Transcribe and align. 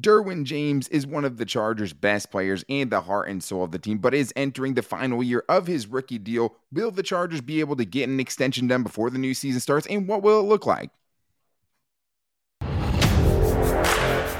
Derwin 0.00 0.44
James 0.44 0.88
is 0.88 1.06
one 1.06 1.24
of 1.24 1.36
the 1.36 1.44
Chargers' 1.44 1.92
best 1.92 2.30
players 2.30 2.64
and 2.68 2.90
the 2.90 3.02
heart 3.02 3.28
and 3.28 3.42
soul 3.42 3.64
of 3.64 3.70
the 3.70 3.78
team, 3.78 3.98
but 3.98 4.14
is 4.14 4.32
entering 4.34 4.74
the 4.74 4.82
final 4.82 5.22
year 5.22 5.44
of 5.48 5.66
his 5.66 5.86
rookie 5.86 6.18
deal. 6.18 6.56
Will 6.72 6.90
the 6.90 7.02
Chargers 7.02 7.40
be 7.40 7.60
able 7.60 7.76
to 7.76 7.84
get 7.84 8.08
an 8.08 8.20
extension 8.20 8.66
done 8.66 8.82
before 8.82 9.10
the 9.10 9.18
new 9.18 9.34
season 9.34 9.60
starts, 9.60 9.86
and 9.88 10.08
what 10.08 10.22
will 10.22 10.40
it 10.40 10.44
look 10.44 10.64
like? 10.64 10.90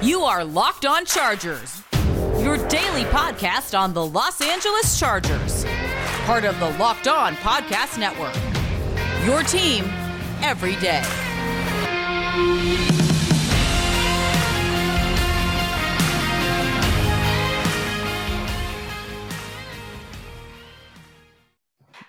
You 0.03 0.23
are 0.23 0.45
Locked 0.45 0.87
On 0.87 1.05
Chargers, 1.05 1.83
your 2.39 2.57
daily 2.69 3.05
podcast 3.05 3.79
on 3.79 3.93
the 3.93 4.07
Los 4.07 4.41
Angeles 4.41 4.99
Chargers, 4.99 5.67
part 6.25 6.45
of 6.45 6.59
the 6.59 6.71
Locked 6.79 7.09
On 7.09 7.35
Podcast 7.37 7.99
Network. 7.99 8.35
Your 9.27 9.43
team 9.43 9.85
every 10.43 10.77
day. 10.77 11.05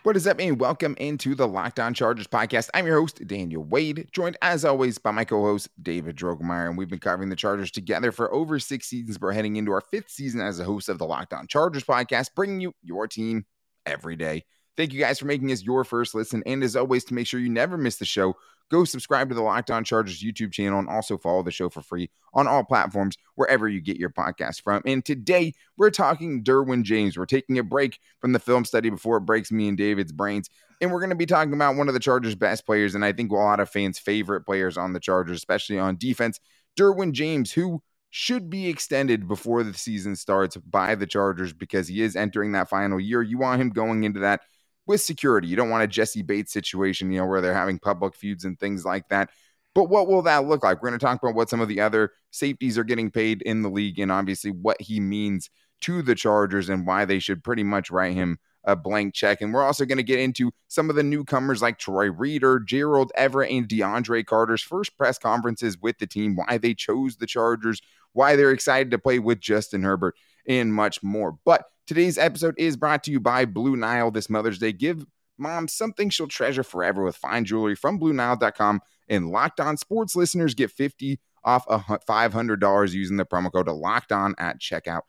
What 0.03 0.13
does 0.13 0.23
that 0.23 0.37
mean? 0.37 0.57
Welcome 0.57 0.95
into 0.97 1.35
the 1.35 1.47
Locked 1.47 1.79
On 1.79 1.93
Chargers 1.93 2.25
podcast. 2.25 2.71
I'm 2.73 2.87
your 2.87 2.99
host, 2.99 3.21
Daniel 3.27 3.63
Wade, 3.63 4.07
joined 4.11 4.35
as 4.41 4.65
always 4.65 4.97
by 4.97 5.11
my 5.11 5.23
co 5.23 5.43
host, 5.43 5.69
David 5.79 6.15
Drogemeyer. 6.15 6.67
And 6.67 6.75
we've 6.75 6.89
been 6.89 6.97
covering 6.97 7.29
the 7.29 7.35
Chargers 7.35 7.69
together 7.69 8.11
for 8.11 8.33
over 8.33 8.57
six 8.57 8.87
seasons. 8.87 9.21
We're 9.21 9.31
heading 9.31 9.57
into 9.57 9.71
our 9.71 9.81
fifth 9.81 10.09
season 10.09 10.41
as 10.41 10.59
a 10.59 10.63
host 10.63 10.89
of 10.89 10.97
the 10.97 11.05
Locked 11.05 11.33
On 11.33 11.45
Chargers 11.45 11.83
podcast, 11.83 12.29
bringing 12.35 12.59
you 12.59 12.73
your 12.81 13.07
team 13.07 13.45
every 13.85 14.15
day. 14.15 14.43
Thank 14.75 14.91
you 14.91 14.99
guys 14.99 15.19
for 15.19 15.25
making 15.25 15.51
us 15.51 15.61
your 15.61 15.83
first 15.83 16.15
listen. 16.15 16.41
And 16.47 16.63
as 16.63 16.75
always, 16.75 17.03
to 17.05 17.13
make 17.13 17.27
sure 17.27 17.39
you 17.39 17.49
never 17.49 17.77
miss 17.77 17.97
the 17.97 18.05
show, 18.05 18.35
go 18.71 18.85
subscribe 18.85 19.29
to 19.29 19.35
the 19.35 19.41
Locked 19.41 19.69
On 19.69 19.83
Chargers 19.83 20.23
YouTube 20.23 20.51
channel 20.51 20.79
and 20.79 20.87
also 20.87 21.17
follow 21.17 21.43
the 21.43 21.51
show 21.51 21.69
for 21.69 21.81
free 21.81 22.09
on 22.33 22.47
all 22.47 22.63
platforms 22.63 23.17
wherever 23.35 23.67
you 23.67 23.81
get 23.81 23.97
your 23.97 24.09
podcast 24.09 24.63
from. 24.63 24.81
And 24.85 25.03
today 25.03 25.53
we're 25.77 25.91
talking 25.91 26.43
Derwin 26.43 26.83
James. 26.83 27.17
We're 27.17 27.25
taking 27.25 27.59
a 27.59 27.63
break 27.63 27.99
from 28.19 28.31
the 28.31 28.39
film 28.39 28.63
study 28.65 28.89
before 28.89 29.17
it 29.17 29.25
breaks 29.25 29.51
me 29.51 29.67
and 29.67 29.77
David's 29.77 30.13
brains. 30.13 30.49
And 30.79 30.91
we're 30.91 31.01
going 31.01 31.11
to 31.11 31.15
be 31.15 31.25
talking 31.25 31.53
about 31.53 31.75
one 31.75 31.89
of 31.89 31.93
the 31.93 31.99
Chargers' 31.99 32.33
best 32.33 32.65
players, 32.65 32.95
and 32.95 33.05
I 33.05 33.11
think 33.11 33.31
a 33.31 33.35
lot 33.35 33.59
of 33.59 33.69
fans' 33.69 33.99
favorite 33.99 34.45
players 34.45 34.77
on 34.77 34.93
the 34.93 34.99
Chargers, 34.99 35.37
especially 35.37 35.77
on 35.77 35.97
defense, 35.97 36.39
Derwin 36.75 37.11
James, 37.11 37.51
who 37.51 37.83
should 38.09 38.49
be 38.49 38.67
extended 38.67 39.27
before 39.27 39.63
the 39.63 39.73
season 39.73 40.15
starts 40.15 40.57
by 40.57 40.95
the 40.95 41.05
Chargers 41.05 41.53
because 41.53 41.87
he 41.87 42.01
is 42.01 42.15
entering 42.15 42.53
that 42.53 42.69
final 42.69 42.99
year. 42.99 43.21
You 43.21 43.37
want 43.37 43.61
him 43.61 43.69
going 43.69 44.03
into 44.03 44.21
that 44.21 44.41
with 44.87 45.01
security. 45.01 45.47
You 45.47 45.55
don't 45.55 45.69
want 45.69 45.83
a 45.83 45.87
Jessie 45.87 46.21
Bates 46.21 46.51
situation, 46.51 47.11
you 47.11 47.19
know, 47.19 47.25
where 47.25 47.41
they're 47.41 47.53
having 47.53 47.79
public 47.79 48.15
feuds 48.15 48.45
and 48.45 48.59
things 48.59 48.85
like 48.85 49.07
that. 49.09 49.29
But 49.73 49.85
what 49.85 50.07
will 50.07 50.23
that 50.23 50.45
look 50.45 50.63
like? 50.63 50.81
We're 50.81 50.89
going 50.89 50.99
to 50.99 51.05
talk 51.05 51.21
about 51.21 51.35
what 51.35 51.49
some 51.49 51.61
of 51.61 51.69
the 51.69 51.79
other 51.79 52.11
safeties 52.31 52.77
are 52.77 52.83
getting 52.83 53.09
paid 53.09 53.41
in 53.43 53.61
the 53.61 53.69
league 53.69 53.99
and 53.99 54.11
obviously 54.11 54.51
what 54.51 54.81
he 54.81 54.99
means 54.99 55.49
to 55.81 56.01
the 56.01 56.15
Chargers 56.15 56.69
and 56.69 56.85
why 56.85 57.05
they 57.05 57.19
should 57.19 57.43
pretty 57.43 57.63
much 57.63 57.89
write 57.89 58.13
him 58.13 58.37
a 58.63 58.75
blank 58.75 59.13
check. 59.13 59.41
And 59.41 59.53
we're 59.53 59.63
also 59.63 59.85
going 59.85 59.97
to 59.97 60.03
get 60.03 60.19
into 60.19 60.51
some 60.67 60.89
of 60.89 60.95
the 60.95 61.03
newcomers 61.03 61.61
like 61.61 61.79
Troy 61.79 62.11
Reeder, 62.11 62.59
Gerald 62.59 63.11
Everett, 63.15 63.51
and 63.51 63.67
DeAndre 63.67 64.25
Carter's 64.25 64.61
first 64.61 64.97
press 64.97 65.17
conferences 65.17 65.77
with 65.79 65.97
the 65.97 66.05
team, 66.07 66.35
why 66.35 66.57
they 66.57 66.73
chose 66.73 67.15
the 67.15 67.25
Chargers, 67.25 67.81
why 68.13 68.35
they're 68.35 68.51
excited 68.51 68.91
to 68.91 68.99
play 68.99 69.19
with 69.19 69.39
Justin 69.39 69.83
Herbert, 69.83 70.15
and 70.47 70.73
much 70.73 71.01
more. 71.01 71.37
But 71.45 71.65
Today's 71.91 72.17
episode 72.17 72.55
is 72.57 72.77
brought 72.77 73.03
to 73.03 73.11
you 73.11 73.19
by 73.19 73.43
Blue 73.43 73.75
Nile 73.75 74.11
this 74.11 74.29
Mother's 74.29 74.59
Day. 74.59 74.71
Give 74.71 75.05
mom 75.37 75.67
something 75.67 76.09
she'll 76.09 76.25
treasure 76.25 76.63
forever 76.63 77.03
with 77.03 77.17
fine 77.17 77.43
jewelry 77.43 77.75
from 77.75 77.99
BlueNile.com. 77.99 78.79
And 79.09 79.29
Locked 79.29 79.59
On 79.59 79.75
Sports 79.75 80.15
listeners 80.15 80.53
get 80.53 80.71
50 80.71 81.19
off 81.43 81.65
a 81.67 81.79
$500 81.79 82.93
using 82.93 83.17
the 83.17 83.25
promo 83.25 83.51
code 83.51 83.67
Locked 83.67 84.13
On 84.13 84.33
at 84.37 84.61
checkout. 84.61 85.01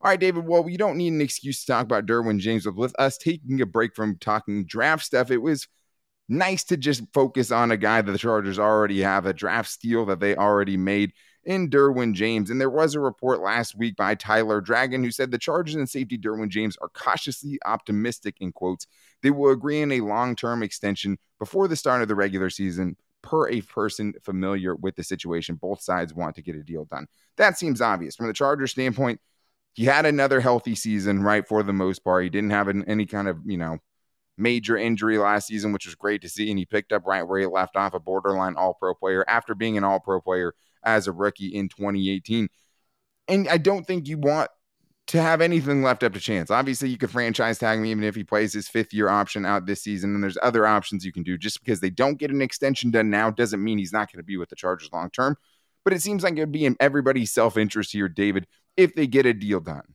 All 0.00 0.04
right, 0.04 0.18
David. 0.18 0.46
Well, 0.46 0.64
we 0.64 0.78
don't 0.78 0.96
need 0.96 1.12
an 1.12 1.20
excuse 1.20 1.66
to 1.66 1.72
talk 1.72 1.84
about 1.84 2.06
Derwin 2.06 2.38
James, 2.38 2.66
with 2.66 2.98
us 2.98 3.18
taking 3.18 3.60
a 3.60 3.66
break 3.66 3.94
from 3.94 4.16
talking 4.16 4.64
draft 4.64 5.04
stuff, 5.04 5.30
it 5.30 5.42
was 5.42 5.68
nice 6.30 6.64
to 6.64 6.78
just 6.78 7.02
focus 7.12 7.52
on 7.52 7.72
a 7.72 7.76
guy 7.76 8.00
that 8.00 8.10
the 8.10 8.16
Chargers 8.16 8.58
already 8.58 9.02
have, 9.02 9.26
a 9.26 9.34
draft 9.34 9.68
steal 9.68 10.06
that 10.06 10.20
they 10.20 10.34
already 10.34 10.78
made 10.78 11.12
in 11.44 11.68
Derwin 11.68 12.14
James. 12.14 12.50
And 12.50 12.60
there 12.60 12.70
was 12.70 12.94
a 12.94 13.00
report 13.00 13.40
last 13.40 13.76
week 13.76 13.96
by 13.96 14.14
Tyler 14.14 14.60
Dragon 14.60 15.02
who 15.02 15.10
said 15.10 15.30
the 15.30 15.38
Chargers 15.38 15.74
and 15.74 15.88
safety 15.88 16.16
Derwin 16.18 16.48
James 16.48 16.76
are 16.80 16.88
cautiously 16.88 17.58
optimistic, 17.64 18.36
in 18.40 18.52
quotes. 18.52 18.86
They 19.22 19.30
will 19.30 19.50
agree 19.50 19.80
in 19.80 19.92
a 19.92 20.00
long 20.00 20.36
term 20.36 20.62
extension 20.62 21.18
before 21.38 21.68
the 21.68 21.76
start 21.76 22.02
of 22.02 22.08
the 22.08 22.14
regular 22.14 22.50
season. 22.50 22.96
Per 23.22 23.48
a 23.50 23.60
person 23.60 24.14
familiar 24.20 24.74
with 24.74 24.96
the 24.96 25.04
situation, 25.04 25.54
both 25.54 25.80
sides 25.80 26.12
want 26.12 26.34
to 26.34 26.42
get 26.42 26.56
a 26.56 26.62
deal 26.62 26.86
done. 26.86 27.06
That 27.36 27.56
seems 27.56 27.80
obvious. 27.80 28.16
From 28.16 28.26
the 28.26 28.32
Chargers 28.32 28.72
standpoint, 28.72 29.20
he 29.74 29.84
had 29.84 30.06
another 30.06 30.40
healthy 30.40 30.74
season, 30.74 31.22
right? 31.22 31.46
For 31.46 31.62
the 31.62 31.72
most 31.72 32.00
part, 32.00 32.24
he 32.24 32.30
didn't 32.30 32.50
have 32.50 32.66
an, 32.66 32.84
any 32.86 33.06
kind 33.06 33.28
of, 33.28 33.38
you 33.46 33.56
know, 33.56 33.78
major 34.36 34.76
injury 34.76 35.18
last 35.18 35.46
season, 35.46 35.72
which 35.72 35.86
was 35.86 35.94
great 35.94 36.22
to 36.22 36.28
see. 36.28 36.50
And 36.50 36.58
he 36.58 36.64
picked 36.64 36.92
up 36.92 37.06
right 37.06 37.22
where 37.22 37.40
he 37.40 37.46
left 37.46 37.76
off, 37.76 37.94
a 37.94 38.00
borderline 38.00 38.56
all 38.56 38.74
pro 38.74 38.94
player 38.94 39.24
after 39.28 39.54
being 39.54 39.76
an 39.76 39.84
all 39.84 40.00
pro 40.00 40.20
player 40.20 40.54
as 40.84 41.06
a 41.06 41.12
rookie 41.12 41.48
in 41.48 41.68
2018. 41.68 42.48
And 43.28 43.48
I 43.48 43.58
don't 43.58 43.86
think 43.86 44.08
you 44.08 44.18
want 44.18 44.50
to 45.08 45.20
have 45.20 45.40
anything 45.40 45.82
left 45.82 46.02
up 46.02 46.12
to 46.14 46.20
chance. 46.20 46.50
Obviously, 46.50 46.88
you 46.88 46.96
could 46.96 47.10
franchise 47.10 47.58
tag 47.58 47.78
him 47.78 47.86
even 47.86 48.04
if 48.04 48.14
he 48.14 48.24
plays 48.24 48.52
his 48.52 48.68
fifth 48.68 48.94
year 48.94 49.08
option 49.08 49.44
out 49.44 49.66
this 49.66 49.82
season. 49.82 50.14
And 50.14 50.22
there's 50.22 50.38
other 50.42 50.66
options 50.66 51.04
you 51.04 51.12
can 51.12 51.22
do. 51.22 51.36
Just 51.36 51.62
because 51.62 51.80
they 51.80 51.90
don't 51.90 52.18
get 52.18 52.30
an 52.30 52.42
extension 52.42 52.90
done 52.90 53.10
now 53.10 53.30
doesn't 53.30 53.62
mean 53.62 53.78
he's 53.78 53.92
not 53.92 54.10
going 54.12 54.20
to 54.20 54.26
be 54.26 54.36
with 54.36 54.48
the 54.48 54.56
Chargers 54.56 54.90
long 54.92 55.10
term. 55.10 55.36
But 55.84 55.92
it 55.92 56.02
seems 56.02 56.22
like 56.22 56.36
it 56.36 56.40
would 56.40 56.52
be 56.52 56.64
in 56.64 56.76
everybody's 56.78 57.32
self 57.32 57.56
interest 57.56 57.92
here, 57.92 58.08
David, 58.08 58.46
if 58.76 58.94
they 58.94 59.06
get 59.06 59.26
a 59.26 59.34
deal 59.34 59.60
done. 59.60 59.91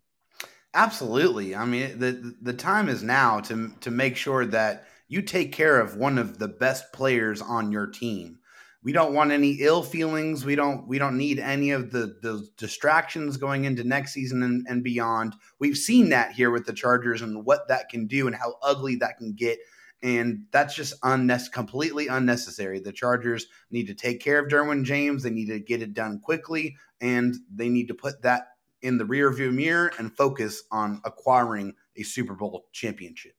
Absolutely. 0.78 1.56
I 1.56 1.66
mean, 1.66 2.00
the 2.00 2.36
the 2.42 2.54
time 2.54 2.88
is 2.88 3.04
now 3.04 3.40
to 3.42 3.72
to 3.82 3.92
make 3.92 4.16
sure 4.16 4.46
that 4.46 4.86
you 5.10 5.22
take 5.22 5.52
care 5.52 5.80
of 5.80 5.98
one 5.98 6.18
of 6.18 6.38
the 6.40 6.48
best 6.48 6.94
players 6.94 7.42
on 7.42 7.72
your 7.72 7.88
team 7.88 8.40
we 8.88 8.94
don't 8.94 9.14
want 9.14 9.32
any 9.32 9.58
ill 9.60 9.84
feelings. 9.84 10.46
We 10.46 10.56
don't 10.56 10.88
we 10.88 10.98
don't 10.98 11.18
need 11.18 11.40
any 11.40 11.72
of 11.72 11.92
the 11.92 12.18
the 12.22 12.48
distractions 12.56 13.36
going 13.36 13.66
into 13.66 13.84
next 13.84 14.14
season 14.14 14.44
and, 14.44 14.66
and 14.70 14.82
beyond. 14.82 15.36
We've 15.60 15.76
seen 15.76 16.08
that 16.12 16.32
here 16.32 16.52
with 16.52 16.66
the 16.66 16.72
Chargers 16.72 17.22
and 17.22 17.44
what 17.46 17.68
that 17.68 17.90
can 17.90 18.08
do 18.08 18.28
and 18.28 18.36
how 18.36 18.56
ugly 18.64 18.96
that 18.96 19.18
can 19.18 19.34
get. 19.34 19.60
And 20.04 20.46
that's 20.52 20.74
just 20.74 21.02
unnes- 21.02 21.52
completely 21.52 22.08
unnecessary. 22.08 22.80
The 22.80 22.94
Chargers 22.94 23.48
need 23.72 23.88
to 23.88 23.94
take 23.94 24.22
care 24.22 24.40
of 24.40 24.48
Derwin 24.50 24.86
James. 24.86 25.24
They 25.24 25.32
need 25.32 25.48
to 25.48 25.60
get 25.60 25.82
it 25.82 25.94
done 25.94 26.22
quickly, 26.22 26.78
and 27.02 27.36
they 27.54 27.68
need 27.68 27.90
to 27.90 27.94
put 27.94 28.22
that 28.22 28.52
in 28.82 28.98
the 28.98 29.04
rearview 29.04 29.54
mirror 29.54 29.92
and 29.98 30.16
focus 30.16 30.64
on 30.72 31.02
acquiring 31.06 31.74
a 31.96 32.04
Super 32.04 32.34
Bowl 32.34 32.68
championship. 32.72 33.34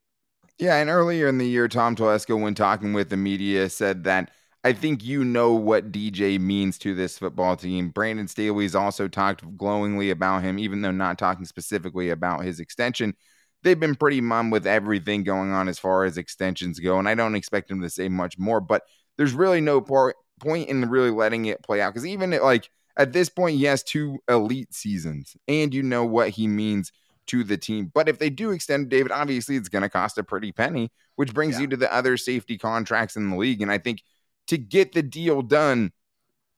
Yeah, 0.59 0.77
and 0.77 0.91
earlier 0.91 1.29
in 1.29 1.39
the 1.39 1.47
year, 1.47 1.69
Tom 1.69 1.95
Telesco, 1.95 2.41
when 2.41 2.55
talking 2.55 2.93
with 2.93 3.11
the 3.11 3.17
media, 3.17 3.69
said 3.71 4.05
that 4.05 4.33
I 4.65 4.73
think 4.73 5.05
you 5.05 5.25
know 5.25 5.53
what 5.53 5.93
DJ 5.93 6.41
means 6.41 6.79
to 6.79 6.95
this 6.95 7.17
football 7.17 7.55
team. 7.55 7.91
Brandon 7.91 8.27
Staley's 8.27 8.75
also 8.75 9.07
talked 9.07 9.57
glowingly 9.57 10.11
about 10.11 10.43
him, 10.43 10.59
even 10.59 10.83
though 10.83 10.91
not 10.91 11.17
talking 11.17 11.45
specifically 11.45 12.11
about 12.11 12.45
his 12.45 12.59
extension. 12.59 13.15
They've 13.63 13.79
been 13.79 13.95
pretty 13.95 14.21
mum 14.21 14.51
with 14.51 14.67
everything 14.67 15.23
going 15.23 15.53
on 15.53 15.69
as 15.69 15.79
far 15.79 16.05
as 16.05 16.19
extensions 16.19 16.81
go, 16.81 16.99
and 16.99 17.09
I 17.09 17.15
don't 17.15 17.37
expect 17.37 17.71
him 17.71 17.81
to 17.83 17.91
say 17.91 18.09
much 18.09 18.37
more. 18.37 18.61
But 18.61 18.83
there's 19.17 19.35
really 19.35 19.61
no 19.61 19.81
point 19.81 20.69
in 20.69 20.89
really 20.91 21.11
letting 21.11 21.47
it 21.47 21.63
play 21.63 21.81
out 21.81 21.95
because 21.95 22.07
even 22.07 22.33
at, 22.33 22.43
like 22.43 22.69
at 22.99 23.13
this 23.13 23.29
point, 23.29 23.57
he 23.57 23.65
has 23.65 23.83
two 23.83 24.19
elite 24.29 24.75
seasons, 24.75 25.37
and 25.47 25.73
you 25.73 25.83
know 25.83 26.05
what 26.05 26.31
he 26.31 26.49
means 26.49 26.93
to 27.29 27.45
the 27.45 27.57
team. 27.57 27.91
But 27.95 28.09
if 28.09 28.19
they 28.19 28.29
do 28.29 28.51
extend 28.51 28.89
David, 28.89 29.13
obviously 29.13 29.57
it's 29.57 29.69
going 29.69 29.83
to 29.83 29.89
cost 29.89 30.19
a 30.19 30.25
pretty 30.25 30.51
penny, 30.51 30.91
which 31.17 31.33
brings 31.33 31.55
yeah. 31.55 31.63
you 31.63 31.67
to 31.69 31.77
the 31.77 31.95
other 31.95 32.17
safety 32.17 32.59
contracts 32.59 33.17
in 33.17 33.31
the 33.31 33.37
league, 33.37 33.63
and 33.63 33.71
I 33.71 33.79
think 33.79 34.03
to 34.49 34.59
get 34.59 34.93
the 34.93 35.03
deal 35.03 35.43
done, 35.43 35.93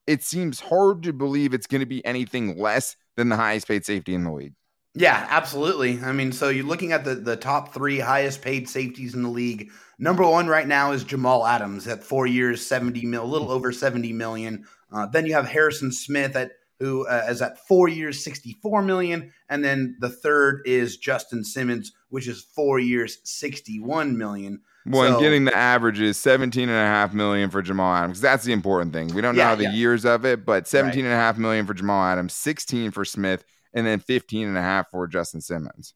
it 0.07 0.23
seems 0.23 0.61
hard 0.61 1.03
to 1.03 1.13
believe 1.13 1.53
it's 1.53 1.67
going 1.67 1.81
to 1.81 1.87
be 1.87 2.05
anything 2.05 2.59
less 2.59 2.97
than 3.17 3.29
the 3.29 3.37
highest 3.37 3.69
paid 3.69 3.85
safety 3.85 4.15
in 4.15 4.25
the 4.25 4.33
league. 4.33 4.55
Yeah, 4.95 5.25
absolutely. 5.31 6.01
I 6.03 6.13
mean, 6.13 6.33
so 6.33 6.49
you're 6.49 6.65
looking 6.65 6.91
at 6.91 7.05
the, 7.05 7.15
the 7.15 7.37
top 7.37 7.73
three 7.73 8.01
highest 8.01 8.43
paid 8.43 8.69
safeties 8.69 9.15
in 9.15 9.23
the 9.23 9.29
league. 9.29 9.71
Number 10.01 10.27
one 10.27 10.49
right 10.49 10.67
now 10.67 10.91
is 10.91 11.05
Jamal 11.05 11.47
Adams 11.47 11.87
at 11.87 12.03
four 12.03 12.27
years, 12.27 12.67
70 12.67 13.07
mil, 13.07 13.23
a 13.23 13.25
little 13.25 13.53
over 13.53 13.71
70 13.71 14.13
million. 14.13 14.67
Uh, 14.93 15.07
then 15.07 15.27
you 15.27 15.35
have 15.35 15.47
Harrison 15.47 15.93
Smith 15.93 16.37
at 16.37 16.53
who 16.81 17.07
uh, 17.07 17.27
is 17.29 17.43
at 17.43 17.59
four 17.69 17.89
years, 17.89 18.25
64 18.25 18.83
million. 18.83 19.33
And 19.49 19.63
then 19.63 19.97
the 20.01 20.09
third 20.09 20.63
is 20.65 20.97
Justin 20.97 21.45
Simmons, 21.45 21.93
which 22.09 22.27
is 22.27 22.43
four 22.43 22.79
years, 22.79 23.19
61 23.25 24.17
million. 24.17 24.63
Well, 24.87 25.17
so, 25.17 25.21
getting 25.21 25.45
the 25.45 25.55
average 25.55 26.01
is 26.01 26.17
17 26.17 26.69
and 26.69 26.73
a 26.73 26.75
half 26.75 27.13
million 27.13 27.51
for 27.51 27.61
Jamal 27.61 27.95
Adams. 27.95 28.23
That's 28.23 28.45
the 28.45 28.55
important 28.55 28.95
thing. 28.95 29.09
We 29.09 29.21
don't 29.21 29.37
yeah, 29.37 29.51
know 29.51 29.57
the 29.57 29.65
yeah. 29.65 29.73
years 29.73 30.07
of 30.07 30.25
it, 30.25 30.47
but 30.47 30.67
17 30.67 31.05
right. 31.05 31.05
and 31.05 31.13
a 31.13 31.17
half 31.17 31.37
million 31.37 31.67
for 31.67 31.75
Jamal 31.75 32.03
Adams, 32.03 32.33
16 32.33 32.91
for 32.93 33.05
Smith, 33.05 33.45
and 33.75 33.87
then 33.87 34.01
15 34.01 34.49
and 34.49 34.57
a 34.57 34.63
half 34.63 34.91
for 34.91 35.07
Justin 35.07 35.43
Simmons. 35.43 35.93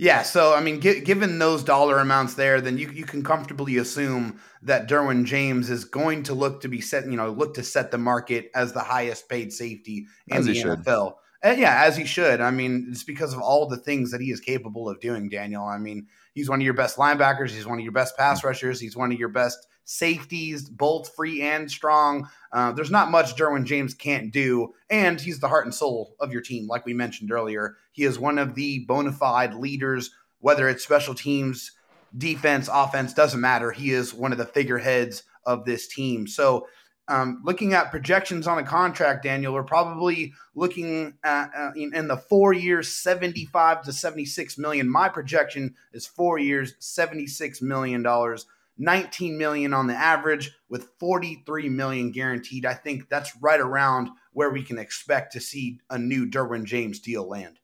Yeah, 0.00 0.22
so 0.22 0.54
I 0.54 0.62
mean, 0.62 0.80
g- 0.80 1.00
given 1.00 1.38
those 1.38 1.62
dollar 1.62 1.98
amounts 1.98 2.32
there, 2.32 2.62
then 2.62 2.78
you 2.78 2.90
you 2.90 3.04
can 3.04 3.22
comfortably 3.22 3.76
assume 3.76 4.40
that 4.62 4.88
Derwin 4.88 5.26
James 5.26 5.68
is 5.68 5.84
going 5.84 6.22
to 6.22 6.32
look 6.32 6.62
to 6.62 6.68
be 6.68 6.80
set, 6.80 7.04
you 7.04 7.18
know, 7.18 7.30
look 7.30 7.52
to 7.56 7.62
set 7.62 7.90
the 7.90 7.98
market 7.98 8.50
as 8.54 8.72
the 8.72 8.80
highest 8.80 9.28
paid 9.28 9.52
safety 9.52 10.06
in 10.26 10.38
as 10.38 10.46
the 10.46 10.54
NFL. 10.54 11.16
And 11.42 11.60
yeah, 11.60 11.84
as 11.84 11.98
he 11.98 12.06
should. 12.06 12.40
I 12.40 12.50
mean, 12.50 12.88
it's 12.90 13.04
because 13.04 13.34
of 13.34 13.42
all 13.42 13.68
the 13.68 13.76
things 13.76 14.10
that 14.12 14.22
he 14.22 14.30
is 14.30 14.40
capable 14.40 14.88
of 14.88 15.00
doing, 15.00 15.28
Daniel. 15.28 15.64
I 15.64 15.76
mean, 15.76 16.06
he's 16.32 16.48
one 16.48 16.60
of 16.60 16.64
your 16.64 16.72
best 16.72 16.96
linebackers. 16.96 17.50
He's 17.50 17.66
one 17.66 17.78
of 17.78 17.84
your 17.84 17.92
best 17.92 18.16
pass 18.16 18.40
mm. 18.40 18.44
rushers. 18.44 18.80
He's 18.80 18.96
one 18.96 19.12
of 19.12 19.18
your 19.18 19.28
best 19.28 19.66
safeties, 19.90 20.68
both 20.68 21.14
free 21.16 21.42
and 21.42 21.68
strong. 21.68 22.28
Uh, 22.52 22.70
there's 22.70 22.92
not 22.92 23.10
much 23.10 23.34
Derwin 23.34 23.64
James 23.64 23.92
can't 23.92 24.32
do. 24.32 24.72
And 24.88 25.20
he's 25.20 25.40
the 25.40 25.48
heart 25.48 25.64
and 25.64 25.74
soul 25.74 26.14
of 26.20 26.32
your 26.32 26.42
team, 26.42 26.68
like 26.68 26.86
we 26.86 26.94
mentioned 26.94 27.32
earlier. 27.32 27.76
He 27.90 28.04
is 28.04 28.16
one 28.16 28.38
of 28.38 28.54
the 28.54 28.84
bona 28.86 29.10
fide 29.10 29.54
leaders, 29.54 30.10
whether 30.38 30.68
it's 30.68 30.84
special 30.84 31.14
teams, 31.14 31.72
defense, 32.16 32.68
offense, 32.72 33.12
doesn't 33.12 33.40
matter. 33.40 33.72
He 33.72 33.90
is 33.90 34.14
one 34.14 34.30
of 34.30 34.38
the 34.38 34.46
figureheads 34.46 35.24
of 35.44 35.64
this 35.64 35.88
team. 35.88 36.28
So, 36.28 36.68
um, 37.08 37.42
looking 37.44 37.74
at 37.74 37.90
projections 37.90 38.46
on 38.46 38.58
a 38.58 38.62
contract, 38.62 39.24
Daniel, 39.24 39.52
we're 39.52 39.64
probably 39.64 40.32
looking 40.54 41.14
at 41.24 41.50
uh, 41.56 41.72
in, 41.74 41.92
in, 41.92 42.06
the 42.06 42.16
four 42.16 42.52
years, 42.52 42.86
75 42.92 43.82
to 43.82 43.92
76 43.92 44.56
million. 44.56 44.88
My 44.88 45.08
projection 45.08 45.74
is 45.92 46.06
four 46.06 46.38
years, 46.38 46.74
76 46.78 47.60
million 47.62 48.04
dollars, 48.04 48.46
19 48.78 49.36
million 49.36 49.74
on 49.74 49.86
the 49.86 49.94
average, 49.94 50.50
with 50.68 50.90
43 50.98 51.68
million 51.68 52.12
guaranteed. 52.12 52.64
I 52.64 52.74
think 52.74 53.08
that's 53.08 53.36
right 53.40 53.60
around 53.60 54.10
where 54.32 54.50
we 54.50 54.62
can 54.62 54.78
expect 54.78 55.32
to 55.32 55.40
see 55.40 55.80
a 55.90 55.98
new 55.98 56.26
Derwin 56.26 56.64
James 56.64 57.00
deal 57.00 57.28
land. 57.28 57.58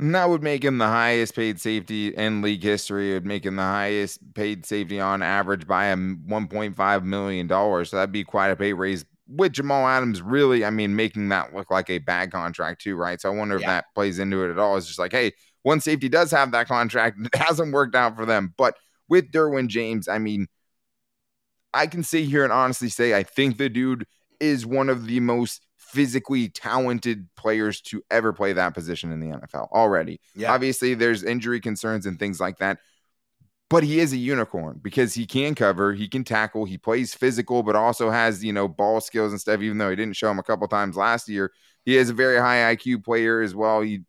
And 0.00 0.14
that 0.14 0.28
would 0.28 0.44
make 0.44 0.62
him 0.62 0.78
the 0.78 0.86
highest 0.86 1.34
paid 1.34 1.60
safety 1.60 2.08
in 2.08 2.40
league 2.40 2.62
history. 2.62 3.10
It 3.10 3.14
would 3.14 3.26
make 3.26 3.44
him 3.44 3.56
the 3.56 3.62
highest 3.62 4.32
paid 4.34 4.64
safety 4.64 5.00
on 5.00 5.22
average 5.22 5.66
by 5.66 5.86
a 5.86 5.96
$1.5 5.96 7.02
million. 7.02 7.48
So 7.48 7.96
that'd 7.96 8.12
be 8.12 8.22
quite 8.22 8.50
a 8.50 8.56
pay 8.56 8.72
raise 8.72 9.04
with 9.28 9.52
Jamal 9.52 9.86
Adams 9.86 10.22
really, 10.22 10.64
I 10.64 10.70
mean, 10.70 10.96
making 10.96 11.28
that 11.28 11.54
look 11.54 11.70
like 11.70 11.90
a 11.90 11.98
bad 11.98 12.32
contract 12.32 12.80
too, 12.80 12.96
right? 12.96 13.20
So 13.20 13.30
I 13.30 13.36
wonder 13.36 13.56
if 13.56 13.62
yeah. 13.62 13.74
that 13.74 13.86
plays 13.94 14.18
into 14.18 14.44
it 14.44 14.50
at 14.50 14.58
all. 14.58 14.76
It's 14.76 14.86
just 14.86 14.98
like, 14.98 15.12
hey, 15.12 15.32
one 15.62 15.80
safety 15.80 16.08
does 16.08 16.30
have 16.30 16.52
that 16.52 16.68
contract. 16.68 17.18
It 17.20 17.34
hasn't 17.38 17.72
worked 17.72 17.94
out 17.94 18.16
for 18.16 18.24
them. 18.24 18.54
But 18.56 18.76
with 19.08 19.30
Derwin 19.30 19.68
James, 19.68 20.08
I 20.08 20.18
mean, 20.18 20.46
I 21.72 21.86
can 21.86 22.02
sit 22.02 22.24
here 22.24 22.44
and 22.44 22.52
honestly 22.52 22.88
say 22.88 23.14
I 23.14 23.22
think 23.22 23.58
the 23.58 23.68
dude 23.68 24.06
is 24.40 24.64
one 24.64 24.88
of 24.88 25.06
the 25.06 25.20
most 25.20 25.66
physically 25.76 26.48
talented 26.48 27.28
players 27.36 27.80
to 27.80 28.02
ever 28.10 28.32
play 28.32 28.52
that 28.52 28.74
position 28.74 29.10
in 29.10 29.20
the 29.20 29.36
NFL 29.36 29.70
already. 29.72 30.20
Yeah. 30.34 30.52
Obviously, 30.52 30.94
there's 30.94 31.24
injury 31.24 31.60
concerns 31.60 32.06
and 32.06 32.18
things 32.18 32.40
like 32.40 32.58
that. 32.58 32.78
But 33.70 33.84
he 33.84 34.00
is 34.00 34.14
a 34.14 34.16
unicorn 34.16 34.80
because 34.82 35.12
he 35.12 35.26
can 35.26 35.54
cover, 35.54 35.92
he 35.92 36.08
can 36.08 36.24
tackle, 36.24 36.64
he 36.64 36.78
plays 36.78 37.12
physical, 37.14 37.62
but 37.62 37.76
also 37.76 38.10
has, 38.10 38.42
you 38.42 38.52
know, 38.52 38.66
ball 38.66 39.00
skills 39.00 39.30
and 39.32 39.40
stuff, 39.40 39.60
even 39.60 39.76
though 39.76 39.90
he 39.90 39.96
didn't 39.96 40.16
show 40.16 40.30
him 40.30 40.38
a 40.38 40.42
couple 40.42 40.66
times 40.68 40.96
last 40.96 41.28
year. 41.28 41.52
He 41.84 41.96
is 41.96 42.08
a 42.08 42.14
very 42.14 42.38
high 42.38 42.74
IQ 42.74 43.04
player 43.04 43.42
as 43.42 43.54
well. 43.54 43.82
He 43.82 44.04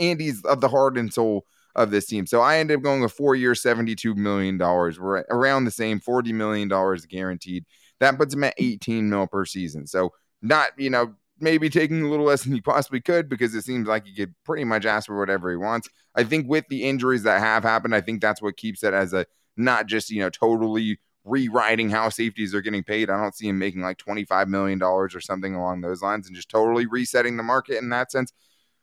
and 0.00 0.20
he's 0.20 0.44
of 0.44 0.60
the 0.60 0.68
heart 0.68 0.98
and 0.98 1.12
soul 1.12 1.44
of 1.74 1.90
this 1.90 2.06
team. 2.06 2.26
So 2.26 2.40
I 2.40 2.58
ended 2.58 2.78
up 2.78 2.82
going 2.82 3.04
a 3.04 3.08
four 3.08 3.34
year, 3.34 3.52
$72 3.52 4.16
million. 4.16 4.58
We're 4.58 5.24
around 5.30 5.64
the 5.64 5.70
same 5.70 6.00
$40 6.00 6.32
million 6.32 6.68
guaranteed. 7.08 7.64
That 8.00 8.16
puts 8.16 8.34
him 8.34 8.44
at 8.44 8.54
18 8.58 9.08
mil 9.08 9.26
per 9.26 9.44
season. 9.44 9.86
So 9.86 10.12
not, 10.42 10.70
you 10.78 10.90
know, 10.90 11.14
maybe 11.38 11.70
taking 11.70 12.02
a 12.02 12.08
little 12.08 12.26
less 12.26 12.42
than 12.42 12.52
he 12.52 12.60
possibly 12.60 13.00
could 13.00 13.28
because 13.28 13.54
it 13.54 13.62
seems 13.62 13.88
like 13.88 14.06
he 14.06 14.14
could 14.14 14.34
pretty 14.44 14.64
much 14.64 14.84
ask 14.84 15.06
for 15.06 15.18
whatever 15.18 15.50
he 15.50 15.56
wants. 15.56 15.88
I 16.14 16.24
think 16.24 16.48
with 16.48 16.66
the 16.68 16.84
injuries 16.84 17.22
that 17.22 17.40
have 17.40 17.62
happened, 17.62 17.94
I 17.94 18.00
think 18.00 18.20
that's 18.20 18.42
what 18.42 18.56
keeps 18.56 18.82
it 18.82 18.94
as 18.94 19.12
a 19.12 19.26
not 19.56 19.86
just, 19.86 20.10
you 20.10 20.20
know, 20.20 20.30
totally 20.30 20.98
rewriting 21.24 21.90
how 21.90 22.08
safeties 22.08 22.54
are 22.54 22.60
getting 22.60 22.82
paid. 22.82 23.10
I 23.10 23.20
don't 23.20 23.34
see 23.34 23.48
him 23.48 23.58
making 23.58 23.82
like 23.82 23.98
$25 23.98 24.48
million 24.48 24.82
or 24.82 25.08
something 25.20 25.54
along 25.54 25.80
those 25.80 26.02
lines 26.02 26.26
and 26.26 26.36
just 26.36 26.48
totally 26.48 26.86
resetting 26.86 27.36
the 27.36 27.42
market 27.42 27.78
in 27.78 27.90
that 27.90 28.10
sense. 28.10 28.32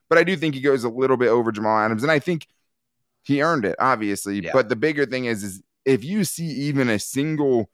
But 0.10 0.18
I 0.18 0.24
do 0.24 0.36
think 0.36 0.56
he 0.56 0.62
goes 0.62 0.84
a 0.84 0.90
little 0.90 1.18
bit 1.18 1.30
over 1.30 1.52
Jamal 1.52 1.80
Adams. 1.80 2.04
And 2.04 2.12
I 2.12 2.20
think 2.20 2.48
he 3.28 3.42
earned 3.42 3.66
it, 3.66 3.76
obviously. 3.78 4.40
Yeah. 4.40 4.52
But 4.54 4.70
the 4.70 4.76
bigger 4.76 5.06
thing 5.06 5.26
is, 5.26 5.44
is 5.44 5.62
if 5.86 6.04
you 6.04 6.24
see 6.24 6.46
even 6.46 6.90
a 6.90 6.98
single 6.98 7.70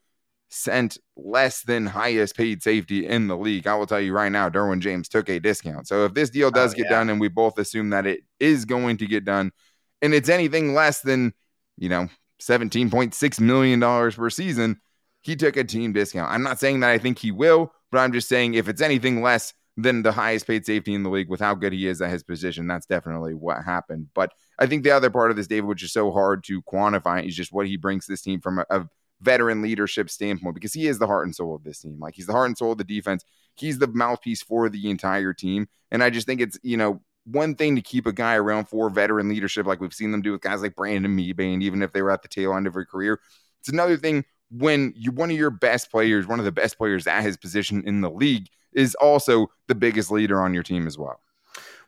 cent 0.54 0.98
less 1.16 1.62
than 1.62 1.86
highest 1.86 2.36
paid 2.36 2.62
safety 2.62 3.06
in 3.06 3.26
the 3.26 3.36
league. 3.36 3.66
I 3.66 3.74
will 3.74 3.86
tell 3.86 4.00
you 4.00 4.12
right 4.12 4.30
now, 4.30 4.48
Derwin 4.48 4.80
James 4.80 5.08
took 5.08 5.28
a 5.28 5.40
discount. 5.40 5.88
So 5.88 6.04
if 6.04 6.14
this 6.14 6.30
deal 6.30 6.48
oh, 6.48 6.50
does 6.50 6.72
oh, 6.72 6.76
get 6.76 6.86
yeah. 6.86 6.98
done, 6.98 7.10
and 7.10 7.20
we 7.20 7.28
both 7.28 7.58
assume 7.58 7.90
that 7.90 8.06
it 8.06 8.20
is 8.38 8.64
going 8.64 8.98
to 8.98 9.06
get 9.06 9.24
done, 9.24 9.52
and 10.00 10.14
it's 10.14 10.28
anything 10.28 10.74
less 10.74 11.00
than, 11.00 11.34
you 11.76 11.88
know, 11.88 12.08
$17.6 12.40 13.40
million 13.40 13.80
per 14.12 14.30
season, 14.30 14.80
he 15.22 15.34
took 15.34 15.56
a 15.56 15.64
team 15.64 15.92
discount. 15.92 16.30
I'm 16.30 16.42
not 16.42 16.60
saying 16.60 16.80
that 16.80 16.90
I 16.90 16.98
think 16.98 17.18
he 17.18 17.32
will, 17.32 17.72
but 17.90 17.98
I'm 17.98 18.12
just 18.12 18.28
saying 18.28 18.54
if 18.54 18.68
it's 18.68 18.82
anything 18.82 19.22
less 19.22 19.54
than 19.76 20.02
the 20.02 20.12
highest 20.12 20.46
paid 20.46 20.64
safety 20.64 20.94
in 20.94 21.02
the 21.02 21.10
league 21.10 21.28
with 21.28 21.40
how 21.40 21.54
good 21.54 21.72
he 21.72 21.86
is 21.86 22.00
at 22.00 22.10
his 22.10 22.22
position, 22.22 22.66
that's 22.66 22.86
definitely 22.86 23.34
what 23.34 23.64
happened. 23.64 24.08
But 24.14 24.32
I 24.58 24.66
think 24.66 24.84
the 24.84 24.92
other 24.92 25.10
part 25.10 25.30
of 25.30 25.36
this, 25.36 25.48
David, 25.48 25.66
which 25.66 25.82
is 25.82 25.92
so 25.92 26.12
hard 26.12 26.44
to 26.44 26.62
quantify, 26.62 27.26
is 27.26 27.34
just 27.34 27.52
what 27.52 27.66
he 27.66 27.76
brings 27.76 28.06
this 28.06 28.22
team 28.22 28.40
from 28.40 28.60
a, 28.60 28.66
a 28.70 28.88
veteran 29.20 29.62
leadership 29.62 30.10
standpoint 30.10 30.54
because 30.54 30.72
he 30.72 30.86
is 30.86 30.98
the 30.98 31.06
heart 31.06 31.26
and 31.26 31.34
soul 31.34 31.54
of 31.54 31.64
this 31.64 31.80
team. 31.80 31.98
Like 31.98 32.14
he's 32.14 32.26
the 32.26 32.32
heart 32.32 32.46
and 32.46 32.56
soul 32.56 32.72
of 32.72 32.78
the 32.78 32.84
defense. 32.84 33.24
He's 33.56 33.78
the 33.78 33.88
mouthpiece 33.88 34.42
for 34.42 34.68
the 34.68 34.90
entire 34.90 35.32
team. 35.32 35.66
And 35.90 36.02
I 36.02 36.10
just 36.10 36.26
think 36.26 36.40
it's, 36.40 36.58
you 36.62 36.76
know, 36.76 37.00
one 37.24 37.54
thing 37.54 37.74
to 37.76 37.82
keep 37.82 38.06
a 38.06 38.12
guy 38.12 38.36
around 38.36 38.66
for 38.66 38.90
veteran 38.90 39.28
leadership, 39.28 39.66
like 39.66 39.80
we've 39.80 39.94
seen 39.94 40.12
them 40.12 40.22
do 40.22 40.32
with 40.32 40.42
guys 40.42 40.62
like 40.62 40.76
Brandon 40.76 41.16
Mebane, 41.16 41.62
even 41.62 41.82
if 41.82 41.92
they 41.92 42.02
were 42.02 42.10
at 42.10 42.22
the 42.22 42.28
tail 42.28 42.54
end 42.54 42.66
of 42.66 42.74
their 42.74 42.84
career. 42.84 43.18
It's 43.60 43.70
another 43.70 43.96
thing 43.96 44.24
when 44.50 44.92
you 44.94 45.10
one 45.10 45.30
of 45.30 45.36
your 45.36 45.50
best 45.50 45.90
players, 45.90 46.26
one 46.26 46.38
of 46.38 46.44
the 46.44 46.52
best 46.52 46.76
players 46.76 47.06
at 47.06 47.22
his 47.22 47.36
position 47.36 47.82
in 47.86 48.02
the 48.02 48.10
league, 48.10 48.48
is 48.74 48.94
also 48.96 49.48
the 49.68 49.74
biggest 49.74 50.10
leader 50.10 50.40
on 50.40 50.54
your 50.54 50.62
team 50.62 50.86
as 50.86 50.98
well. 50.98 51.20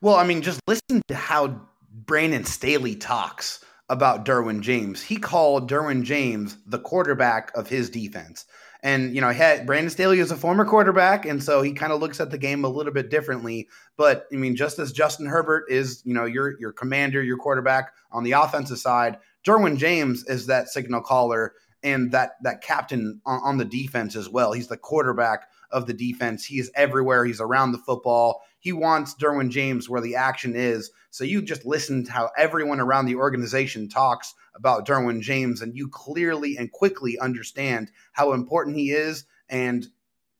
Well, 0.00 0.16
I 0.16 0.26
mean, 0.26 0.42
just 0.42 0.60
listen 0.66 1.02
to 1.08 1.14
how 1.14 1.60
Brandon 1.90 2.44
Staley 2.44 2.94
talks 2.94 3.64
about 3.88 4.24
Derwin 4.24 4.60
James. 4.60 5.02
He 5.02 5.16
called 5.16 5.70
Derwin 5.70 6.02
James 6.02 6.56
the 6.66 6.78
quarterback 6.78 7.56
of 7.56 7.68
his 7.68 7.88
defense. 7.90 8.44
And, 8.82 9.14
you 9.14 9.20
know, 9.20 9.32
had, 9.32 9.66
Brandon 9.66 9.90
Staley 9.90 10.20
is 10.20 10.30
a 10.30 10.36
former 10.36 10.64
quarterback, 10.64 11.24
and 11.24 11.42
so 11.42 11.62
he 11.62 11.72
kind 11.72 11.92
of 11.92 12.00
looks 12.00 12.20
at 12.20 12.30
the 12.30 12.38
game 12.38 12.64
a 12.64 12.68
little 12.68 12.92
bit 12.92 13.10
differently. 13.10 13.68
But 13.96 14.26
I 14.32 14.36
mean, 14.36 14.54
just 14.54 14.78
as 14.78 14.92
Justin 14.92 15.26
Herbert 15.26 15.64
is, 15.68 16.02
you 16.04 16.14
know, 16.14 16.24
your 16.24 16.58
your 16.60 16.72
commander, 16.72 17.22
your 17.22 17.38
quarterback 17.38 17.92
on 18.12 18.22
the 18.22 18.32
offensive 18.32 18.78
side, 18.78 19.18
Derwin 19.44 19.76
James 19.76 20.24
is 20.28 20.46
that 20.46 20.68
signal 20.68 21.00
caller 21.00 21.54
and 21.82 22.12
that 22.12 22.32
that 22.42 22.62
captain 22.62 23.20
on, 23.24 23.40
on 23.42 23.56
the 23.56 23.64
defense 23.64 24.14
as 24.14 24.28
well. 24.28 24.52
He's 24.52 24.68
the 24.68 24.76
quarterback 24.76 25.48
of 25.70 25.86
the 25.86 25.94
defense. 25.94 26.44
He 26.44 26.58
is 26.58 26.70
everywhere. 26.74 27.24
He's 27.24 27.40
around 27.40 27.72
the 27.72 27.78
football. 27.78 28.42
He 28.58 28.72
wants 28.72 29.14
Derwin 29.14 29.50
James 29.50 29.88
where 29.88 30.00
the 30.00 30.16
action 30.16 30.54
is. 30.56 30.90
So 31.10 31.24
you 31.24 31.42
just 31.42 31.64
listen 31.64 32.04
to 32.04 32.12
how 32.12 32.30
everyone 32.36 32.80
around 32.80 33.06
the 33.06 33.16
organization 33.16 33.88
talks 33.88 34.34
about 34.54 34.86
Derwin 34.86 35.20
James, 35.20 35.60
and 35.60 35.76
you 35.76 35.88
clearly 35.88 36.56
and 36.56 36.72
quickly 36.72 37.18
understand 37.18 37.90
how 38.12 38.32
important 38.32 38.76
he 38.76 38.90
is. 38.90 39.24
And 39.48 39.86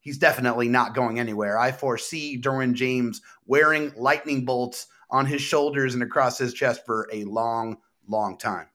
he's 0.01 0.19
definitely 0.19 0.69
not 0.69 0.95
going 0.95 1.19
anywhere. 1.19 1.59
I 1.59 1.73
foresee 1.73 2.41
Derwin 2.41 2.75
James 2.75 3.21
wearing 3.47 3.93
lightning 3.97 4.45
bolts 4.45 4.87
on 5.11 5.27
his 5.27 5.43
shoulders 5.43 5.95
and 5.95 6.03
across 6.03 6.39
his 6.39 6.55
chest 6.55 6.85
for 6.85 7.09
a 7.13 7.25
long, 7.25 7.79
long 8.09 8.39
time. 8.39 8.69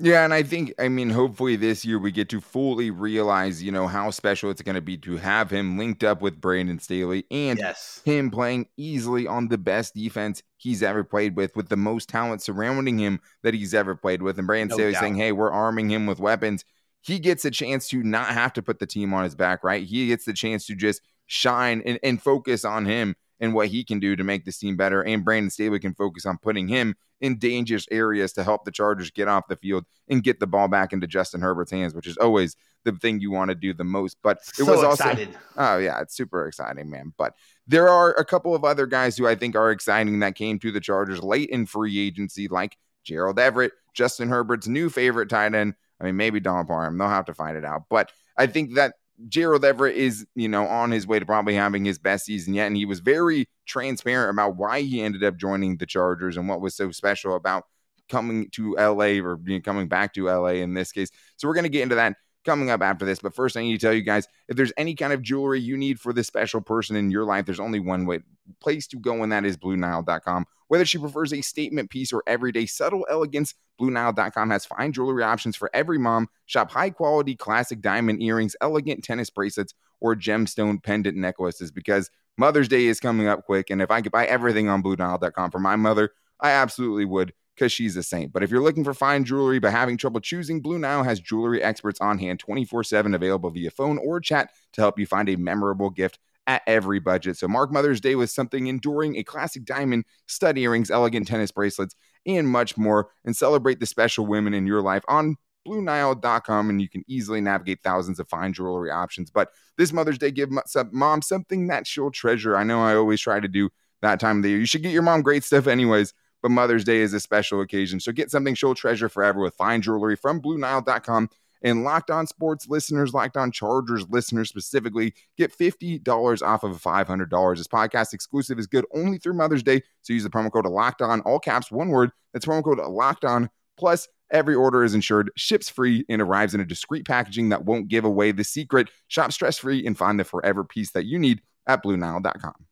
Yeah, 0.00 0.24
and 0.24 0.32
I 0.32 0.44
think 0.44 0.72
I 0.78 0.88
mean 0.88 1.10
hopefully 1.10 1.56
this 1.56 1.84
year 1.84 1.98
we 1.98 2.12
get 2.12 2.28
to 2.28 2.40
fully 2.40 2.90
realize, 2.90 3.62
you 3.62 3.72
know, 3.72 3.88
how 3.88 4.10
special 4.10 4.48
it's 4.48 4.62
going 4.62 4.76
to 4.76 4.80
be 4.80 4.96
to 4.98 5.16
have 5.16 5.50
him 5.50 5.76
linked 5.76 6.04
up 6.04 6.22
with 6.22 6.40
Brandon 6.40 6.78
Staley 6.78 7.24
and 7.32 7.58
yes. 7.58 8.00
him 8.04 8.30
playing 8.30 8.68
easily 8.76 9.26
on 9.26 9.48
the 9.48 9.58
best 9.58 9.94
defense 9.94 10.42
he's 10.56 10.84
ever 10.84 11.02
played 11.02 11.36
with 11.36 11.56
with 11.56 11.68
the 11.68 11.76
most 11.76 12.08
talent 12.08 12.42
surrounding 12.42 12.96
him 12.98 13.20
that 13.42 13.54
he's 13.54 13.74
ever 13.74 13.96
played 13.96 14.22
with 14.22 14.38
and 14.38 14.46
Brandon 14.46 14.68
no 14.68 14.76
Staley 14.76 14.92
doubt. 14.92 15.00
saying, 15.00 15.16
"Hey, 15.16 15.32
we're 15.32 15.50
arming 15.50 15.90
him 15.90 16.06
with 16.06 16.20
weapons." 16.20 16.64
He 17.00 17.18
gets 17.18 17.44
a 17.44 17.50
chance 17.50 17.88
to 17.88 18.02
not 18.02 18.28
have 18.28 18.52
to 18.52 18.62
put 18.62 18.78
the 18.78 18.86
team 18.86 19.12
on 19.12 19.24
his 19.24 19.34
back, 19.34 19.64
right? 19.64 19.84
He 19.84 20.06
gets 20.06 20.24
the 20.24 20.32
chance 20.32 20.66
to 20.66 20.76
just 20.76 21.02
shine 21.26 21.82
and, 21.84 21.98
and 22.04 22.22
focus 22.22 22.64
on 22.64 22.86
him 22.86 23.16
and 23.40 23.54
what 23.54 23.68
he 23.68 23.84
can 23.84 24.00
do 24.00 24.16
to 24.16 24.24
make 24.24 24.44
this 24.44 24.58
team 24.58 24.76
better. 24.76 25.02
And 25.02 25.24
Brandon 25.24 25.50
Staley 25.50 25.78
can 25.78 25.94
focus 25.94 26.26
on 26.26 26.38
putting 26.38 26.68
him 26.68 26.96
in 27.20 27.38
dangerous 27.38 27.86
areas 27.90 28.32
to 28.34 28.44
help 28.44 28.64
the 28.64 28.70
Chargers 28.70 29.10
get 29.10 29.28
off 29.28 29.48
the 29.48 29.56
field 29.56 29.84
and 30.08 30.22
get 30.22 30.40
the 30.40 30.46
ball 30.46 30.68
back 30.68 30.92
into 30.92 31.06
Justin 31.06 31.40
Herbert's 31.40 31.70
hands, 31.70 31.94
which 31.94 32.06
is 32.06 32.16
always 32.16 32.56
the 32.84 32.92
thing 32.92 33.20
you 33.20 33.30
want 33.30 33.50
to 33.50 33.54
do 33.54 33.72
the 33.72 33.84
most. 33.84 34.16
But 34.22 34.38
it 34.38 34.64
so 34.64 34.70
was 34.70 34.84
also, 34.84 35.04
excited. 35.04 35.36
oh 35.56 35.78
yeah, 35.78 36.00
it's 36.00 36.16
super 36.16 36.46
exciting, 36.46 36.90
man. 36.90 37.12
But 37.16 37.34
there 37.66 37.88
are 37.88 38.12
a 38.12 38.24
couple 38.24 38.54
of 38.54 38.64
other 38.64 38.86
guys 38.86 39.16
who 39.16 39.26
I 39.26 39.34
think 39.34 39.56
are 39.56 39.70
exciting 39.70 40.20
that 40.20 40.34
came 40.34 40.58
to 40.60 40.72
the 40.72 40.80
Chargers 40.80 41.22
late 41.22 41.50
in 41.50 41.66
free 41.66 41.98
agency, 41.98 42.48
like 42.48 42.76
Gerald 43.04 43.38
Everett, 43.38 43.72
Justin 43.94 44.28
Herbert's 44.28 44.68
new 44.68 44.90
favorite 44.90 45.28
tight 45.28 45.54
end. 45.54 45.74
I 46.00 46.04
mean, 46.04 46.16
maybe 46.16 46.38
Don 46.38 46.66
Parham. 46.66 46.96
They'll 46.96 47.08
have 47.08 47.26
to 47.26 47.34
find 47.34 47.56
it 47.56 47.64
out. 47.64 47.84
But 47.90 48.12
I 48.36 48.46
think 48.46 48.74
that 48.76 48.94
Gerald 49.28 49.64
Everett 49.64 49.96
is, 49.96 50.26
you 50.34 50.48
know, 50.48 50.66
on 50.66 50.90
his 50.90 51.06
way 51.06 51.18
to 51.18 51.26
probably 51.26 51.54
having 51.54 51.84
his 51.84 51.98
best 51.98 52.26
season 52.26 52.54
yet. 52.54 52.66
And 52.66 52.76
he 52.76 52.84
was 52.84 53.00
very 53.00 53.48
transparent 53.66 54.30
about 54.30 54.56
why 54.56 54.82
he 54.82 55.02
ended 55.02 55.24
up 55.24 55.36
joining 55.36 55.76
the 55.76 55.86
Chargers 55.86 56.36
and 56.36 56.48
what 56.48 56.60
was 56.60 56.76
so 56.76 56.90
special 56.92 57.34
about 57.34 57.64
coming 58.08 58.48
to 58.52 58.74
LA 58.78 59.20
or 59.20 59.38
coming 59.64 59.88
back 59.88 60.14
to 60.14 60.26
LA 60.26 60.54
in 60.62 60.74
this 60.74 60.92
case. 60.92 61.10
So 61.36 61.48
we're 61.48 61.54
going 61.54 61.64
to 61.64 61.70
get 61.70 61.82
into 61.82 61.96
that 61.96 62.16
coming 62.48 62.70
up 62.70 62.80
after 62.80 63.04
this. 63.04 63.18
But 63.18 63.34
first, 63.34 63.56
I 63.56 63.60
need 63.60 63.78
to 63.78 63.86
tell 63.86 63.92
you 63.92 64.00
guys 64.00 64.26
if 64.48 64.56
there's 64.56 64.72
any 64.78 64.94
kind 64.94 65.12
of 65.12 65.20
jewelry 65.20 65.60
you 65.60 65.76
need 65.76 66.00
for 66.00 66.14
this 66.14 66.26
special 66.26 66.62
person 66.62 66.96
in 66.96 67.10
your 67.10 67.24
life, 67.24 67.44
there's 67.44 67.60
only 67.60 67.78
one 67.78 68.06
way 68.06 68.20
place 68.60 68.86
to 68.88 68.96
go, 68.96 69.22
and 69.22 69.30
that 69.30 69.44
is 69.44 69.58
BlueNile.com. 69.58 70.46
Whether 70.68 70.86
she 70.86 70.96
prefers 70.98 71.32
a 71.34 71.42
statement 71.42 71.90
piece 71.90 72.12
or 72.12 72.22
everyday 72.26 72.64
subtle 72.64 73.06
elegance, 73.10 73.54
BlueNile.com 73.78 74.50
has 74.50 74.64
fine 74.64 74.92
jewelry 74.92 75.22
options 75.22 75.56
for 75.56 75.70
every 75.74 75.98
mom. 75.98 76.28
Shop 76.46 76.70
high 76.70 76.90
quality 76.90 77.36
classic 77.36 77.82
diamond 77.82 78.22
earrings, 78.22 78.56
elegant 78.62 79.04
tennis 79.04 79.28
bracelets, 79.28 79.74
or 80.00 80.16
gemstone 80.16 80.82
pendant 80.82 81.16
necklaces 81.16 81.70
because 81.70 82.10
Mother's 82.38 82.68
Day 82.68 82.86
is 82.86 83.00
coming 83.00 83.28
up 83.28 83.44
quick. 83.44 83.68
And 83.68 83.82
if 83.82 83.90
I 83.90 84.00
could 84.00 84.12
buy 84.12 84.26
everything 84.26 84.68
on 84.68 84.82
BlueNile.com 84.82 85.50
for 85.50 85.58
my 85.58 85.76
mother, 85.76 86.10
I 86.40 86.50
absolutely 86.50 87.04
would 87.04 87.32
because 87.58 87.72
she's 87.72 87.96
a 87.96 88.02
saint. 88.02 88.32
But 88.32 88.42
if 88.42 88.50
you're 88.50 88.62
looking 88.62 88.84
for 88.84 88.94
fine 88.94 89.24
jewelry 89.24 89.58
but 89.58 89.72
having 89.72 89.96
trouble 89.96 90.20
choosing, 90.20 90.60
Blue 90.60 90.78
Nile 90.78 91.02
has 91.02 91.18
jewelry 91.18 91.62
experts 91.62 92.00
on 92.00 92.18
hand 92.18 92.38
24 92.38 92.84
7 92.84 93.14
available 93.14 93.50
via 93.50 93.70
phone 93.70 93.98
or 93.98 94.20
chat 94.20 94.50
to 94.74 94.80
help 94.80 94.98
you 94.98 95.06
find 95.06 95.28
a 95.28 95.36
memorable 95.36 95.90
gift 95.90 96.18
at 96.46 96.62
every 96.66 97.00
budget. 97.00 97.36
So 97.36 97.48
mark 97.48 97.72
Mother's 97.72 98.00
Day 98.00 98.14
with 98.14 98.30
something 98.30 98.68
enduring, 98.68 99.16
a 99.16 99.24
classic 99.24 99.64
diamond, 99.64 100.04
stud 100.26 100.56
earrings, 100.56 100.90
elegant 100.90 101.26
tennis 101.26 101.50
bracelets, 101.50 101.94
and 102.26 102.48
much 102.48 102.78
more, 102.78 103.10
and 103.24 103.36
celebrate 103.36 103.80
the 103.80 103.86
special 103.86 104.26
women 104.26 104.54
in 104.54 104.66
your 104.66 104.80
life 104.80 105.04
on 105.08 105.36
BlueNile.com, 105.66 106.70
and 106.70 106.80
you 106.80 106.88
can 106.88 107.04
easily 107.06 107.42
navigate 107.42 107.82
thousands 107.82 108.18
of 108.18 108.28
fine 108.28 108.54
jewelry 108.54 108.90
options. 108.90 109.30
But 109.30 109.50
this 109.76 109.92
Mother's 109.92 110.16
Day, 110.16 110.30
give 110.30 110.48
mom 110.92 111.20
something 111.20 111.66
that 111.66 111.86
she'll 111.86 112.10
treasure. 112.10 112.56
I 112.56 112.64
know 112.64 112.80
I 112.80 112.94
always 112.94 113.20
try 113.20 113.40
to 113.40 113.48
do 113.48 113.68
that 114.00 114.20
time 114.20 114.38
of 114.38 114.42
the 114.44 114.50
year. 114.50 114.58
You 114.58 114.66
should 114.66 114.82
get 114.82 114.92
your 114.92 115.02
mom 115.02 115.20
great 115.20 115.44
stuff, 115.44 115.66
anyways 115.66 116.14
but 116.42 116.50
Mother's 116.50 116.84
Day 116.84 116.98
is 116.98 117.14
a 117.14 117.20
special 117.20 117.60
occasion. 117.60 118.00
So 118.00 118.12
get 118.12 118.30
something 118.30 118.54
she'll 118.54 118.74
treasure 118.74 119.08
forever 119.08 119.40
with 119.40 119.54
fine 119.54 119.82
jewelry 119.82 120.16
from 120.16 120.40
BlueNile.com. 120.40 121.30
And 121.62 121.82
Locked 121.82 122.10
On 122.10 122.26
Sports 122.26 122.68
listeners, 122.68 123.12
Locked 123.12 123.36
On 123.36 123.50
Chargers 123.50 124.08
listeners 124.08 124.48
specifically, 124.48 125.14
get 125.36 125.56
$50 125.56 126.42
off 126.42 126.62
of 126.62 126.80
$500. 126.80 127.56
This 127.56 127.66
podcast 127.66 128.14
exclusive 128.14 128.58
is 128.58 128.66
good 128.66 128.86
only 128.94 129.18
through 129.18 129.34
Mother's 129.34 129.62
Day. 129.62 129.82
So 130.02 130.12
use 130.12 130.22
the 130.22 130.30
promo 130.30 130.52
code 130.52 130.66
Locked 130.66 131.02
On, 131.02 131.20
all 131.22 131.40
caps, 131.40 131.72
one 131.72 131.88
word. 131.88 132.10
That's 132.32 132.46
promo 132.46 132.62
code 132.62 132.78
Locked 132.78 133.24
On. 133.24 133.50
Plus, 133.76 134.08
every 134.30 134.54
order 134.54 134.84
is 134.84 134.94
insured, 134.94 135.30
ships 135.36 135.68
free, 135.68 136.04
and 136.08 136.22
arrives 136.22 136.54
in 136.54 136.60
a 136.60 136.64
discreet 136.64 137.06
packaging 137.06 137.48
that 137.48 137.64
won't 137.64 137.88
give 137.88 138.04
away 138.04 138.32
the 138.32 138.44
secret. 138.44 138.88
Shop 139.08 139.32
stress 139.32 139.58
free 139.58 139.84
and 139.86 139.96
find 139.96 140.18
the 140.18 140.24
forever 140.24 140.64
piece 140.64 140.92
that 140.92 141.06
you 141.06 141.18
need 141.18 141.42
at 141.66 141.82
BlueNile.com. 141.82 142.67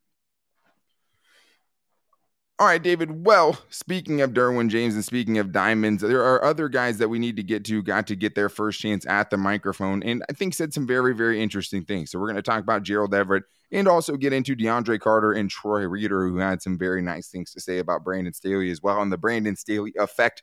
All 2.59 2.67
right, 2.67 2.83
David. 2.83 3.27
Well, 3.27 3.59
speaking 3.69 4.23
of 4.23 4.33
Derwin 4.33 4.71
James 4.71 4.95
and 4.95 5.05
speaking 5.05 5.37
of 5.37 5.53
diamonds, 5.53 6.01
there 6.01 6.25
are 6.25 6.43
other 6.43 6.71
guys 6.71 6.97
that 6.97 7.09
we 7.11 7.19
need 7.19 7.37
to 7.37 7.43
get 7.43 7.67
to, 7.67 7.83
got 7.83 8.07
to 8.07 8.17
get 8.17 8.35
their 8.35 8.49
first 8.49 8.81
chance 8.81 9.05
at 9.05 9.29
the 9.29 9.37
microphone, 9.37 10.03
and 10.03 10.25
I 10.31 10.33
think 10.33 10.55
said 10.55 10.73
some 10.73 10.87
very, 10.87 11.15
very 11.15 11.43
interesting 11.43 11.85
things. 11.85 12.11
So 12.11 12.19
we're 12.19 12.29
going 12.29 12.37
to 12.37 12.43
talk 12.43 12.63
about 12.63 12.83
Gerald 12.83 13.15
Everett 13.15 13.45
and 13.73 13.87
also 13.87 14.17
get 14.17 14.33
into 14.33 14.57
DeAndre 14.57 14.99
Carter 15.01 15.33
and 15.33 15.51
Troy 15.51 15.87
Reeder, 15.87 16.27
who 16.27 16.39
had 16.39 16.63
some 16.63 16.79
very 16.79 17.03
nice 17.03 17.29
things 17.29 17.53
to 17.53 17.61
say 17.61 17.77
about 17.77 18.05
Brandon 18.05 18.33
Staley 18.33 18.71
as 18.71 18.81
well, 18.81 19.03
and 19.03 19.13
the 19.13 19.19
Brandon 19.19 19.55
Staley 19.55 19.93
effect 19.99 20.43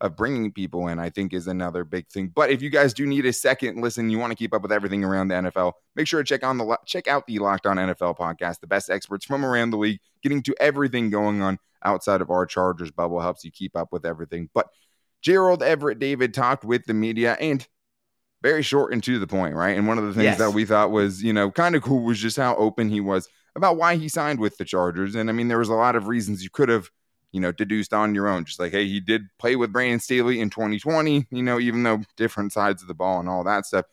of 0.00 0.16
bringing 0.16 0.50
people 0.50 0.88
in, 0.88 0.98
I 0.98 1.10
think, 1.10 1.32
is 1.32 1.46
another 1.46 1.84
big 1.84 2.08
thing. 2.08 2.32
But 2.34 2.50
if 2.50 2.62
you 2.62 2.70
guys 2.70 2.94
do 2.94 3.06
need 3.06 3.26
a 3.26 3.32
second 3.32 3.80
listen, 3.80 4.08
you 4.08 4.18
want 4.18 4.30
to 4.30 4.36
keep 4.36 4.54
up 4.54 4.62
with 4.62 4.72
everything 4.72 5.04
around 5.04 5.28
the 5.28 5.34
NFL, 5.34 5.74
make 5.94 6.06
sure 6.06 6.22
to 6.22 6.26
check 6.26 6.44
on 6.44 6.58
the 6.58 6.78
check 6.86 7.06
out 7.06 7.26
the 7.26 7.38
Locked 7.38 7.66
On 7.66 7.76
NFL 7.76 8.16
podcast. 8.16 8.60
The 8.60 8.66
best 8.66 8.90
experts 8.90 9.26
from 9.26 9.44
around 9.44 9.70
the 9.70 9.78
league, 9.78 10.00
getting 10.22 10.42
to 10.44 10.54
everything 10.60 11.10
going 11.10 11.42
on 11.42 11.58
outside 11.84 12.20
of 12.20 12.30
our 12.30 12.46
Chargers 12.46 12.90
bubble, 12.90 13.20
helps 13.20 13.44
you 13.44 13.50
keep 13.50 13.76
up 13.76 13.88
with 13.92 14.06
everything. 14.06 14.48
But 14.54 14.68
Gerald 15.22 15.62
Everett 15.62 15.98
David 15.98 16.32
talked 16.32 16.64
with 16.64 16.84
the 16.86 16.94
media 16.94 17.36
and 17.38 17.66
very 18.42 18.62
short 18.62 18.92
and 18.92 19.02
to 19.04 19.18
the 19.18 19.26
point, 19.26 19.54
right? 19.54 19.76
And 19.76 19.86
one 19.86 19.98
of 19.98 20.04
the 20.04 20.14
things 20.14 20.24
yes. 20.24 20.38
that 20.38 20.52
we 20.52 20.64
thought 20.64 20.90
was, 20.90 21.22
you 21.22 21.32
know, 21.32 21.50
kind 21.50 21.74
of 21.74 21.82
cool 21.82 22.02
was 22.02 22.18
just 22.18 22.38
how 22.38 22.56
open 22.56 22.88
he 22.88 23.00
was 23.00 23.28
about 23.54 23.76
why 23.76 23.96
he 23.96 24.08
signed 24.08 24.40
with 24.40 24.56
the 24.56 24.64
Chargers. 24.64 25.14
And 25.14 25.28
I 25.28 25.32
mean, 25.34 25.48
there 25.48 25.58
was 25.58 25.68
a 25.68 25.74
lot 25.74 25.96
of 25.96 26.08
reasons 26.08 26.42
you 26.42 26.48
could 26.50 26.70
have 26.70 26.88
you 27.32 27.40
know, 27.40 27.52
deduced 27.52 27.92
on 27.92 28.14
your 28.14 28.28
own. 28.28 28.44
Just 28.44 28.60
like, 28.60 28.72
hey, 28.72 28.86
he 28.86 29.00
did 29.00 29.22
play 29.38 29.56
with 29.56 29.72
Brandon 29.72 30.00
Staley 30.00 30.40
in 30.40 30.50
2020, 30.50 31.26
you 31.30 31.42
know, 31.42 31.58
even 31.58 31.82
though 31.82 32.02
different 32.16 32.52
sides 32.52 32.82
of 32.82 32.88
the 32.88 32.94
ball 32.94 33.20
and 33.20 33.28
all 33.28 33.44
that 33.44 33.66
stuff, 33.66 33.86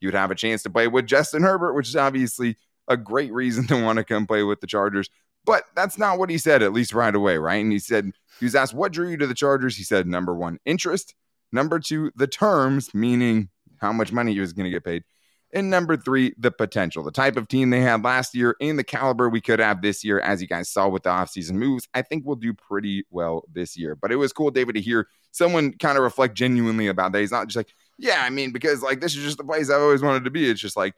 you 0.00 0.08
would 0.08 0.14
have 0.14 0.30
a 0.30 0.34
chance 0.34 0.62
to 0.62 0.70
play 0.70 0.88
with 0.88 1.06
Justin 1.06 1.42
Herbert, 1.42 1.74
which 1.74 1.88
is 1.88 1.96
obviously 1.96 2.56
a 2.88 2.96
great 2.96 3.32
reason 3.32 3.66
to 3.68 3.82
want 3.82 3.98
to 3.98 4.04
come 4.04 4.26
play 4.26 4.42
with 4.42 4.60
the 4.60 4.66
Chargers. 4.66 5.08
But 5.44 5.64
that's 5.74 5.98
not 5.98 6.18
what 6.18 6.30
he 6.30 6.38
said, 6.38 6.62
at 6.62 6.72
least 6.72 6.92
right 6.92 7.14
away, 7.14 7.38
right? 7.38 7.62
And 7.62 7.72
he 7.72 7.78
said, 7.78 8.10
he 8.38 8.44
was 8.44 8.54
asked, 8.54 8.74
what 8.74 8.92
drew 8.92 9.10
you 9.10 9.16
to 9.18 9.26
the 9.26 9.34
Chargers? 9.34 9.76
He 9.76 9.84
said, 9.84 10.06
number 10.06 10.34
one, 10.34 10.58
interest. 10.64 11.14
Number 11.52 11.78
two, 11.78 12.12
the 12.14 12.26
terms, 12.26 12.92
meaning 12.94 13.48
how 13.78 13.92
much 13.92 14.12
money 14.12 14.34
he 14.34 14.40
was 14.40 14.52
going 14.52 14.64
to 14.64 14.70
get 14.70 14.84
paid. 14.84 15.04
And 15.52 15.68
number 15.68 15.96
three, 15.96 16.32
the 16.38 16.52
potential, 16.52 17.02
the 17.02 17.10
type 17.10 17.36
of 17.36 17.48
team 17.48 17.70
they 17.70 17.80
had 17.80 18.04
last 18.04 18.34
year 18.34 18.54
and 18.60 18.78
the 18.78 18.84
caliber 18.84 19.28
we 19.28 19.40
could 19.40 19.58
have 19.58 19.82
this 19.82 20.04
year, 20.04 20.20
as 20.20 20.40
you 20.40 20.46
guys 20.46 20.68
saw 20.68 20.88
with 20.88 21.02
the 21.02 21.10
offseason 21.10 21.52
moves. 21.52 21.88
I 21.92 22.02
think 22.02 22.24
we'll 22.24 22.36
do 22.36 22.54
pretty 22.54 23.04
well 23.10 23.44
this 23.52 23.76
year. 23.76 23.96
But 23.96 24.12
it 24.12 24.16
was 24.16 24.32
cool, 24.32 24.52
David, 24.52 24.76
to 24.76 24.80
hear 24.80 25.08
someone 25.32 25.72
kind 25.72 25.98
of 25.98 26.04
reflect 26.04 26.34
genuinely 26.34 26.86
about 26.86 27.10
that. 27.12 27.20
He's 27.20 27.32
not 27.32 27.48
just 27.48 27.56
like, 27.56 27.74
yeah, 27.98 28.22
I 28.24 28.30
mean, 28.30 28.52
because 28.52 28.80
like 28.82 29.00
this 29.00 29.16
is 29.16 29.24
just 29.24 29.38
the 29.38 29.44
place 29.44 29.70
I've 29.70 29.80
always 29.80 30.02
wanted 30.02 30.24
to 30.24 30.30
be. 30.30 30.48
It's 30.48 30.60
just 30.60 30.76
like 30.76 30.94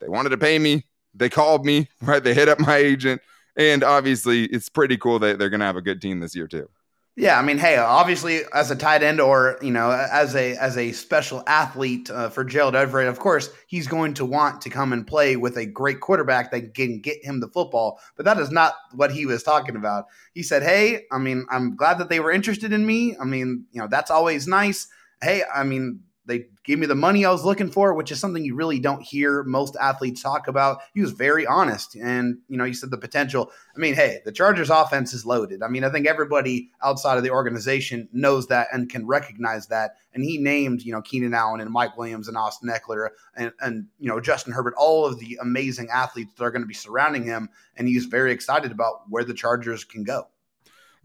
they 0.00 0.08
wanted 0.08 0.30
to 0.30 0.38
pay 0.38 0.58
me, 0.58 0.84
they 1.14 1.28
called 1.28 1.66
me, 1.66 1.88
right? 2.02 2.22
They 2.22 2.34
hit 2.34 2.48
up 2.48 2.58
my 2.58 2.76
agent. 2.76 3.20
And 3.58 3.82
obviously, 3.82 4.44
it's 4.44 4.68
pretty 4.68 4.98
cool 4.98 5.18
that 5.20 5.38
they're 5.38 5.48
going 5.48 5.60
to 5.60 5.66
have 5.66 5.76
a 5.76 5.82
good 5.82 6.02
team 6.02 6.20
this 6.20 6.36
year, 6.36 6.46
too. 6.46 6.68
Yeah, 7.18 7.38
I 7.38 7.42
mean, 7.42 7.56
hey, 7.56 7.78
obviously, 7.78 8.42
as 8.52 8.70
a 8.70 8.76
tight 8.76 9.02
end 9.02 9.22
or 9.22 9.56
you 9.62 9.70
know, 9.70 9.90
as 9.90 10.36
a 10.36 10.54
as 10.56 10.76
a 10.76 10.92
special 10.92 11.42
athlete 11.46 12.10
uh, 12.10 12.28
for 12.28 12.44
Gerald 12.44 12.76
Everett, 12.76 13.08
of 13.08 13.18
course, 13.18 13.48
he's 13.68 13.86
going 13.86 14.12
to 14.14 14.26
want 14.26 14.60
to 14.60 14.70
come 14.70 14.92
and 14.92 15.06
play 15.06 15.34
with 15.36 15.56
a 15.56 15.64
great 15.64 16.00
quarterback 16.00 16.50
that 16.50 16.74
can 16.74 17.00
get 17.00 17.24
him 17.24 17.40
the 17.40 17.48
football. 17.48 17.98
But 18.16 18.26
that 18.26 18.38
is 18.38 18.50
not 18.50 18.74
what 18.92 19.12
he 19.12 19.24
was 19.24 19.42
talking 19.42 19.76
about. 19.76 20.04
He 20.34 20.42
said, 20.42 20.62
"Hey, 20.62 21.06
I 21.10 21.16
mean, 21.16 21.46
I'm 21.50 21.74
glad 21.74 21.96
that 21.98 22.10
they 22.10 22.20
were 22.20 22.30
interested 22.32 22.70
in 22.74 22.84
me. 22.84 23.16
I 23.18 23.24
mean, 23.24 23.64
you 23.72 23.80
know, 23.80 23.88
that's 23.88 24.10
always 24.10 24.46
nice. 24.46 24.86
Hey, 25.22 25.42
I 25.54 25.64
mean, 25.64 26.00
they 26.26 26.46
gave 26.64 26.78
me 26.78 26.86
the 26.86 26.94
money 26.94 27.24
I 27.24 27.30
was 27.30 27.44
looking 27.44 27.70
for, 27.70 27.94
which 27.94 28.10
is 28.10 28.18
something 28.18 28.44
you 28.44 28.54
really 28.54 28.80
don't 28.80 29.02
hear 29.02 29.44
most 29.44 29.76
athletes 29.80 30.22
talk 30.22 30.48
about. 30.48 30.80
He 30.92 31.00
was 31.00 31.12
very 31.12 31.46
honest. 31.46 31.94
And, 31.96 32.38
you 32.48 32.56
know, 32.56 32.64
he 32.64 32.74
said 32.74 32.90
the 32.90 32.98
potential. 32.98 33.52
I 33.74 33.78
mean, 33.78 33.94
hey, 33.94 34.20
the 34.24 34.32
Chargers 34.32 34.70
offense 34.70 35.14
is 35.14 35.24
loaded. 35.24 35.62
I 35.62 35.68
mean, 35.68 35.84
I 35.84 35.90
think 35.90 36.06
everybody 36.06 36.70
outside 36.82 37.16
of 37.16 37.22
the 37.22 37.30
organization 37.30 38.08
knows 38.12 38.48
that 38.48 38.68
and 38.72 38.90
can 38.90 39.06
recognize 39.06 39.68
that. 39.68 39.92
And 40.12 40.24
he 40.24 40.38
named, 40.38 40.82
you 40.82 40.92
know, 40.92 41.02
Keenan 41.02 41.34
Allen 41.34 41.60
and 41.60 41.70
Mike 41.70 41.96
Williams 41.96 42.28
and 42.28 42.36
Austin 42.36 42.70
Ekeler 42.70 43.10
and, 43.36 43.52
and 43.60 43.86
you 43.98 44.08
know, 44.08 44.20
Justin 44.20 44.52
Herbert, 44.52 44.74
all 44.76 45.06
of 45.06 45.18
the 45.20 45.38
amazing 45.40 45.88
athletes 45.90 46.34
that 46.34 46.44
are 46.44 46.50
going 46.50 46.62
to 46.62 46.68
be 46.68 46.74
surrounding 46.74 47.24
him. 47.24 47.48
And 47.76 47.86
he's 47.86 48.06
very 48.06 48.32
excited 48.32 48.72
about 48.72 49.02
where 49.08 49.24
the 49.24 49.34
Chargers 49.34 49.84
can 49.84 50.04
go. 50.04 50.28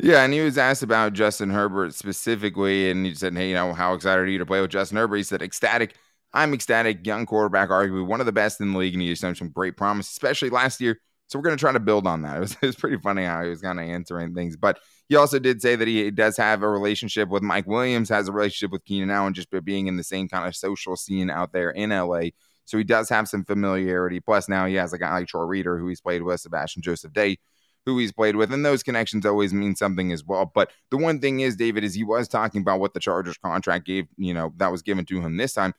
Yeah, 0.04 0.24
and 0.24 0.34
he 0.34 0.42
was 0.42 0.58
asked 0.58 0.82
about 0.82 1.14
Justin 1.14 1.52
Herbert 1.52 1.94
specifically, 1.94 2.90
and 2.90 3.06
he 3.06 3.14
said, 3.14 3.38
"Hey, 3.38 3.50
you 3.50 3.56
know, 3.56 3.74
how 3.74 3.94
excited 3.94 4.22
are 4.22 4.28
you 4.28 4.40
to 4.40 4.46
play 4.48 4.60
with 4.60 4.72
Justin 4.72 4.98
Herbert?" 4.98 5.18
He 5.18 5.24
said, 5.24 5.42
"Ecstatic. 5.44 5.96
I'm 6.34 6.54
ecstatic. 6.54 7.06
Young 7.06 7.26
quarterback, 7.28 7.70
arguably 7.70 8.06
one 8.06 8.20
of 8.20 8.26
the 8.26 8.32
best 8.32 8.62
in 8.62 8.72
the 8.72 8.80
league, 8.80 8.94
and 8.94 9.02
he's 9.02 9.20
shown 9.20 9.36
some 9.36 9.50
great 9.50 9.78
promise, 9.78 10.10
especially 10.10 10.50
last 10.50 10.82
year. 10.82 11.00
So 11.28 11.38
we're 11.38 11.44
going 11.44 11.58
to 11.58 11.62
try 11.62 11.72
to 11.74 11.80
build 11.80 12.08
on 12.08 12.24
that. 12.24 12.38
It 12.38 12.40
was, 12.40 12.52
it 12.54 12.66
was 12.66 12.76
pretty 12.76 12.98
funny 12.98 13.26
how 13.26 13.44
he 13.44 13.50
was 13.50 13.62
kind 13.62 13.80
of 13.80 13.86
answering 13.88 14.34
things, 14.34 14.58
but 14.58 14.80
he 15.10 15.16
also 15.18 15.40
did 15.40 15.62
say 15.62 15.76
that 15.76 15.88
he 15.88 16.10
does 16.10 16.38
have 16.38 16.64
a 16.64 16.70
relationship 16.70 17.30
with 17.30 17.44
Mike 17.44 17.68
Williams, 17.68 18.10
has 18.10 18.28
a 18.28 18.32
relationship 18.32 18.72
with 18.72 18.86
Keenan 18.86 19.12
Allen, 19.12 19.34
just 19.34 19.50
being 19.66 19.88
in 19.88 19.98
the 19.98 20.04
same 20.04 20.28
kind 20.30 20.48
of 20.48 20.56
social 20.56 20.96
scene 20.96 21.30
out 21.30 21.52
there 21.52 21.70
in 21.72 21.92
LA. 21.92 22.30
So 22.66 22.78
he 22.78 22.84
does 22.86 23.10
have 23.10 23.28
some 23.28 23.44
familiarity. 23.44 24.20
Plus, 24.22 24.48
now 24.50 24.66
he 24.66 24.76
has 24.76 24.94
a 24.94 24.98
guy 24.98 25.14
like 25.14 25.28
Troy 25.28 25.44
Reeder, 25.44 25.78
who 25.78 25.88
he's 25.90 26.02
played 26.02 26.24
with, 26.24 26.40
Sebastian 26.40 26.82
Joseph 26.82 27.14
Day, 27.14 27.38
who 27.86 27.98
he's 27.98 28.12
played 28.12 28.36
with, 28.36 28.54
and 28.54 28.66
those 28.66 28.84
connections 28.84 29.26
always 29.26 29.54
mean 29.54 29.76
something 29.76 30.12
as 30.12 30.24
well. 30.24 30.52
But 30.54 30.72
the 30.90 30.98
one 30.98 31.20
thing 31.20 31.40
is, 31.40 31.56
David, 31.56 31.84
is 31.84 31.94
he 31.94 32.04
was 32.04 32.28
talking 32.28 32.62
about 32.62 32.80
what 32.80 32.94
the 32.94 33.00
Chargers 33.00 33.38
contract 33.38 33.86
gave, 33.86 34.08
you 34.18 34.34
know, 34.34 34.54
that 34.58 34.72
was 34.72 34.82
given 34.82 35.06
to 35.06 35.22
him 35.22 35.38
this 35.38 35.54
time. 35.54 35.74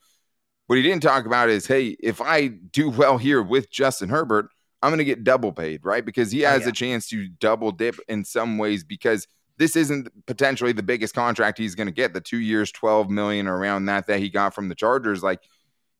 What 0.67 0.77
he 0.77 0.81
didn't 0.81 1.03
talk 1.03 1.25
about 1.25 1.49
is, 1.49 1.67
hey, 1.67 1.95
if 1.99 2.21
I 2.21 2.47
do 2.47 2.89
well 2.89 3.17
here 3.17 3.41
with 3.41 3.69
Justin 3.69 4.09
Herbert, 4.09 4.47
I'm 4.81 4.89
going 4.89 4.99
to 4.99 5.05
get 5.05 5.23
double 5.23 5.53
paid, 5.53 5.81
right? 5.83 6.05
Because 6.05 6.31
he 6.31 6.45
oh, 6.45 6.49
has 6.49 6.61
oh, 6.61 6.65
yeah. 6.65 6.69
a 6.69 6.73
chance 6.73 7.07
to 7.09 7.27
double 7.39 7.71
dip 7.71 7.95
in 8.07 8.25
some 8.25 8.57
ways 8.57 8.83
because 8.83 9.27
this 9.57 9.75
isn't 9.75 10.09
potentially 10.25 10.73
the 10.73 10.83
biggest 10.83 11.13
contract 11.13 11.57
he's 11.57 11.75
going 11.75 11.87
to 11.87 11.93
get. 11.93 12.13
The 12.13 12.21
two 12.21 12.39
years, 12.39 12.71
12 12.71 13.09
million 13.09 13.47
around 13.47 13.85
that 13.85 14.07
that 14.07 14.19
he 14.19 14.29
got 14.29 14.53
from 14.53 14.67
the 14.67 14.75
Chargers, 14.75 15.23
like 15.23 15.41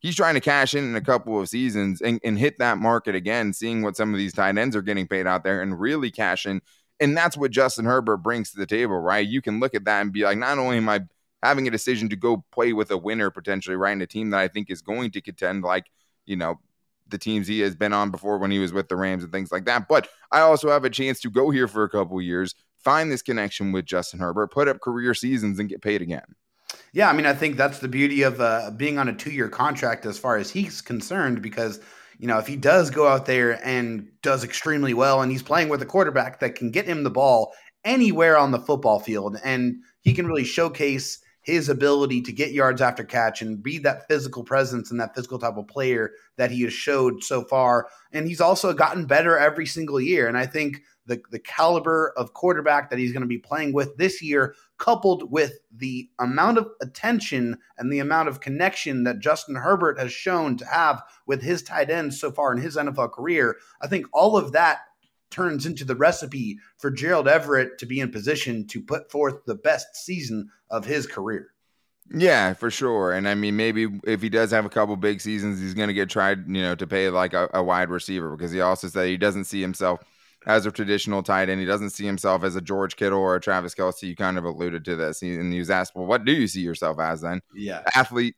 he's 0.04 0.16
trying 0.16 0.36
to 0.36 0.42
cash 0.42 0.76
in 0.76 0.84
in 0.84 0.96
a 0.96 1.02
couple 1.02 1.40
of 1.40 1.50
seasons 1.50 2.02
and, 2.02 2.20
and 2.24 2.38
hit 2.38 2.60
that 2.60 2.78
market 2.78 3.16
again, 3.16 3.54
seeing 3.54 3.82
what 3.82 3.96
some 3.96 4.14
of 4.14 4.20
these 4.20 4.34
tight 4.34 4.58
ends 4.58 4.76
are 4.76 4.82
getting 4.84 5.08
paid 5.08 5.26
out 5.26 5.44
there 5.44 5.62
and 5.62 5.80
really 5.80 6.12
cash 6.12 6.46
in. 6.46 6.62
And 7.00 7.18
that's 7.18 7.36
what 7.36 7.52
Justin 7.52 7.86
Herbert 7.86 8.18
brings 8.18 8.52
to 8.52 8.60
the 8.60 8.68
table, 8.68 9.00
right? 9.00 9.28
You 9.28 9.42
can 9.42 9.60
look 9.60 9.74
at 9.74 9.86
that 9.86 10.02
and 10.02 10.14
be 10.14 10.24
like, 10.24 10.38
not 10.38 10.60
only 10.60 10.78
am 10.78 10.90
I 10.90 11.02
having 11.42 11.68
a 11.68 11.72
decision 11.72 12.10
to 12.10 12.16
go 12.16 12.46
play 12.52 12.74
with 12.74 12.92
a 12.92 12.98
winner 12.98 13.32
potentially, 13.32 13.76
right? 13.76 13.94
In 13.94 14.02
a 14.02 14.08
team 14.08 14.30
that 14.30 14.40
I 14.40 14.48
think 14.48 14.70
is 14.70 14.82
going 14.82 15.12
to 15.12 15.22
contend, 15.22 15.64
like, 15.64 15.86
you 16.26 16.36
know, 16.36 16.60
the 17.08 17.18
teams 17.18 17.48
he 17.48 17.62
has 17.62 17.76
been 17.76 17.94
on 17.94 18.12
before 18.12 18.38
when 18.38 18.52
he 18.52 18.60
was 18.60 18.72
with 18.72 18.90
the 18.90 18.96
Rams 18.96 19.24
and 19.24 19.32
things 19.32 19.52
like 19.52 19.66
that. 19.66 19.88
But 19.88 20.08
I 20.32 20.42
also 20.42 20.70
have 20.70 20.86
a 20.86 20.90
chance 20.90 21.20
to 21.22 21.30
go 21.30 21.50
here 21.50 21.68
for 21.68 21.84
a 21.84 21.90
couple 21.90 22.22
years, 22.22 22.56
find 22.78 23.12
this 23.12 23.22
connection 23.22 23.72
with 23.72 23.86
Justin 23.86 24.20
Herbert, 24.20 24.52
put 24.52 24.68
up 24.68 24.80
career 24.82 25.14
seasons, 25.14 25.60
and 25.60 25.70
get 25.70 25.82
paid 25.82 26.02
again. 26.02 26.36
Yeah, 26.94 27.10
I 27.10 27.14
mean, 27.14 27.26
I 27.26 27.34
think 27.34 27.58
that's 27.58 27.80
the 27.80 27.88
beauty 27.88 28.24
of 28.24 28.40
uh, 28.40 28.72
being 28.76 28.98
on 28.98 29.08
a 29.08 29.14
two-year 29.14 29.50
contract 29.50 30.06
as 30.06 30.18
far 30.18 30.38
as 30.38 30.52
he's 30.52 30.82
concerned, 30.82 31.42
because 31.42 31.80
you 32.20 32.28
know, 32.28 32.38
if 32.38 32.48
he 32.48 32.56
does 32.56 32.90
go 32.90 33.08
out 33.08 33.26
there 33.26 33.60
and 33.66 34.08
does 34.22 34.44
extremely 34.44 34.94
well 34.94 35.22
and 35.22 35.32
he's 35.32 35.44
playing 35.44 35.70
with 35.70 35.82
a 35.82 35.86
quarterback 35.86 36.40
that 36.40 36.56
can 36.56 36.72
get 36.72 36.86
him 36.86 37.04
the 37.04 37.10
ball 37.10 37.54
anywhere 37.84 38.38
on 38.38 38.52
the 38.52 38.60
football 38.60 39.00
field 39.00 39.38
and 39.44 39.76
he 40.02 40.14
can 40.14 40.28
really 40.28 40.44
showcase 40.44 41.20
his 41.42 41.68
ability 41.68 42.22
to 42.22 42.32
get 42.32 42.54
yards 42.54 42.82
after 42.82 43.04
catch 43.04 43.42
and 43.42 43.62
be 43.62 43.78
that 43.80 44.08
physical 44.08 44.44
presence 44.44 44.90
and 44.90 45.00
that 45.00 45.14
physical 45.14 45.38
type 45.38 45.58
of 45.58 45.68
player 45.68 46.12
that 46.38 46.52
he 46.52 46.62
has 46.62 46.72
showed 46.72 47.22
so 47.22 47.44
far. 47.44 47.90
And 48.14 48.26
he's 48.26 48.40
also 48.40 48.72
gotten 48.72 49.06
better 49.06 49.38
every 49.38 49.66
single 49.66 50.00
year. 50.00 50.28
And 50.28 50.38
I 50.38 50.46
think 50.46 50.82
the, 51.06 51.22
the 51.32 51.40
caliber 51.40 52.14
of 52.18 52.34
quarterback 52.34 52.90
that 52.90 53.00
he's 53.00 53.12
going 53.12 53.22
to 53.22 53.28
be 53.28 53.38
playing 53.38 53.74
with 53.74 53.96
this 53.98 54.22
year, 54.22 54.56
coupled 54.78 55.32
with 55.32 55.60
the 55.76 56.10
amount 56.20 56.58
of 56.58 56.68
attention 56.82 57.58
and 57.78 57.92
the 57.92 58.00
amount 58.00 58.30
of 58.30 58.40
connection 58.40 59.04
that 59.04 59.20
Justin 59.20 59.56
Herbert 59.56 60.00
has 60.00 60.12
shown 60.12 60.58
to 60.58 60.66
have 60.66 61.04
with 61.26 61.42
his 61.42 61.64
tight 61.64 61.90
ends 61.90 62.20
so 62.20 62.32
far 62.32 62.54
in 62.54 62.62
his 62.62 62.78
NFL 62.78 63.12
career, 63.12 63.58
I 63.82 63.88
think 63.88 64.06
all 64.14 64.38
of 64.38 64.52
that 64.54 64.82
turns 65.30 65.66
into 65.66 65.84
the 65.84 65.96
recipe 65.96 66.60
for 66.78 66.92
Gerald 66.92 67.28
Everett 67.28 67.80
to 67.80 67.86
be 67.86 68.00
in 68.00 68.12
position 68.12 68.68
to 68.68 68.82
put 68.82 69.12
forth 69.12 69.46
the 69.46 69.56
best 69.56 69.96
season 69.96 70.50
of 70.70 70.86
his 70.86 71.08
career. 71.08 71.54
Yeah, 72.14 72.54
for 72.54 72.70
sure. 72.70 73.14
And 73.14 73.28
I 73.28 73.34
mean, 73.34 73.56
maybe 73.56 73.88
if 74.04 74.22
he 74.22 74.30
does 74.30 74.52
have 74.52 74.66
a 74.66 74.70
couple 74.70 74.96
big 74.96 75.22
seasons, 75.22 75.60
he's 75.60 75.74
going 75.74 75.88
to 75.88 75.94
get 75.94 76.10
tried, 76.10 76.48
you 76.48 76.62
know, 76.62 76.76
to 76.76 76.86
pay 76.86 77.10
like 77.10 77.34
a, 77.34 77.50
a, 77.54 77.64
wide 77.64 77.90
receiver 77.90 78.36
because 78.36 78.52
he 78.52 78.62
also 78.62 78.88
said 78.88 79.08
he 79.08 79.18
doesn't 79.18 79.46
see 79.46 79.62
himself 79.62 80.02
as 80.46 80.66
a 80.66 80.72
traditional 80.72 81.24
tight 81.24 81.50
end. 81.50 81.60
He 81.60 81.66
doesn't 81.66 81.92
see 81.92 82.06
himself 82.06 82.44
as 82.44 82.56
a 82.56 82.62
George 82.62 82.96
Kittle 82.96 83.20
or 83.20 83.36
a 83.36 83.42
Travis 83.42 83.76
Kelce. 83.76 84.04
You 84.04 84.16
kind 84.16 84.38
of 84.38 84.46
alluded 84.46 84.86
to 84.86 84.96
this. 84.96 85.20
He, 85.20 85.36
and 85.36 85.52
he 85.52 85.60
was 85.60 85.70
asked, 85.70 85.96
well, 85.96 86.06
what 86.06 86.26
do 86.26 86.32
you 86.32 86.48
see 86.48 86.62
yourself 86.62 87.00
as 87.00 87.22
then? 87.22 87.42
Yeah. 87.56 87.84
Athlete, 87.96 88.36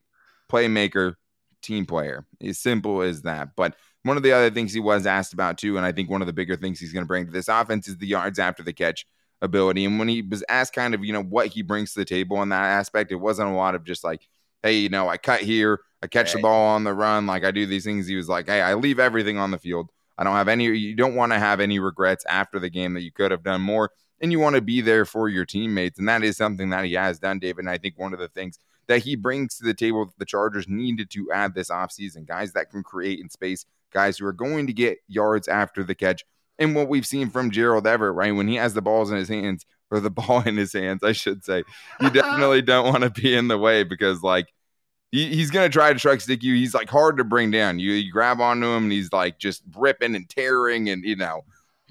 playmaker, 0.51 1.15
team 1.61 1.85
player. 1.85 2.25
As 2.41 2.59
simple 2.59 3.01
as 3.01 3.23
that. 3.23 3.49
But 3.55 3.75
one 4.03 4.17
of 4.17 4.23
the 4.23 4.33
other 4.33 4.51
things 4.51 4.73
he 4.73 4.79
was 4.79 5.05
asked 5.05 5.33
about 5.33 5.57
too, 5.57 5.77
and 5.77 5.85
I 5.85 5.91
think 5.91 6.09
one 6.09 6.21
of 6.21 6.27
the 6.27 6.33
bigger 6.33 6.55
things 6.55 6.79
he's 6.79 6.93
going 6.93 7.03
to 7.03 7.07
bring 7.07 7.25
to 7.25 7.31
this 7.31 7.47
offense 7.47 7.87
is 7.87 7.97
the 7.97 8.07
yards 8.07 8.37
after 8.37 8.61
the 8.61 8.73
catch 8.73 9.05
ability. 9.41 9.83
And 9.85 9.97
when 9.97 10.07
he 10.07 10.21
was 10.21 10.43
asked 10.47 10.73
kind 10.73 10.93
of, 10.93 11.03
you 11.03 11.11
know, 11.11 11.23
what 11.23 11.47
he 11.47 11.63
brings 11.63 11.93
to 11.93 11.99
the 11.99 12.05
table 12.05 12.41
in 12.43 12.49
that 12.49 12.63
aspect, 12.63 13.11
it 13.11 13.15
wasn't 13.15 13.49
a 13.49 13.53
lot 13.53 13.75
of 13.75 13.83
just 13.83 14.03
like, 14.03 14.27
hey, 14.61 14.77
you 14.77 14.89
know, 14.89 15.09
I 15.09 15.17
cut 15.17 15.41
here, 15.41 15.81
I 16.01 16.07
catch 16.07 16.27
right. 16.27 16.35
the 16.35 16.41
ball 16.41 16.67
on 16.75 16.83
the 16.83 16.93
run, 16.93 17.25
like 17.27 17.43
I 17.43 17.51
do 17.51 17.65
these 17.65 17.83
things. 17.83 18.07
He 18.07 18.15
was 18.15 18.29
like, 18.29 18.47
hey, 18.47 18.61
I 18.61 18.75
leave 18.75 18.99
everything 18.99 19.37
on 19.37 19.51
the 19.51 19.57
field. 19.57 19.89
I 20.17 20.23
don't 20.23 20.35
have 20.35 20.47
any, 20.47 20.65
you 20.65 20.95
don't 20.95 21.15
want 21.15 21.31
to 21.31 21.39
have 21.39 21.59
any 21.59 21.79
regrets 21.79 22.25
after 22.27 22.59
the 22.59 22.69
game 22.69 22.93
that 22.93 23.01
you 23.01 23.11
could 23.11 23.31
have 23.31 23.43
done 23.43 23.61
more. 23.61 23.91
And 24.21 24.31
you 24.31 24.39
want 24.39 24.55
to 24.55 24.61
be 24.61 24.81
there 24.81 25.05
for 25.05 25.27
your 25.27 25.45
teammates. 25.45 25.99
And 25.99 26.07
that 26.07 26.23
is 26.23 26.37
something 26.37 26.69
that 26.69 26.85
he 26.85 26.93
has 26.93 27.19
done, 27.19 27.39
David. 27.39 27.59
And 27.59 27.69
I 27.69 27.77
think 27.77 27.99
one 27.99 28.13
of 28.13 28.19
the 28.19 28.29
things 28.29 28.59
that 28.87 29.03
he 29.03 29.15
brings 29.15 29.57
to 29.57 29.65
the 29.65 29.73
table 29.73 30.05
that 30.05 30.17
the 30.17 30.25
Chargers 30.25 30.67
needed 30.67 31.09
to 31.11 31.31
add 31.31 31.53
this 31.53 31.69
offseason 31.69 32.25
guys 32.25 32.53
that 32.53 32.69
can 32.69 32.81
create 32.81 33.19
in 33.19 33.29
space, 33.29 33.65
guys 33.91 34.17
who 34.17 34.25
are 34.25 34.33
going 34.33 34.67
to 34.67 34.73
get 34.73 34.99
yards 35.07 35.47
after 35.47 35.83
the 35.83 35.95
catch. 35.95 36.23
And 36.57 36.75
what 36.75 36.87
we've 36.87 37.05
seen 37.05 37.29
from 37.29 37.51
Gerald 37.51 37.85
Everett, 37.85 38.15
right? 38.15 38.33
When 38.33 38.47
he 38.47 38.55
has 38.55 38.73
the 38.73 38.81
balls 38.81 39.11
in 39.11 39.17
his 39.17 39.27
hands, 39.27 39.65
or 39.91 39.99
the 39.99 40.09
ball 40.11 40.41
in 40.41 40.57
his 40.57 40.73
hands, 40.73 41.03
I 41.03 41.11
should 41.11 41.43
say, 41.43 41.63
you 41.99 42.09
definitely 42.11 42.61
don't 42.61 42.85
want 42.85 43.03
to 43.03 43.09
be 43.09 43.35
in 43.35 43.47
the 43.47 43.57
way 43.57 43.83
because, 43.83 44.21
like, 44.21 44.53
he, 45.15 45.35
he's 45.35 45.49
going 45.49 45.69
to 45.69 45.73
try 45.73 45.93
to 45.93 45.99
truck 45.99 46.21
stick 46.21 46.43
you. 46.43 46.53
He's 46.55 46.73
like 46.73 46.89
hard 46.89 47.17
to 47.17 47.23
bring 47.23 47.51
down. 47.51 47.79
You, 47.79 47.93
you 47.93 48.11
grab 48.11 48.41
onto 48.41 48.67
him 48.67 48.83
and 48.83 48.91
he's 48.91 49.11
like 49.13 49.39
just 49.39 49.63
ripping 49.77 50.15
and 50.15 50.29
tearing 50.29 50.89
and, 50.89 51.03
you 51.03 51.15
know, 51.15 51.43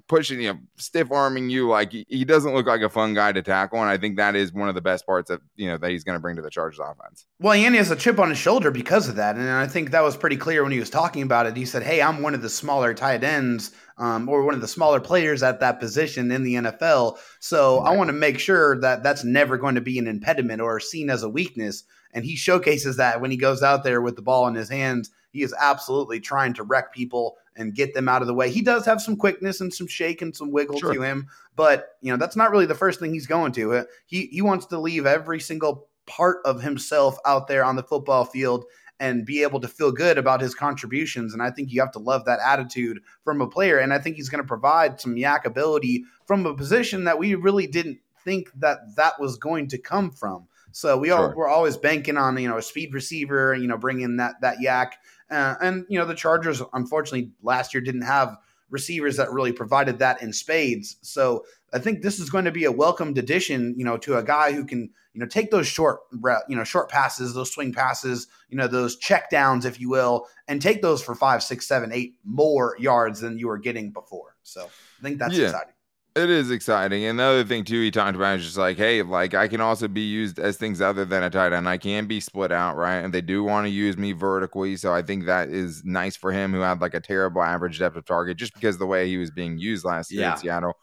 pushing 0.09 0.41
you, 0.41 0.53
know, 0.53 0.59
stiff 0.77 1.11
arming 1.11 1.51
you. 1.51 1.69
Like 1.69 1.93
he, 1.93 2.07
he, 2.09 2.25
doesn't 2.25 2.55
look 2.55 2.67
like 2.67 2.83
a 2.83 2.89
fun 2.89 3.15
guy 3.15 3.33
to 3.33 3.43
tackle, 3.43 3.81
and 3.81 3.89
I 3.89 3.97
think 3.97 4.17
that 4.17 4.37
is 4.37 4.53
one 4.53 4.69
of 4.69 4.75
the 4.75 4.81
best 4.81 5.07
parts 5.07 5.31
of 5.31 5.41
you 5.57 5.69
know 5.69 5.79
that 5.79 5.91
he's 5.91 6.05
going 6.05 6.17
to 6.17 6.21
bring 6.21 6.37
to 6.37 6.43
the 6.43 6.51
Chargers 6.51 6.81
offense. 6.81 7.27
Well, 7.39 7.55
and 7.55 7.75
he 7.75 7.79
has 7.79 7.91
a 7.91 7.97
chip 7.97 8.19
on 8.19 8.29
his 8.29 8.39
shoulder 8.39 8.71
because 8.71 9.09
of 9.09 9.17
that, 9.17 9.37
and 9.37 9.49
I 9.49 9.67
think 9.67 9.91
that 9.91 10.03
was 10.03 10.17
pretty 10.17 10.37
clear 10.37 10.63
when 10.63 10.73
he 10.73 10.79
was 10.79 10.91
talking 10.91 11.23
about 11.23 11.47
it. 11.47 11.57
He 11.57 11.65
said, 11.65 11.83
"Hey, 11.83 12.03
I'm 12.03 12.23
one 12.23 12.35
of 12.35 12.43
the 12.43 12.51
smaller 12.51 12.95
tight 12.95 13.25
ends." 13.25 13.71
Um, 13.97 14.29
or 14.29 14.43
one 14.43 14.55
of 14.55 14.61
the 14.61 14.67
smaller 14.67 14.99
players 14.99 15.45
at 15.45 15.61
that 15.61 15.79
position 15.79 16.33
in 16.33 16.43
the 16.43 16.55
NFL. 16.55 17.17
So 17.39 17.81
right. 17.81 17.93
I 17.93 17.97
want 17.97 18.09
to 18.09 18.13
make 18.13 18.41
sure 18.41 18.81
that 18.81 19.05
that's 19.05 19.23
never 19.23 19.57
going 19.57 19.77
to 19.77 19.81
be 19.81 20.01
an 20.01 20.09
impediment 20.09 20.61
or 20.61 20.81
seen 20.81 21.11
as 21.11 21.23
a 21.23 21.29
weakness. 21.29 21.85
And 22.15 22.25
he 22.25 22.37
showcases 22.37 22.97
that 22.97 23.21
when 23.21 23.31
he 23.31 23.37
goes 23.37 23.63
out 23.63 23.85
there 23.85 24.01
with 24.01 24.17
the 24.17 24.23
ball 24.23 24.47
in 24.47 24.55
his 24.55 24.71
hands. 24.71 25.11
He 25.33 25.43
is 25.43 25.55
absolutely 25.59 26.21
trying 26.21 26.55
to 26.55 26.63
wreck 26.63 26.95
people 26.95 27.37
and 27.57 27.75
get 27.75 27.93
them 27.93 28.09
out 28.09 28.23
of 28.23 28.29
the 28.29 28.35
way. 28.35 28.51
He 28.51 28.63
does 28.63 28.87
have 28.87 29.03
some 29.03 29.17
quickness 29.17 29.61
and 29.61 29.75
some 29.75 29.89
shake 29.89 30.23
and 30.23 30.35
some 30.35 30.53
wiggle 30.53 30.79
sure. 30.79 30.95
to 30.95 31.03
him, 31.03 31.27
but 31.57 31.97
you 32.01 32.13
know 32.13 32.17
that's 32.17 32.37
not 32.37 32.53
really 32.53 32.67
the 32.67 32.75
first 32.75 33.01
thing 33.01 33.13
he's 33.13 33.27
going 33.27 33.53
to. 33.53 33.75
Uh, 33.75 33.85
he 34.07 34.27
he 34.27 34.43
wants 34.43 34.67
to 34.67 34.79
leave 34.79 35.07
every 35.07 35.41
single 35.41 35.89
part 36.07 36.39
of 36.45 36.63
himself 36.63 37.19
out 37.27 37.49
there 37.49 37.65
on 37.65 37.77
the 37.77 37.83
football 37.83 38.25
field 38.25 38.65
and 39.01 39.27
be 39.27 39.43
able 39.43 39.61
to 39.61 39.69
feel 39.69 39.91
good 39.91 40.19
about 40.19 40.41
his 40.41 40.55
contributions. 40.55 41.33
And 41.33 41.43
I 41.43 41.51
think 41.51 41.73
you 41.73 41.81
have 41.81 41.91
to 41.93 41.99
love 41.99 42.25
that 42.27 42.39
attitude 42.45 43.01
from 43.25 43.41
a 43.41 43.49
player. 43.49 43.79
And 43.79 43.93
I 43.93 43.99
think 43.99 44.17
he's 44.17 44.29
going 44.29 44.43
to 44.43 44.47
provide 44.47 45.01
some 45.01 45.17
YAC 45.17 45.45
ability 45.45 46.05
from 46.27 46.47
a 46.47 46.55
position 46.55 47.05
that 47.05 47.19
we 47.19 47.35
really 47.35 47.67
didn't 47.67 47.99
think 48.25 48.51
that 48.57 48.97
that 48.97 49.21
was 49.21 49.37
going 49.37 49.69
to 49.69 49.79
come 49.79 50.11
from. 50.11 50.47
So 50.75 50.99
we 50.99 51.09
sure. 51.09 51.19
are 51.19 51.37
we're 51.37 51.49
always 51.49 51.77
banking 51.77 52.17
on 52.17 52.37
you 52.37 52.49
know 52.49 52.59
a 52.59 52.63
speed 52.63 52.95
receiver, 52.95 53.55
you 53.55 53.69
know, 53.69 53.79
bringing 53.79 54.17
that 54.17 54.41
that 54.41 54.59
YAC 54.59 54.93
uh, 55.31 55.55
and 55.61 55.87
you 55.89 55.99
know 55.99 56.05
the 56.05 56.15
Chargers, 56.15 56.61
unfortunately, 56.73 57.31
last 57.43 57.73
year 57.73 57.81
didn't 57.81 58.03
have 58.03 58.37
receivers 58.71 59.17
that 59.17 59.31
really 59.31 59.53
provided 59.53 60.01
that 60.01 60.21
in 60.21 60.33
spades. 60.33 60.97
So 61.03 61.45
I 61.73 61.79
think 61.79 62.03
this 62.03 62.19
is 62.19 62.29
going 62.29 62.45
to 62.47 62.51
be 62.51 62.65
a 62.65 62.73
welcomed 62.73 63.19
addition, 63.19 63.75
you 63.77 63.85
know, 63.85 63.97
to 63.99 64.17
a 64.17 64.23
guy 64.23 64.53
who 64.53 64.65
can, 64.65 64.91
you 65.13 65.21
know, 65.21 65.27
take 65.27 65.51
those 65.51 65.69
short, 65.69 66.01
you 66.49 66.57
know, 66.57 66.65
short 66.65 66.89
passes, 66.89 67.35
those 67.35 67.53
swing 67.53 67.73
passes, 67.73 68.27
you 68.49 68.57
know, 68.57 68.67
those 68.67 68.97
check 68.97 69.31
downs, 69.31 69.65
if 69.65 69.81
you 69.81 69.91
will, 69.91 70.27
and 70.49 70.61
take 70.61 70.83
those 70.83 71.03
for 71.03 71.15
five, 71.15 71.43
six, 71.43 71.69
seven, 71.69 71.93
eight 71.93 72.17
more 72.25 72.77
yards 72.81 73.21
than 73.21 73.39
you 73.39 73.47
were 73.47 73.59
getting 73.59 73.93
before. 73.93 74.35
So 74.43 74.65
I 74.65 75.03
think 75.03 75.19
that's 75.19 75.37
yeah. 75.37 75.47
exciting. 75.47 75.74
It 76.17 76.31
is 76.31 76.53
exciting. 76.53 77.05
And 77.07 77.19
the 77.19 77.25
other 77.25 77.45
thing 77.45 77.65
too 77.65 77.81
he 77.81 77.91
talked 77.91 78.15
about 78.15 78.39
is 78.39 78.45
just 78.45 78.57
like, 78.57 78.77
hey, 78.77 79.03
like 79.03 79.35
I 79.35 79.49
can 79.49 79.61
also 79.61 79.89
be 79.89 80.03
used 80.03 80.39
as 80.39 80.57
things 80.57 80.81
other 80.81 81.05
than 81.05 81.25
a 81.25 81.31
tight 81.31 81.53
end. 81.53 81.69
I 81.69 81.77
can 81.77 82.07
be 82.07 82.21
split 82.21 82.53
out, 82.53 82.77
right? 82.77 82.99
And 82.99 83.13
they 83.13 83.21
do 83.21 83.43
want 83.43 83.67
to 83.67 83.71
use 83.71 83.97
me 83.97 84.13
vertically. 84.13 84.77
So 84.77 84.95
I 84.95 85.03
think 85.03 85.27
that 85.27 85.49
is 85.49 85.85
nice 85.85 86.15
for 86.15 86.31
him 86.31 86.53
who 86.53 86.61
had 86.61 86.81
like 86.81 86.95
a 86.95 87.01
terrible 87.01 87.43
average 87.43 87.81
depth 87.81 87.97
of 87.97 88.05
target 88.05 88.37
just 88.37 88.55
because 88.55 88.79
the 88.79 88.87
way 88.87 89.09
he 89.09 89.17
was 89.17 89.33
being 89.33 89.59
used 89.59 89.85
last 89.85 90.13
year 90.13 90.21
yeah. 90.21 90.33
in 90.35 90.39
Seattle. 90.39 90.75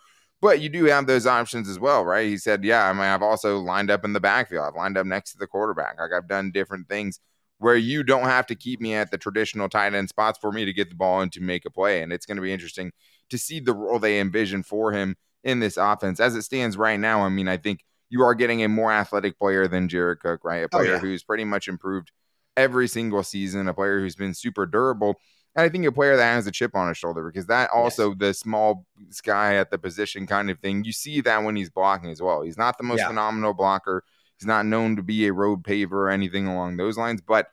But 0.42 0.60
you 0.60 0.68
do 0.68 0.84
have 0.86 1.08
those 1.08 1.26
options 1.26 1.70
as 1.70 1.80
well, 1.80 2.04
right? 2.04 2.28
He 2.28 2.38
said, 2.38 2.66
Yeah, 2.66 2.90
I 2.90 2.92
mean, 2.92 3.04
I've 3.04 3.22
also 3.22 3.58
lined 3.60 3.90
up 3.90 4.04
in 4.04 4.12
the 4.12 4.20
backfield. 4.20 4.66
I've 4.68 4.76
lined 4.76 4.98
up 4.98 5.06
next 5.06 5.32
to 5.34 5.38
the 5.38 5.48
quarterback. 5.48 5.98
Like 5.98 6.12
I've 6.12 6.28
done 6.28 6.52
different 6.52 6.90
things 6.90 7.22
where 7.62 7.76
you 7.76 8.02
don't 8.02 8.24
have 8.24 8.48
to 8.48 8.56
keep 8.56 8.82
me 8.82 8.96
at 8.96 9.12
the 9.12 9.20
traditional 9.20 9.70
tight 9.70 9.94
end 9.94 10.10
spots 10.10 10.40
for 10.40 10.52
me 10.52 10.66
to 10.66 10.74
get 10.74 10.90
the 10.90 10.96
ball 10.96 11.22
and 11.22 11.32
to 11.32 11.40
make 11.40 11.64
a 11.64 11.70
play. 11.70 12.02
And 12.02 12.12
it's 12.12 12.26
going 12.26 12.38
to 12.38 12.42
be 12.42 12.52
interesting 12.52 12.92
to 13.30 13.38
see 13.38 13.60
the 13.60 13.74
role 13.74 14.00
they 14.00 14.20
envision 14.20 14.64
for 14.64 14.92
him 14.92 15.16
in 15.44 15.60
this 15.60 15.78
offense. 15.78 16.20
As 16.20 16.36
it 16.36 16.42
stands 16.42 16.76
right 16.76 17.00
now, 17.00 17.22
I 17.22 17.30
mean, 17.30 17.48
I 17.48 17.58
think 17.58 17.86
you 18.10 18.24
are 18.24 18.34
getting 18.34 18.64
a 18.64 18.68
more 18.68 18.92
athletic 18.92 19.38
player 19.38 19.68
than 19.68 19.90
Jared 19.90 20.22
Cook, 20.22 20.44
right? 20.44 20.64
A 20.64 20.66
oh, 20.66 20.68
player 20.70 20.90
oh, 20.90 20.94
yeah. 20.96 21.00
who's 21.00 21.24
pretty 21.24 21.44
much 21.44 21.68
improved 21.68 22.12
every 22.58 22.88
single 22.88 23.22
season, 23.22 23.68
a 23.68 23.76
player 23.76 24.00
who's 24.00 24.16
been 24.16 24.34
super 24.34 24.66
durable. 24.66 25.20
And 25.56 25.64
I 25.64 25.70
think 25.70 25.86
a 25.86 25.92
player 25.92 26.18
that 26.18 26.34
has 26.34 26.48
a 26.48 26.52
chip 26.52 26.76
on 26.76 26.88
his 26.88 26.98
shoulder 26.98 27.30
because 27.30 27.46
that 27.46 27.70
also 27.70 28.10
yes. 28.10 28.18
the 28.18 28.34
small 28.34 28.88
guy 29.24 29.56
at 29.56 29.70
the 29.70 29.78
position 29.78 30.26
kind 30.26 30.50
of 30.50 30.58
thing. 30.58 30.84
You 30.84 30.94
see 30.94 31.22
that 31.22 31.44
when 31.44 31.56
he's 31.56 31.70
blocking 31.70 32.10
as 32.10 32.24
well. 32.24 32.42
He's 32.42 32.58
not 32.58 32.80
the 32.80 32.84
most 32.84 33.02
yeah. 33.02 33.08
phenomenal 33.08 33.54
blocker. 33.54 34.04
He's 34.42 34.48
not 34.48 34.66
known 34.66 34.96
to 34.96 35.04
be 35.04 35.28
a 35.28 35.34
road 35.34 35.62
paver 35.62 35.92
or 35.92 36.10
anything 36.10 36.48
along 36.48 36.78
those 36.78 36.98
lines, 36.98 37.22
but 37.22 37.50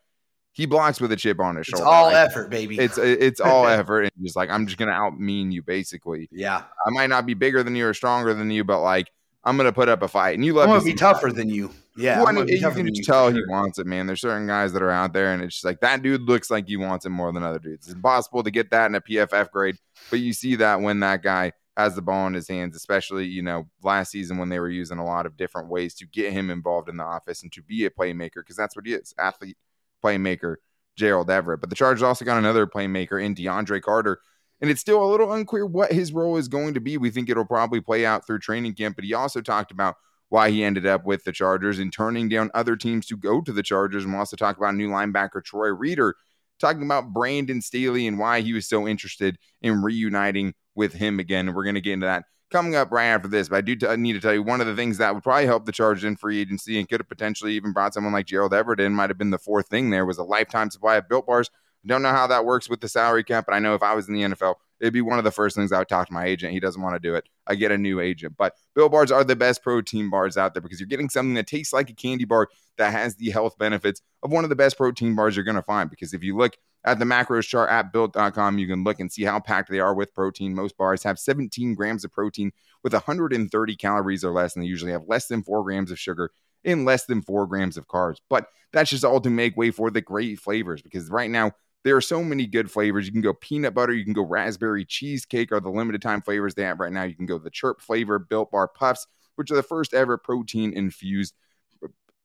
he 0.53 0.64
blocks 0.64 1.03
with 1.03 1.12
a 1.12 1.16
chip 1.16 1.38
on 1.38 1.57
his 1.57 1.68
it's 1.68 1.79
shoulder. 1.79 1.85
all 1.85 2.07
like, 2.07 2.16
effort, 2.16 2.48
baby. 2.48 2.79
It's 2.79 2.96
it's 2.96 3.40
all 3.40 3.66
effort, 3.68 4.05
and 4.05 4.12
just 4.22 4.37
like 4.37 4.48
I'm 4.48 4.66
just 4.66 4.79
gonna 4.79 4.92
out 4.92 5.20
mean 5.20 5.53
you, 5.53 5.62
basically. 5.62 6.31
Yeah, 6.33 6.62
I 6.87 6.90
might 6.90 7.11
not 7.11 7.27
be 7.27 7.35
bigger 7.35 7.62
than 7.62 7.77
you 7.77 7.87
or 7.87 7.92
stronger 7.92 8.33
than 8.33 8.51
you, 8.51 8.64
but 8.64 8.81
like 8.81 9.11
I'm 9.44 9.59
gonna 9.59 9.70
put 9.70 9.90
up 9.90 10.01
a 10.01 10.09
fight, 10.09 10.35
and 10.35 10.42
you 10.46 10.55
love 10.55 10.81
to 10.81 10.83
be 10.83 10.94
tougher 10.94 11.31
than 11.31 11.51
you. 11.51 11.70
Yeah, 11.94 12.22
well, 12.22 12.48
you 12.48 12.59
can 12.59 12.94
just 12.94 13.07
tell 13.07 13.31
he 13.31 13.42
wants 13.48 13.79
it, 13.79 13.87
man. 13.87 14.07
There's 14.07 14.22
certain 14.22 14.46
guys 14.46 14.72
that 14.72 14.81
are 14.81 14.90
out 14.90 15.12
there, 15.12 15.35
and 15.35 15.42
it's 15.42 15.57
just 15.57 15.64
like 15.66 15.81
that 15.81 16.01
dude 16.01 16.22
looks 16.22 16.51
like 16.51 16.66
he 16.66 16.79
wants 16.79 17.05
it 17.05 17.11
more 17.11 17.31
than 17.33 17.42
other 17.42 17.59
dudes. 17.59 17.87
It's 17.87 17.94
impossible 17.94 18.42
to 18.44 18.51
get 18.51 18.70
that 18.70 18.87
in 18.87 18.94
a 18.94 19.01
PFF 19.03 19.51
grade, 19.51 19.77
but 20.09 20.20
you 20.20 20.33
see 20.33 20.57
that 20.57 20.81
when 20.81 21.01
that 21.01 21.22
guy 21.22 21.53
has 21.79 21.95
the 21.95 22.03
ball 22.03 22.27
in 22.27 22.35
his 22.35 22.49
hands, 22.49 22.77
especially, 22.77 23.25
you 23.25 23.41
know, 23.41 23.69
last 23.83 24.11
season 24.11 24.37
when 24.37 24.51
they 24.51 24.61
were 24.61 24.69
using 24.69 24.99
a 24.99 25.05
lot 25.05 25.25
of 25.25 25.37
different 25.38 25.71
ways 25.71 25.95
to 25.95 26.07
get 26.07 26.33
him 26.33 26.51
involved 26.51 26.91
in 26.91 26.99
the 26.99 27.05
office 27.05 27.43
and 27.43 27.53
to 27.53 27.62
be 27.62 27.87
a 27.87 27.91
playmaker, 27.91 28.37
because 28.37 28.57
that's 28.57 28.77
what 28.77 28.87
he 28.87 28.93
is 28.93 29.14
athlete, 29.19 29.57
playmaker. 30.05 30.57
Gerald 30.99 31.31
Everett. 31.31 31.61
But 31.61 31.71
the 31.71 31.77
Chargers 31.77 32.03
also 32.03 32.25
got 32.25 32.38
another 32.38 32.67
playmaker 32.67 33.23
in 33.25 33.35
DeAndre 33.35 33.81
Carter. 33.81 34.19
And 34.61 34.69
it's 34.69 34.81
still 34.81 35.03
a 35.03 35.09
little 35.09 35.33
unclear 35.33 35.64
what 35.64 35.93
his 35.93 36.12
role 36.12 36.37
is 36.37 36.49
going 36.49 36.75
to 36.75 36.81
be. 36.81 36.99
We 36.99 37.11
think 37.11 37.31
it'll 37.31 37.45
probably 37.45 37.81
play 37.81 38.05
out 38.05 38.27
through 38.27 38.41
training 38.41 38.75
camp, 38.75 38.97
but 38.97 39.05
he 39.05 39.14
also 39.14 39.41
talked 39.41 39.71
about 39.71 39.95
why 40.29 40.51
he 40.51 40.64
ended 40.64 40.85
up 40.85 41.07
with 41.07 41.23
the 41.23 41.33
Chargers 41.33 41.79
and 41.79 41.93
turning 41.93 42.29
down 42.29 42.51
other 42.53 42.75
teams 42.75 43.07
to 43.07 43.17
go 43.17 43.41
to 43.41 43.53
the 43.53 43.62
Chargers. 43.62 44.03
And 44.03 44.12
we'll 44.12 44.19
also 44.19 44.37
talk 44.37 44.57
about 44.57 44.75
new 44.75 44.91
linebacker 44.91 45.43
Troy 45.45 45.69
Reeder, 45.69 46.17
talking 46.59 46.83
about 46.83 47.12
Brandon 47.12 47.61
Staley 47.61 48.07
and 48.07 48.18
why 48.18 48.40
he 48.40 48.53
was 48.53 48.68
so 48.68 48.87
interested 48.87 49.38
in 49.62 49.83
reuniting 49.83 50.55
with 50.75 50.92
him 50.92 51.18
again. 51.18 51.55
We're 51.55 51.64
going 51.64 51.75
to 51.75 51.81
get 51.81 51.94
into 51.94 52.07
that 52.07 52.25
coming 52.51 52.75
up 52.75 52.90
right 52.90 53.07
after 53.07 53.29
this. 53.29 53.49
But 53.49 53.57
I 53.57 53.61
do 53.61 53.77
need 53.97 54.14
to 54.14 54.21
tell 54.21 54.35
you 54.35 54.42
one 54.42 54.61
of 54.61 54.66
the 54.66 54.77
things 54.77 54.99
that 54.99 55.14
would 55.14 55.23
probably 55.23 55.47
help 55.47 55.66
the 55.66 55.73
Chargers 55.73 56.05
in 56.05 56.16
free 56.16 56.40
agency 56.40 56.79
and 56.79 56.88
could 56.88 57.01
have 57.01 57.09
potentially 57.09 57.55
even 57.55 57.73
brought 57.73 57.94
someone 57.94 58.12
like 58.12 58.27
Gerald 58.27 58.55
Everett 58.55 58.81
in 58.81 58.94
might 58.94 59.11
have 59.11 59.18
been 59.18 59.31
the 59.31 59.38
fourth 59.38 59.68
thing 59.68 59.90
there 59.90 60.07
was 60.07 60.18
a 60.18 60.25
lifetime 60.25 60.71
supply 60.71 60.97
of 60.97 61.09
built 61.09 61.27
bars. 61.27 61.51
Don't 61.87 62.03
know 62.03 62.11
how 62.11 62.27
that 62.27 62.44
works 62.44 62.68
with 62.68 62.81
the 62.81 62.88
salary 62.88 63.25
cap, 63.25 63.44
but 63.47 63.55
I 63.55 63.61
know 63.61 63.75
if 63.75 63.83
I 63.83 63.94
was 63.94 64.09
in 64.09 64.14
the 64.14 64.23
NFL, 64.23 64.57
it'd 64.81 64.95
be 64.95 65.01
one 65.01 65.19
of 65.19 65.25
the 65.25 65.31
first 65.31 65.57
things 65.57 65.73
I 65.73 65.79
would 65.79 65.88
talk 65.88 66.07
to 66.09 66.12
my 66.12 66.25
agent. 66.25 66.53
He 66.53 66.61
doesn't 66.61 66.81
want 66.81 66.95
to 66.95 67.01
do 67.01 67.14
it. 67.14 67.29
I 67.47 67.55
get 67.55 67.73
a 67.73 67.79
new 67.79 68.01
agent. 68.01 68.37
But 68.37 68.55
Built 68.75 68.93
Bars 68.93 69.11
are 69.11 69.25
the 69.25 69.37
best 69.37 69.62
protein 69.62 70.11
bars 70.11 70.37
out 70.37 70.55
there 70.55 70.61
because 70.61 70.81
you're 70.81 70.87
getting 70.87 71.09
something 71.09 71.35
that 71.35 71.47
tastes 71.47 71.73
like 71.73 71.91
a 71.91 71.95
candy 71.95 72.25
bar 72.25 72.49
that 72.77 72.93
has 72.93 73.17
the 73.17 73.31
health 73.31 73.59
benefits 73.59 74.01
of 74.23 74.31
one 74.31 74.45
of 74.45 74.51
the 74.51 74.57
best 74.57 74.77
protein 74.77 75.14
bars 75.14 75.37
you're 75.37 75.45
going 75.45 75.57
to 75.57 75.62
find. 75.62 75.91
Because 75.91 76.14
if 76.14 76.23
you 76.23 76.37
look 76.37 76.57
at 76.85 76.99
the 76.99 77.05
macros 77.05 77.47
chart 77.47 77.71
at 77.71 77.93
built.com, 77.93 78.59
you 78.59 78.67
can 78.67 78.85
look 78.85 79.01
and 79.01 79.11
see 79.11 79.25
how 79.25 79.41
packed 79.41 79.71
they 79.71 79.81
are 79.81 79.95
with 79.95 80.14
protein. 80.14 80.55
Most 80.55 80.77
bars 80.77 81.03
have 81.03 81.19
17 81.19 81.75
grams 81.75 82.05
of 82.05 82.12
protein 82.12 82.53
with 82.83 82.93
130 82.93 83.77
calories 83.77 84.25
or 84.25 84.31
less, 84.31 84.55
and 84.55 84.62
they 84.62 84.69
usually 84.69 84.93
have 84.93 85.05
less 85.09 85.27
than 85.27 85.43
four 85.43 85.62
grams 85.64 85.91
of 85.91 85.99
sugar 85.99 86.31
and 86.64 86.85
less 86.85 87.05
than 87.05 87.23
four 87.23 87.47
grams 87.47 87.77
of 87.77 87.88
carbs. 87.88 88.19
But 88.29 88.47
that's 88.73 88.91
just 88.91 89.05
all 89.05 89.21
to 89.21 89.31
make 89.31 89.57
way 89.57 89.71
for 89.71 89.91
the 89.91 90.01
great 90.01 90.38
flavors 90.38 90.83
because 90.83 91.09
right 91.09 91.31
now, 91.31 91.53
there 91.85 91.97
are 91.97 92.01
so 92.01 92.23
many 92.23 92.47
good 92.47 92.71
flavors. 92.71 93.07
You 93.07 93.12
can 93.12 93.21
go 93.21 93.33
peanut 93.33 93.75
butter, 93.75 93.93
you 93.93 94.05
can 94.05 94.12
go 94.12 94.23
raspberry 94.23 94.85
cheesecake, 94.85 95.53
are 95.53 95.61
the 95.61 95.71
limited 95.71 96.03
time 96.03 96.23
flavors 96.23 96.55
they 96.55 96.64
have 96.64 96.81
right 96.81 96.93
now. 96.93 97.05
You 97.05 97.14
can 97.14 97.27
go 97.27 97.38
the 97.38 97.51
chirp 97.51 97.81
flavor 97.81 98.19
built 98.19 98.51
bar 98.51 98.69
puffs, 98.69 99.07
which 99.37 99.51
are 99.51 99.57
the 99.57 99.62
first 99.62 99.95
ever 99.95 100.19
protein 100.19 100.73
infused 100.73 101.35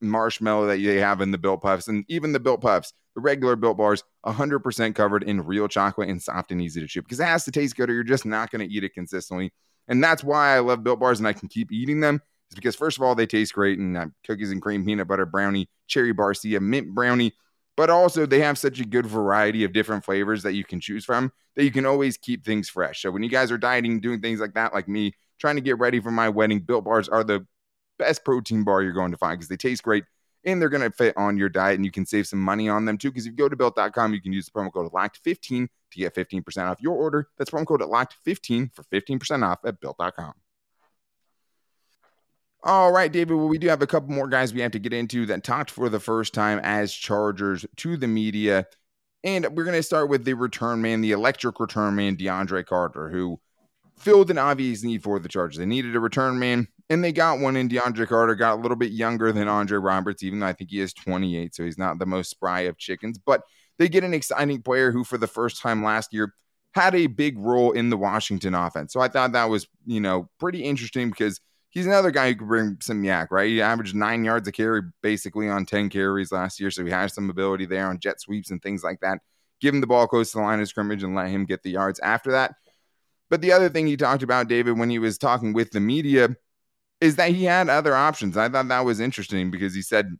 marshmallow 0.02 0.68
that 0.68 0.84
they 0.84 0.98
have 0.98 1.22
in 1.22 1.32
the 1.32 1.38
built 1.38 1.62
puffs. 1.62 1.88
And 1.88 2.06
even 2.08 2.34
the 2.34 2.40
built 2.40 2.62
puffs, 2.62 2.94
the 3.16 3.22
regular 3.22 3.56
built 3.56 3.78
bars, 3.78 4.04
100% 4.26 4.96
covered 4.96 5.24
in 5.24 5.46
real 5.46 5.68
chocolate 5.68 6.10
and 6.10 6.22
soft 6.22 6.52
and 6.52 6.62
easy 6.62 6.82
to 6.82 6.88
chew 6.88 7.02
because 7.02 7.20
it 7.20 7.26
has 7.26 7.46
to 7.46 7.52
taste 7.52 7.76
good 7.76 7.90
or 7.90 7.94
you're 7.94 8.04
just 8.04 8.26
not 8.26 8.52
going 8.52 8.68
to 8.68 8.74
eat 8.74 8.84
it 8.84 8.94
consistently. 8.94 9.52
And 9.88 10.04
that's 10.04 10.24
why 10.24 10.56
I 10.56 10.60
love 10.60 10.84
built 10.84 11.00
bars 11.00 11.20
and 11.20 11.28
I 11.28 11.34
can 11.34 11.50
keep 11.50 11.72
eating 11.72 12.00
them. 12.00 12.22
Is 12.50 12.56
because 12.56 12.76
first 12.76 12.98
of 12.98 13.04
all, 13.04 13.16
they 13.16 13.26
taste 13.26 13.54
great 13.54 13.80
and 13.80 13.98
uh, 13.98 14.08
cookies 14.26 14.52
and 14.52 14.62
cream, 14.62 14.86
peanut 14.86 15.08
butter 15.08 15.26
brownie, 15.26 15.70
cherry 15.88 16.14
barcia, 16.14 16.60
mint 16.60 16.94
brownie 16.94 17.34
but 17.76 17.90
also 17.90 18.26
they 18.26 18.40
have 18.40 18.58
such 18.58 18.80
a 18.80 18.86
good 18.86 19.06
variety 19.06 19.64
of 19.64 19.74
different 19.74 20.06
flavors 20.06 20.44
that 20.44 20.54
you 20.54 20.64
can 20.64 20.80
choose 20.80 21.06
from 21.06 21.32
that 21.56 21.64
you 21.64 21.72
can 21.72 21.86
always 21.86 22.18
keep 22.18 22.44
things 22.44 22.70
fresh. 22.70 23.02
So 23.02 23.12
when 23.12 23.24
you 23.24 23.30
guys 23.30 23.52
are 23.52 23.58
dieting, 23.58 24.00
doing 24.00 24.22
things 24.22 24.40
like 24.40 24.54
that, 24.56 24.74
like 24.74 24.88
me, 24.88 25.14
trying 25.40 25.56
to 25.56 25.62
get 25.62 25.80
ready 25.80 26.00
for 26.00 26.12
my 26.12 26.30
wedding, 26.30 26.60
Built 26.60 26.84
Bars 26.84 27.10
are 27.10 27.24
the 27.24 27.46
best 28.00 28.26
protein 28.26 28.64
bar 28.64 28.82
you're 28.82 28.92
going 28.92 29.12
to 29.12 29.18
find 29.18 29.38
because 29.38 29.50
they 29.50 29.58
taste 29.58 29.84
great 29.84 30.04
and 30.46 30.62
they're 30.62 30.70
going 30.70 30.82
to 30.84 30.92
fit 30.92 31.16
on 31.16 31.38
your 31.38 31.50
diet 31.50 31.76
and 31.76 31.86
you 31.86 31.92
can 31.92 32.06
save 32.06 32.28
some 32.28 32.40
money 32.40 32.68
on 32.68 32.86
them 32.86 32.98
too. 32.98 33.12
Because 33.12 33.26
if 33.26 33.32
you 33.32 33.38
go 33.38 33.50
to 33.50 33.56
built.com 33.56 34.14
you 34.14 34.22
can 34.22 34.34
use 34.34 34.46
the 34.46 34.52
promo 34.52 34.74
code 34.74 34.92
locked15 34.92 35.68
to 35.92 36.00
get 36.00 36.16
15% 36.16 36.70
off 36.70 36.82
your 36.82 36.96
order. 36.96 37.30
That's 37.38 37.52
promo 37.52 37.68
code 37.68 37.82
locked15 37.82 38.74
for 38.74 38.84
15% 38.84 39.48
off 39.48 39.60
at 39.66 39.80
built.com 39.80 40.34
all 42.64 42.92
right, 42.92 43.12
David. 43.12 43.36
Well, 43.36 43.50
we 43.50 43.58
do 43.58 43.68
have 43.68 43.82
a 43.82 43.88
couple 43.88 44.14
more 44.14 44.28
guys 44.28 44.54
we 44.54 44.62
have 44.62 44.72
to 44.72 44.80
get 44.80 44.94
into 44.94 45.26
that 45.26 45.44
talked 45.44 45.70
for 45.70 45.90
the 45.90 46.00
first 46.00 46.34
time 46.34 46.60
as 46.64 46.94
Chargers 46.94 47.66
to 47.78 47.98
the 47.98 48.08
media. 48.08 48.68
And 49.26 49.46
we're 49.56 49.66
going 49.66 49.76
to 49.76 49.84
start 49.84 50.10
with 50.10 50.24
the 50.24 50.34
return 50.34 50.82
man, 50.82 51.02
the 51.02 51.12
electric 51.12 51.60
return 51.60 51.96
man, 51.96 52.16
DeAndre 52.16 52.66
Carter, 52.66 53.10
who 53.10 53.40
filled 53.98 54.32
an 54.32 54.38
obvious 54.38 54.84
need 54.84 55.04
for 55.04 55.20
the 55.20 55.28
Chargers. 55.28 55.58
They 55.58 55.66
needed 55.66 55.96
a 55.96 56.00
return 56.00 56.40
man, 56.40 56.68
and 56.90 57.04
they 57.04 57.12
got 57.12 57.40
one 57.40 57.58
in 57.58 57.68
DeAndre 57.68 58.08
Carter. 58.08 58.36
Got 58.36 58.60
a 58.60 58.62
little 58.62 58.78
bit 58.78 58.92
younger 58.92 59.34
than 59.34 59.48
Andre 59.50 59.78
Roberts, 59.78 60.24
even 60.24 60.40
though 60.40 60.48
I 60.48 60.54
think 60.54 60.70
he 60.70 60.80
is 60.80 60.94
28, 60.94 61.54
so 61.54 61.66
he's 61.66 61.78
not 61.78 62.00
the 62.00 62.06
most 62.06 62.30
spry 62.30 62.62
of 62.62 62.78
chickens. 62.78 63.18
But 63.18 63.42
they 63.78 63.90
get 63.90 64.04
an 64.06 64.14
exciting 64.14 64.62
player 64.62 64.92
who, 64.92 65.04
for 65.04 65.18
the 65.18 65.28
first 65.28 65.62
time 65.62 65.84
last 65.84 66.14
year, 66.14 66.34
had 66.74 66.96
a 66.96 67.08
big 67.08 67.38
role 67.38 67.72
in 67.72 67.90
the 67.90 67.98
Washington 67.98 68.56
offense. 68.56 68.94
So 68.94 69.02
I 69.02 69.10
thought 69.10 69.34
that 69.34 69.50
was, 69.50 69.68
you 69.86 70.00
know, 70.00 70.30
pretty 70.40 70.64
interesting 70.64 71.10
because– 71.10 71.42
he's 71.74 71.88
another 71.88 72.12
guy 72.12 72.30
who 72.30 72.36
could 72.36 72.48
bring 72.48 72.78
some 72.82 73.02
YAC, 73.02 73.32
right? 73.32 73.50
He 73.50 73.62
averaged 73.62 73.96
nine 73.96 74.24
yards 74.24 74.48
a 74.48 74.52
carry 74.52 74.84
basically 75.02 75.50
on 75.50 75.66
10 75.66 75.90
carries 75.90 76.32
last 76.32 76.60
year. 76.60 76.70
So 76.70 76.86
he 76.86 76.92
has 76.92 77.14
some 77.14 77.30
ability 77.32 77.66
there 77.66 77.88
on 77.88 78.00
jet 78.00 78.22
sweeps 78.22 78.52
and 78.52 78.62
things 78.62 78.84
like 78.84 79.00
that. 79.02 79.20
Give 79.60 79.74
him 79.74 79.82
the 79.82 79.88
ball 79.88 80.08
close 80.08 80.32
to 80.32 80.38
the 80.38 80.44
line 80.44 80.62
of 80.62 80.68
scrimmage 80.68 81.02
and 81.02 81.16
let 81.16 81.30
him 81.30 81.46
get 81.46 81.64
the 81.64 81.72
yards 81.72 82.00
after 82.00 82.32
that. 82.34 82.54
But 83.30 83.42
the 83.42 83.52
other 83.52 83.70
thing 83.70 83.88
he 83.88 83.98
talked 83.98 84.22
about, 84.22 84.48
David, 84.48 84.78
when 84.78 84.92
he 84.92 85.00
was 85.00 85.18
talking 85.18 85.54
with 85.54 85.72
the 85.72 85.80
media, 85.80 86.36
is 87.02 87.16
that 87.16 87.32
he 87.32 87.46
had 87.46 87.70
other 87.70 87.96
options. 87.96 88.38
I 88.38 88.50
thought 88.50 88.68
that 88.68 88.86
was 88.86 89.00
interesting 89.00 89.50
because 89.50 89.74
he 89.74 89.82
said 89.82 90.16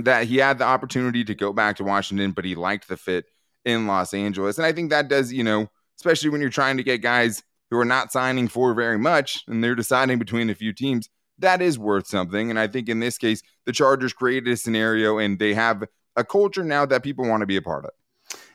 that 0.00 0.26
he 0.26 0.38
had 0.38 0.58
the 0.58 0.64
opportunity 0.64 1.22
to 1.24 1.34
go 1.34 1.52
back 1.52 1.76
to 1.76 1.84
Washington, 1.84 2.32
but 2.32 2.46
he 2.46 2.54
liked 2.54 2.88
the 2.88 2.96
fit 2.96 3.26
in 3.64 3.86
Los 3.86 4.14
Angeles. 4.14 4.56
And 4.56 4.64
I 4.64 4.72
think 4.72 4.90
that 4.90 5.08
does, 5.08 5.32
you 5.32 5.44
know, 5.44 5.68
especially 5.98 6.30
when 6.30 6.40
you're 6.40 6.48
trying 6.48 6.78
to 6.78 6.82
get 6.82 7.02
guys 7.02 7.42
who 7.70 7.78
are 7.78 7.84
not 7.84 8.12
signing 8.12 8.48
for 8.48 8.74
very 8.74 8.98
much 8.98 9.44
and 9.46 9.62
they're 9.62 9.74
deciding 9.74 10.18
between 10.18 10.50
a 10.50 10.54
few 10.54 10.72
teams, 10.72 11.08
that 11.38 11.62
is 11.62 11.78
worth 11.78 12.06
something. 12.06 12.50
And 12.50 12.58
I 12.58 12.66
think 12.66 12.88
in 12.88 13.00
this 13.00 13.18
case, 13.18 13.42
the 13.64 13.72
Chargers 13.72 14.12
created 14.12 14.52
a 14.52 14.56
scenario 14.56 15.18
and 15.18 15.38
they 15.38 15.54
have 15.54 15.84
a 16.16 16.24
culture 16.24 16.64
now 16.64 16.84
that 16.86 17.02
people 17.02 17.28
want 17.28 17.42
to 17.42 17.46
be 17.46 17.56
a 17.56 17.62
part 17.62 17.84
of. 17.84 17.90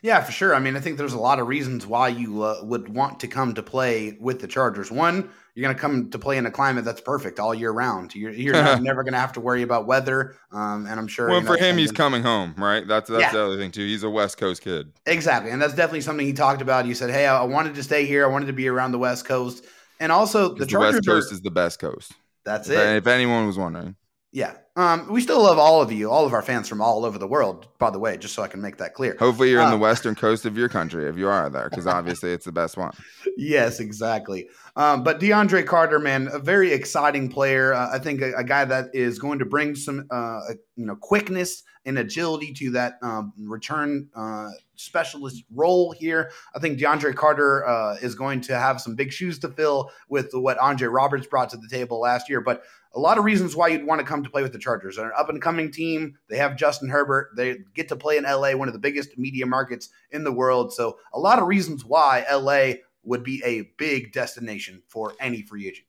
Yeah, 0.04 0.20
for 0.20 0.32
sure. 0.32 0.54
I 0.54 0.58
mean, 0.58 0.76
I 0.76 0.80
think 0.80 0.98
there's 0.98 1.14
a 1.14 1.18
lot 1.18 1.40
of 1.40 1.46
reasons 1.46 1.86
why 1.86 2.08
you 2.08 2.42
uh, 2.42 2.58
would 2.62 2.90
want 2.90 3.20
to 3.20 3.26
come 3.26 3.54
to 3.54 3.62
play 3.62 4.18
with 4.20 4.38
the 4.38 4.46
Chargers. 4.46 4.90
One, 4.90 5.30
you're 5.54 5.62
going 5.62 5.74
to 5.74 5.80
come 5.80 6.10
to 6.10 6.18
play 6.18 6.36
in 6.36 6.44
a 6.44 6.50
climate 6.50 6.84
that's 6.84 7.00
perfect 7.00 7.40
all 7.40 7.54
year 7.54 7.70
round. 7.70 8.14
You're, 8.14 8.32
you're 8.32 8.52
never 8.80 9.02
going 9.02 9.14
to 9.14 9.18
have 9.18 9.32
to 9.32 9.40
worry 9.40 9.62
about 9.62 9.86
weather. 9.86 10.36
Um, 10.52 10.86
and 10.86 11.00
I'm 11.00 11.06
sure. 11.06 11.28
Well, 11.28 11.38
you 11.38 11.44
know, 11.44 11.54
for 11.54 11.56
him, 11.56 11.78
he's 11.78 11.90
coming 11.90 12.22
home, 12.22 12.54
right? 12.58 12.86
That's 12.86 13.08
that's 13.08 13.22
yeah. 13.22 13.32
the 13.32 13.46
other 13.46 13.56
thing 13.56 13.70
too. 13.70 13.80
He's 13.80 14.02
a 14.02 14.10
West 14.10 14.36
Coast 14.36 14.60
kid. 14.60 14.92
Exactly, 15.06 15.50
and 15.50 15.62
that's 15.62 15.72
definitely 15.72 16.02
something 16.02 16.26
he 16.26 16.34
talked 16.34 16.60
about. 16.60 16.84
He 16.84 16.92
said, 16.92 17.08
"Hey, 17.08 17.26
I 17.26 17.42
wanted 17.44 17.74
to 17.76 17.82
stay 17.82 18.04
here. 18.04 18.26
I 18.26 18.28
wanted 18.28 18.46
to 18.46 18.52
be 18.52 18.68
around 18.68 18.92
the 18.92 18.98
West 18.98 19.24
Coast." 19.24 19.64
And 20.00 20.12
also, 20.12 20.52
the, 20.52 20.66
the 20.66 20.78
West 20.78 21.06
Coast 21.06 21.32
are, 21.32 21.34
is 21.34 21.40
the 21.40 21.50
best 21.50 21.78
coast. 21.78 22.12
That's 22.44 22.68
if, 22.68 22.78
it. 22.78 22.96
If 22.96 23.06
anyone 23.06 23.46
was 23.46 23.56
wondering. 23.56 23.96
Yeah. 24.32 24.52
Um, 24.76 25.08
we 25.08 25.20
still 25.20 25.40
love 25.40 25.56
all 25.56 25.80
of 25.80 25.92
you, 25.92 26.10
all 26.10 26.26
of 26.26 26.32
our 26.32 26.42
fans 26.42 26.68
from 26.68 26.80
all 26.80 27.04
over 27.04 27.16
the 27.16 27.28
world, 27.28 27.68
by 27.78 27.90
the 27.90 27.98
way, 28.00 28.16
just 28.16 28.34
so 28.34 28.42
I 28.42 28.48
can 28.48 28.60
make 28.60 28.76
that 28.78 28.92
clear. 28.94 29.16
Hopefully, 29.20 29.50
you're 29.50 29.60
um, 29.60 29.66
in 29.66 29.70
the 29.70 29.76
um, 29.76 29.80
western 29.80 30.14
coast 30.16 30.46
of 30.46 30.58
your 30.58 30.68
country 30.68 31.08
if 31.08 31.16
you 31.16 31.28
are 31.28 31.48
there, 31.48 31.70
because 31.70 31.86
obviously 31.86 32.32
it's 32.32 32.44
the 32.44 32.52
best 32.52 32.76
one. 32.76 32.92
Yes, 33.36 33.78
exactly. 33.78 34.48
Um, 34.74 35.04
but 35.04 35.20
DeAndre 35.20 35.64
Carter, 35.64 36.00
man, 36.00 36.28
a 36.32 36.40
very 36.40 36.72
exciting 36.72 37.28
player. 37.28 37.72
Uh, 37.72 37.90
I 37.92 38.00
think 38.00 38.20
a, 38.20 38.32
a, 38.34 38.42
guy 38.42 38.64
that 38.64 38.90
is 38.92 39.20
going 39.20 39.38
to 39.38 39.44
bring 39.44 39.76
some, 39.76 40.08
uh, 40.10 40.40
you 40.74 40.86
know, 40.86 40.96
quickness 40.96 41.62
and 41.84 41.98
agility 41.98 42.52
to 42.54 42.70
that 42.70 42.98
um, 43.02 43.32
return 43.38 44.08
uh, 44.16 44.50
specialist 44.74 45.44
role 45.54 45.92
here. 45.92 46.32
I 46.56 46.58
think 46.58 46.80
DeAndre 46.80 47.14
Carter 47.14 47.64
uh, 47.66 47.96
is 48.02 48.16
going 48.16 48.40
to 48.42 48.58
have 48.58 48.80
some 48.80 48.96
big 48.96 49.12
shoes 49.12 49.38
to 49.40 49.48
fill 49.48 49.90
with 50.08 50.30
what 50.32 50.58
Andre 50.58 50.88
Roberts 50.88 51.26
brought 51.28 51.50
to 51.50 51.56
the 51.56 51.68
table 51.68 52.00
last 52.00 52.28
year. 52.28 52.40
But 52.40 52.64
a 52.94 53.00
lot 53.00 53.18
of 53.18 53.24
reasons 53.24 53.56
why 53.56 53.68
you'd 53.68 53.86
want 53.86 54.00
to 54.00 54.06
come 54.06 54.22
to 54.22 54.30
play 54.30 54.42
with 54.42 54.52
the 54.52 54.58
Chargers. 54.58 54.96
They're 54.96 55.06
an 55.06 55.12
up 55.18 55.28
and 55.28 55.42
coming 55.42 55.70
team. 55.70 56.16
They 56.28 56.36
have 56.36 56.56
Justin 56.56 56.88
Herbert. 56.88 57.30
They 57.36 57.58
get 57.74 57.88
to 57.88 57.96
play 57.96 58.16
in 58.16 58.24
LA, 58.24 58.52
one 58.52 58.68
of 58.68 58.74
the 58.74 58.80
biggest 58.80 59.18
media 59.18 59.46
markets 59.46 59.88
in 60.12 60.24
the 60.24 60.32
world. 60.32 60.72
So, 60.72 60.98
a 61.12 61.18
lot 61.18 61.38
of 61.38 61.48
reasons 61.48 61.84
why 61.84 62.24
LA 62.32 62.74
would 63.02 63.24
be 63.24 63.42
a 63.44 63.62
big 63.76 64.12
destination 64.12 64.82
for 64.86 65.14
any 65.20 65.42
free 65.42 65.68
agent. 65.68 65.86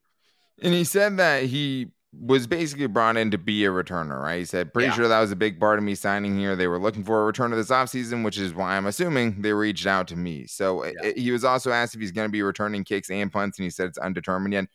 And 0.61 0.73
he 0.73 0.83
said 0.83 1.17
that 1.17 1.43
he 1.43 1.91
was 2.17 2.47
basically 2.47 2.87
brought 2.87 3.17
in 3.17 3.31
to 3.31 3.37
be 3.37 3.65
a 3.65 3.69
returner, 3.69 4.21
right? 4.21 4.39
He 4.39 4.45
said, 4.45 4.73
pretty 4.73 4.87
yeah. 4.87 4.93
sure 4.93 5.07
that 5.07 5.19
was 5.19 5.31
a 5.31 5.35
big 5.35 5.59
part 5.59 5.77
of 5.77 5.83
me 5.83 5.95
signing 5.95 6.37
here. 6.37 6.55
They 6.55 6.67
were 6.67 6.79
looking 6.79 7.03
for 7.03 7.27
a 7.27 7.31
returner 7.31 7.55
this 7.55 7.69
offseason, 7.69 8.23
which 8.23 8.37
is 8.37 8.53
why 8.53 8.77
I'm 8.77 8.85
assuming 8.85 9.41
they 9.41 9.51
reached 9.53 9.85
out 9.85 10.07
to 10.09 10.15
me. 10.15 10.47
So 10.47 10.85
yeah. 10.85 10.91
it, 11.03 11.17
he 11.17 11.31
was 11.31 11.43
also 11.43 11.71
asked 11.71 11.93
if 11.93 12.01
he's 12.01 12.13
going 12.13 12.27
to 12.27 12.31
be 12.31 12.41
returning 12.41 12.83
kicks 12.85 13.09
and 13.09 13.31
punts, 13.31 13.59
and 13.59 13.63
he 13.63 13.69
said 13.69 13.87
it's 13.87 13.97
undetermined 13.97 14.53
yet 14.53 14.65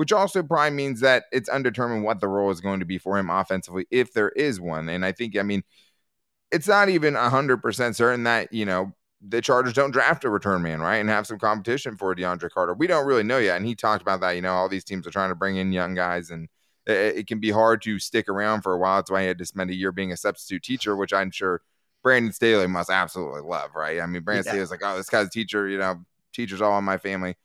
which 0.00 0.14
also 0.14 0.42
probably 0.42 0.70
means 0.70 1.00
that 1.00 1.24
it's 1.30 1.50
undetermined 1.50 2.02
what 2.02 2.20
the 2.20 2.26
role 2.26 2.50
is 2.50 2.62
going 2.62 2.80
to 2.80 2.86
be 2.86 2.96
for 2.96 3.18
him 3.18 3.28
offensively, 3.28 3.86
if 3.90 4.14
there 4.14 4.30
is 4.30 4.58
one. 4.58 4.88
And 4.88 5.04
I 5.04 5.12
think, 5.12 5.36
I 5.36 5.42
mean, 5.42 5.62
it's 6.50 6.66
not 6.66 6.88
even 6.88 7.12
100% 7.12 7.94
certain 7.94 8.22
that, 8.22 8.50
you 8.50 8.64
know, 8.64 8.94
the 9.20 9.42
Chargers 9.42 9.74
don't 9.74 9.90
draft 9.90 10.24
a 10.24 10.30
return 10.30 10.62
man, 10.62 10.80
right? 10.80 10.96
And 10.96 11.10
have 11.10 11.26
some 11.26 11.38
competition 11.38 11.98
for 11.98 12.14
DeAndre 12.14 12.50
Carter. 12.50 12.72
We 12.72 12.86
don't 12.86 13.04
really 13.04 13.24
know 13.24 13.36
yet. 13.36 13.58
And 13.58 13.66
he 13.66 13.74
talked 13.74 14.00
about 14.00 14.22
that, 14.22 14.36
you 14.36 14.40
know, 14.40 14.54
all 14.54 14.70
these 14.70 14.84
teams 14.84 15.06
are 15.06 15.10
trying 15.10 15.28
to 15.28 15.34
bring 15.34 15.56
in 15.56 15.70
young 15.70 15.94
guys 15.94 16.30
and 16.30 16.48
it, 16.86 17.18
it 17.18 17.26
can 17.26 17.38
be 17.38 17.50
hard 17.50 17.82
to 17.82 17.98
stick 17.98 18.26
around 18.30 18.62
for 18.62 18.72
a 18.72 18.78
while. 18.78 18.96
That's 18.96 19.10
why 19.10 19.20
he 19.20 19.28
had 19.28 19.36
to 19.36 19.44
spend 19.44 19.68
a 19.68 19.76
year 19.76 19.92
being 19.92 20.12
a 20.12 20.16
substitute 20.16 20.62
teacher, 20.62 20.96
which 20.96 21.12
I'm 21.12 21.30
sure 21.30 21.60
Brandon 22.02 22.32
Staley 22.32 22.68
must 22.68 22.88
absolutely 22.88 23.42
love, 23.42 23.72
right? 23.74 24.00
I 24.00 24.06
mean, 24.06 24.22
Brandon 24.22 24.46
yeah. 24.46 24.52
Staley's 24.52 24.70
like, 24.70 24.80
oh, 24.82 24.96
this 24.96 25.10
guy's 25.10 25.26
a 25.26 25.30
teacher, 25.30 25.68
you 25.68 25.76
know, 25.76 26.00
teachers 26.32 26.62
all 26.62 26.78
in 26.78 26.84
my 26.84 26.96
family, 26.96 27.36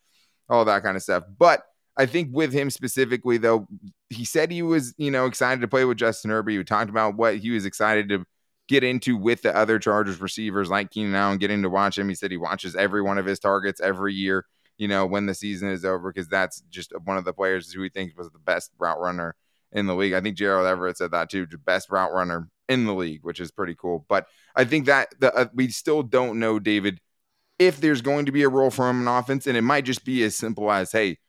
all 0.47 0.63
that 0.63 0.83
kind 0.83 0.95
of 0.95 1.03
stuff. 1.03 1.25
But 1.37 1.65
I 1.97 2.05
think 2.05 2.29
with 2.33 2.51
him 2.51 2.69
specifically, 2.69 3.37
though, 3.37 3.67
he 4.09 4.25
said 4.25 4.51
he 4.51 4.61
was, 4.61 4.93
you 4.97 5.11
know, 5.11 5.25
excited 5.25 5.61
to 5.61 5.67
play 5.67 5.85
with 5.85 5.97
Justin 5.97 6.31
Herbert. 6.31 6.51
He 6.51 6.63
talked 6.63 6.89
about 6.89 7.15
what 7.15 7.37
he 7.37 7.51
was 7.51 7.65
excited 7.65 8.09
to 8.09 8.25
get 8.67 8.83
into 8.83 9.15
with 9.15 9.41
the 9.43 9.55
other 9.55 9.79
Chargers 9.79 10.19
receivers 10.19 10.69
like 10.69 10.91
Keenan 10.91 11.15
Allen, 11.15 11.37
getting 11.37 11.61
to 11.61 11.69
watch 11.69 11.97
him. 11.97 12.09
He 12.09 12.15
said 12.15 12.31
he 12.31 12.37
watches 12.37 12.75
every 12.75 13.01
one 13.01 13.17
of 13.17 13.25
his 13.25 13.39
targets 13.39 13.79
every 13.79 14.13
year, 14.13 14.45
you 14.77 14.87
know, 14.87 15.05
when 15.05 15.25
the 15.25 15.33
season 15.33 15.69
is 15.69 15.85
over, 15.85 16.11
because 16.11 16.27
that's 16.27 16.61
just 16.69 16.91
one 17.05 17.17
of 17.17 17.25
the 17.25 17.33
players 17.33 17.71
who 17.71 17.81
he 17.81 17.89
thinks 17.89 18.15
was 18.15 18.29
the 18.31 18.39
best 18.39 18.71
route 18.77 18.99
runner 18.99 19.35
in 19.71 19.85
the 19.85 19.95
league. 19.95 20.13
I 20.13 20.21
think 20.21 20.35
Gerald 20.35 20.67
Everett 20.67 20.97
said 20.97 21.11
that 21.11 21.29
too, 21.29 21.45
the 21.45 21.57
best 21.57 21.89
route 21.89 22.11
runner 22.11 22.49
in 22.67 22.85
the 22.85 22.93
league, 22.93 23.23
which 23.23 23.39
is 23.39 23.51
pretty 23.51 23.75
cool. 23.75 24.05
But 24.09 24.27
I 24.55 24.65
think 24.65 24.87
that 24.87 25.09
the, 25.19 25.33
uh, 25.33 25.45
we 25.53 25.69
still 25.69 26.01
don't 26.01 26.39
know, 26.39 26.59
David, 26.59 26.99
if 27.59 27.79
there's 27.79 28.01
going 28.01 28.25
to 28.25 28.31
be 28.31 28.43
a 28.43 28.49
role 28.49 28.71
for 28.71 28.89
him 28.89 29.01
in 29.01 29.07
offense. 29.07 29.47
And 29.47 29.55
it 29.55 29.61
might 29.61 29.85
just 29.85 30.03
be 30.03 30.23
as 30.23 30.35
simple 30.35 30.71
as, 30.71 30.91
hey, 30.91 31.19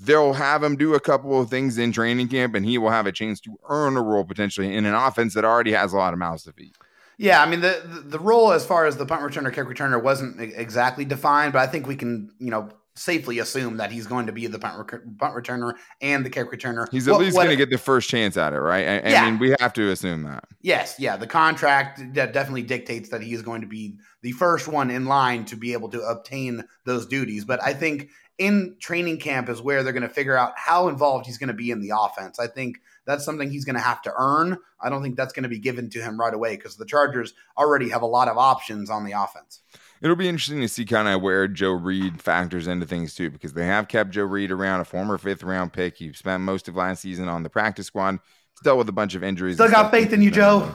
they'll 0.00 0.34
have 0.34 0.62
him 0.62 0.76
do 0.76 0.94
a 0.94 1.00
couple 1.00 1.40
of 1.40 1.50
things 1.50 1.78
in 1.78 1.92
training 1.92 2.28
camp 2.28 2.54
and 2.54 2.64
he 2.64 2.78
will 2.78 2.90
have 2.90 3.06
a 3.06 3.12
chance 3.12 3.40
to 3.40 3.56
earn 3.68 3.96
a 3.96 4.02
role 4.02 4.24
potentially 4.24 4.74
in 4.74 4.86
an 4.86 4.94
offense 4.94 5.34
that 5.34 5.44
already 5.44 5.72
has 5.72 5.92
a 5.92 5.96
lot 5.96 6.12
of 6.12 6.18
mouths 6.18 6.44
to 6.44 6.52
feed. 6.52 6.74
Yeah, 7.16 7.42
I 7.42 7.50
mean 7.50 7.60
the, 7.60 7.82
the, 7.84 8.00
the 8.00 8.18
role 8.18 8.52
as 8.52 8.64
far 8.64 8.86
as 8.86 8.96
the 8.96 9.04
punt 9.04 9.22
returner, 9.22 9.52
kick 9.52 9.66
returner 9.66 10.00
wasn't 10.00 10.40
exactly 10.40 11.04
defined, 11.04 11.52
but 11.52 11.60
I 11.60 11.66
think 11.66 11.86
we 11.86 11.96
can 11.96 12.30
you 12.38 12.50
know 12.50 12.70
safely 12.98 13.38
assume 13.38 13.76
that 13.76 13.92
he's 13.92 14.06
going 14.06 14.26
to 14.26 14.32
be 14.32 14.46
the 14.46 14.58
punt, 14.58 14.88
punt 15.18 15.34
returner 15.34 15.74
and 16.00 16.26
the 16.26 16.30
kick 16.30 16.50
returner. 16.50 16.86
He's 16.90 17.06
at 17.06 17.12
what, 17.12 17.20
least 17.20 17.36
going 17.36 17.48
to 17.48 17.56
get 17.56 17.70
the 17.70 17.78
first 17.78 18.10
chance 18.10 18.36
at 18.36 18.52
it, 18.52 18.58
right? 18.58 18.86
I, 18.86 19.10
yeah. 19.10 19.22
I 19.22 19.30
mean, 19.30 19.38
we 19.38 19.54
have 19.60 19.72
to 19.74 19.90
assume 19.90 20.24
that. 20.24 20.44
Yes, 20.62 20.96
yeah. 20.98 21.16
The 21.16 21.26
contract 21.26 22.00
definitely 22.12 22.62
dictates 22.62 23.10
that 23.10 23.22
he 23.22 23.32
is 23.32 23.42
going 23.42 23.60
to 23.60 23.66
be 23.66 23.98
the 24.22 24.32
first 24.32 24.68
one 24.68 24.90
in 24.90 25.06
line 25.06 25.44
to 25.46 25.56
be 25.56 25.72
able 25.72 25.88
to 25.90 26.02
obtain 26.02 26.64
those 26.84 27.06
duties. 27.06 27.44
But 27.44 27.62
I 27.62 27.72
think 27.72 28.10
in 28.38 28.76
training 28.80 29.18
camp 29.18 29.48
is 29.48 29.60
where 29.60 29.82
they're 29.82 29.92
going 29.92 30.02
to 30.02 30.08
figure 30.08 30.36
out 30.36 30.52
how 30.56 30.88
involved 30.88 31.26
he's 31.26 31.38
going 31.38 31.48
to 31.48 31.54
be 31.54 31.70
in 31.70 31.80
the 31.80 31.92
offense. 31.98 32.38
I 32.38 32.46
think 32.46 32.80
that's 33.04 33.24
something 33.24 33.50
he's 33.50 33.64
going 33.64 33.76
to 33.76 33.82
have 33.82 34.00
to 34.02 34.12
earn. 34.16 34.58
I 34.80 34.88
don't 34.88 35.02
think 35.02 35.16
that's 35.16 35.32
going 35.32 35.42
to 35.42 35.48
be 35.48 35.58
given 35.58 35.90
to 35.90 36.00
him 36.00 36.18
right 36.18 36.32
away 36.32 36.56
because 36.56 36.76
the 36.76 36.86
Chargers 36.86 37.34
already 37.56 37.88
have 37.88 38.02
a 38.02 38.06
lot 38.06 38.28
of 38.28 38.38
options 38.38 38.90
on 38.90 39.04
the 39.04 39.12
offense. 39.12 39.60
It'll 40.00 40.14
be 40.14 40.28
interesting 40.28 40.60
to 40.60 40.68
see 40.68 40.84
kind 40.84 41.08
of 41.08 41.20
where 41.20 41.48
Joe 41.48 41.72
Reed 41.72 42.22
factors 42.22 42.68
into 42.68 42.86
things 42.86 43.14
too, 43.14 43.30
because 43.30 43.54
they 43.54 43.66
have 43.66 43.88
kept 43.88 44.10
Joe 44.10 44.24
Reed 44.24 44.52
around, 44.52 44.80
a 44.80 44.84
former 44.84 45.18
fifth 45.18 45.42
round 45.42 45.72
pick. 45.72 45.96
He 45.96 46.12
spent 46.12 46.42
most 46.44 46.68
of 46.68 46.76
last 46.76 47.02
season 47.02 47.28
on 47.28 47.42
the 47.42 47.50
practice 47.50 47.86
squad. 47.86 48.20
Dealt 48.62 48.78
with 48.78 48.88
a 48.88 48.92
bunch 48.92 49.14
of 49.14 49.22
injuries. 49.22 49.54
Still 49.54 49.70
got 49.70 49.90
faith 49.90 50.12
in 50.12 50.20
you, 50.20 50.30
Joe. 50.32 50.74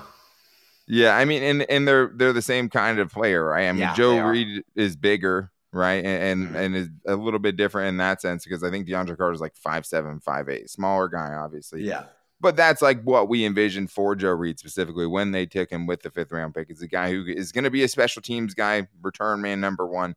Yeah, 0.88 1.16
I 1.18 1.26
mean, 1.26 1.44
and 1.44 1.70
and 1.70 1.88
they're 1.88 2.12
they're 2.14 2.34
the 2.34 2.42
same 2.42 2.70
kind 2.70 3.00
of 3.00 3.12
player, 3.12 3.44
right? 3.44 3.68
I 3.68 3.72
mean, 3.72 3.82
yeah, 3.82 3.94
Joe 3.94 4.20
Reed 4.26 4.64
is 4.76 4.96
bigger, 4.96 5.52
right, 5.74 6.04
and 6.04 6.24
and, 6.24 6.48
mm-hmm. 6.48 6.56
and, 6.56 6.76
is 6.76 6.90
a 7.06 7.16
little 7.16 7.40
bit 7.40 7.58
different 7.58 7.90
in 7.90 7.98
that 7.98 8.22
sense 8.22 8.44
because 8.44 8.64
I 8.64 8.70
think 8.70 8.88
DeAndre 8.88 9.18
Carter 9.18 9.34
is 9.34 9.42
like 9.42 9.56
five 9.56 9.86
seven, 9.86 10.20
five 10.20 10.50
eight, 10.50 10.70
smaller 10.70 11.08
guy, 11.08 11.34
obviously. 11.34 11.84
Yeah. 11.84 12.06
But 12.40 12.58
that's 12.58 12.82
like 12.82 13.02
what 13.04 13.30
we 13.30 13.46
envisioned 13.46 13.90
for 13.90 14.16
Joe 14.16 14.32
Reed 14.32 14.60
specifically 14.60 15.08
when 15.08 15.32
they 15.32 15.46
took 15.46 15.70
him 15.70 15.88
with 15.88 16.02
the 16.02 16.10
fifth 16.10 16.32
round 16.32 16.54
pick. 16.54 16.70
Is 16.70 16.82
a 16.82 16.88
guy 16.88 17.10
who 17.10 17.26
is 17.26 17.52
going 17.52 17.64
to 17.64 17.72
be 17.72 17.84
a 17.84 17.88
special 17.88 18.22
teams 18.22 18.54
guy, 18.54 18.88
return 19.02 19.42
man 19.42 19.62
number 19.62 19.88
one, 19.88 20.16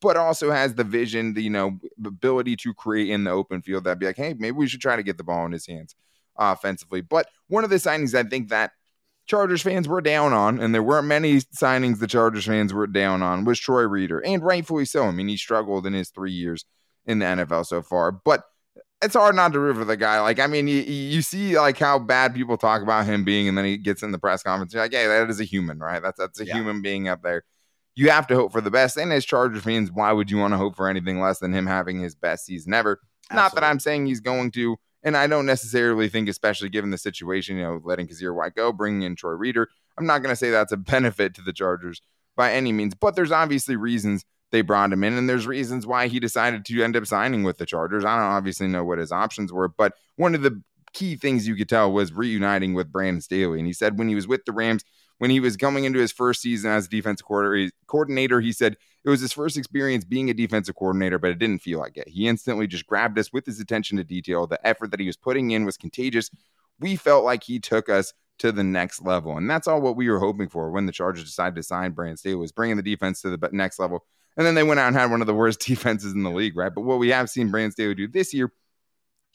but 0.00 0.16
also 0.16 0.50
has 0.50 0.74
the 0.74 0.84
vision, 0.84 1.34
the 1.34 1.42
you 1.42 1.50
know 1.50 1.78
ability 2.04 2.56
to 2.56 2.72
create 2.72 3.10
in 3.10 3.24
the 3.24 3.30
open 3.30 3.60
field. 3.60 3.84
That'd 3.84 3.98
be 3.98 4.06
like, 4.06 4.16
hey, 4.16 4.34
maybe 4.38 4.56
we 4.56 4.66
should 4.66 4.80
try 4.80 4.96
to 4.96 5.02
get 5.02 5.18
the 5.18 5.24
ball 5.24 5.44
in 5.44 5.52
his 5.52 5.66
hands 5.66 5.94
offensively. 6.38 7.00
But 7.02 7.28
one 7.48 7.64
of 7.64 7.70
the 7.70 7.76
signings 7.76 8.14
I 8.14 8.26
think 8.26 8.48
that 8.48 8.72
Chargers 9.28 9.60
fans 9.62 9.86
were 9.86 10.00
down 10.00 10.32
on, 10.32 10.58
and 10.58 10.74
there 10.74 10.82
weren't 10.82 11.06
many 11.06 11.36
signings 11.36 12.00
the 12.00 12.06
Chargers 12.06 12.46
fans 12.46 12.72
were 12.72 12.86
down 12.86 13.22
on, 13.22 13.44
was 13.44 13.60
Troy 13.60 13.82
Reeder, 13.82 14.20
and 14.20 14.42
rightfully 14.42 14.86
so. 14.86 15.04
I 15.04 15.10
mean, 15.10 15.28
he 15.28 15.36
struggled 15.36 15.86
in 15.86 15.92
his 15.92 16.08
three 16.08 16.32
years 16.32 16.64
in 17.04 17.18
the 17.18 17.26
NFL 17.26 17.66
so 17.66 17.82
far, 17.82 18.10
but 18.10 18.44
it's 19.02 19.14
hard 19.14 19.36
not 19.36 19.52
to 19.52 19.60
root 19.60 19.76
for 19.76 19.84
the 19.84 19.96
guy. 19.96 20.20
Like, 20.20 20.40
I 20.40 20.46
mean, 20.46 20.66
you, 20.66 20.80
you 20.80 21.22
see 21.22 21.58
like 21.58 21.78
how 21.78 21.98
bad 21.98 22.34
people 22.34 22.56
talk 22.56 22.82
about 22.82 23.04
him 23.04 23.22
being, 23.22 23.48
and 23.48 23.56
then 23.56 23.66
he 23.66 23.76
gets 23.76 24.02
in 24.02 24.12
the 24.12 24.18
press 24.18 24.42
conference. 24.42 24.72
You're 24.72 24.82
like, 24.82 24.92
yeah, 24.92 25.06
that 25.06 25.28
is 25.28 25.40
a 25.40 25.44
human, 25.44 25.78
right? 25.78 26.02
That's 26.02 26.18
that's 26.18 26.40
a 26.40 26.46
yeah. 26.46 26.54
human 26.54 26.80
being 26.80 27.08
up 27.08 27.22
there. 27.22 27.44
You 27.94 28.10
have 28.10 28.26
to 28.28 28.34
hope 28.34 28.52
for 28.52 28.60
the 28.62 28.70
best. 28.70 28.96
And 28.96 29.12
as 29.12 29.26
Chargers 29.26 29.62
fans, 29.62 29.92
why 29.92 30.12
would 30.12 30.30
you 30.30 30.38
want 30.38 30.54
to 30.54 30.58
hope 30.58 30.74
for 30.74 30.88
anything 30.88 31.20
less 31.20 31.38
than 31.38 31.52
him 31.52 31.66
having 31.66 32.00
his 32.00 32.14
best 32.14 32.46
season 32.46 32.72
ever? 32.72 33.00
Absolutely. 33.30 33.42
Not 33.42 33.54
that 33.56 33.64
I'm 33.64 33.80
saying 33.80 34.06
he's 34.06 34.20
going 34.20 34.52
to, 34.52 34.76
and 35.02 35.16
I 35.16 35.26
don't 35.26 35.46
necessarily 35.46 36.08
think, 36.08 36.28
especially 36.28 36.68
given 36.68 36.90
the 36.90 36.98
situation, 36.98 37.56
you 37.56 37.62
know, 37.62 37.80
letting 37.84 38.08
Kyzir 38.08 38.34
White 38.34 38.54
go, 38.54 38.72
bringing 38.72 39.02
in 39.02 39.16
Troy 39.16 39.32
Reeder. 39.32 39.68
I'm 39.96 40.06
not 40.06 40.22
going 40.22 40.32
to 40.32 40.36
say 40.36 40.50
that's 40.50 40.72
a 40.72 40.76
benefit 40.76 41.34
to 41.34 41.42
the 41.42 41.52
Chargers 41.52 42.00
by 42.36 42.52
any 42.52 42.72
means, 42.72 42.94
but 42.94 43.16
there's 43.16 43.32
obviously 43.32 43.76
reasons 43.76 44.24
they 44.50 44.62
brought 44.62 44.92
him 44.92 45.04
in, 45.04 45.14
and 45.14 45.28
there's 45.28 45.46
reasons 45.46 45.86
why 45.86 46.08
he 46.08 46.18
decided 46.18 46.64
to 46.64 46.82
end 46.82 46.96
up 46.96 47.06
signing 47.06 47.42
with 47.42 47.58
the 47.58 47.66
Chargers. 47.66 48.04
I 48.04 48.16
don't 48.16 48.24
obviously 48.24 48.66
know 48.66 48.84
what 48.84 48.98
his 48.98 49.12
options 49.12 49.52
were, 49.52 49.68
but 49.68 49.94
one 50.16 50.34
of 50.34 50.42
the 50.42 50.62
key 50.94 51.16
things 51.16 51.46
you 51.46 51.54
could 51.54 51.68
tell 51.68 51.92
was 51.92 52.12
reuniting 52.12 52.74
with 52.74 52.90
Brandon 52.90 53.20
Staley. 53.20 53.58
And 53.58 53.66
he 53.66 53.72
said 53.72 53.98
when 53.98 54.08
he 54.08 54.14
was 54.14 54.26
with 54.26 54.44
the 54.46 54.52
Rams, 54.52 54.84
when 55.18 55.30
he 55.30 55.40
was 55.40 55.56
coming 55.56 55.84
into 55.84 55.98
his 55.98 56.12
first 56.12 56.40
season 56.40 56.70
as 56.70 56.88
defensive 56.88 57.26
coordinator, 57.86 58.40
he 58.40 58.52
said 58.52 58.76
it 59.04 59.10
was 59.10 59.20
his 59.20 59.32
first 59.32 59.56
experience 59.56 60.04
being 60.04 60.30
a 60.30 60.34
defensive 60.34 60.76
coordinator, 60.76 61.18
but 61.18 61.30
it 61.30 61.38
didn't 61.38 61.62
feel 61.62 61.78
like 61.78 61.96
it. 61.96 62.08
He 62.08 62.28
instantly 62.28 62.66
just 62.66 62.86
grabbed 62.86 63.18
us 63.18 63.32
with 63.32 63.46
his 63.46 63.60
attention 63.60 63.96
to 63.96 64.04
detail. 64.04 64.46
The 64.46 64.64
effort 64.66 64.90
that 64.90 65.00
he 65.00 65.06
was 65.06 65.16
putting 65.16 65.50
in 65.50 65.64
was 65.64 65.76
contagious. 65.76 66.30
We 66.80 66.96
felt 66.96 67.24
like 67.24 67.42
he 67.42 67.58
took 67.58 67.88
us 67.88 68.12
to 68.38 68.52
the 68.52 68.64
next 68.64 69.02
level. 69.02 69.36
And 69.36 69.50
that's 69.50 69.66
all 69.66 69.80
what 69.80 69.96
we 69.96 70.08
were 70.08 70.20
hoping 70.20 70.48
for 70.48 70.70
when 70.70 70.86
the 70.86 70.92
Chargers 70.92 71.24
decided 71.24 71.56
to 71.56 71.62
sign 71.62 71.92
Brandon 71.92 72.16
Staley 72.16 72.36
was 72.36 72.52
bringing 72.52 72.76
the 72.76 72.82
defense 72.82 73.20
to 73.22 73.36
the 73.36 73.48
next 73.52 73.78
level. 73.78 74.06
And 74.36 74.46
then 74.46 74.54
they 74.54 74.62
went 74.62 74.78
out 74.78 74.86
and 74.86 74.96
had 74.96 75.10
one 75.10 75.20
of 75.20 75.26
the 75.26 75.34
worst 75.34 75.60
defenses 75.66 76.12
in 76.12 76.22
the 76.22 76.30
league, 76.30 76.56
right? 76.56 76.72
But 76.72 76.82
what 76.82 76.98
we 76.98 77.08
have 77.08 77.28
seen 77.28 77.50
Brandon 77.50 77.72
Staley 77.72 77.94
do 77.94 78.06
this 78.06 78.32
year, 78.32 78.52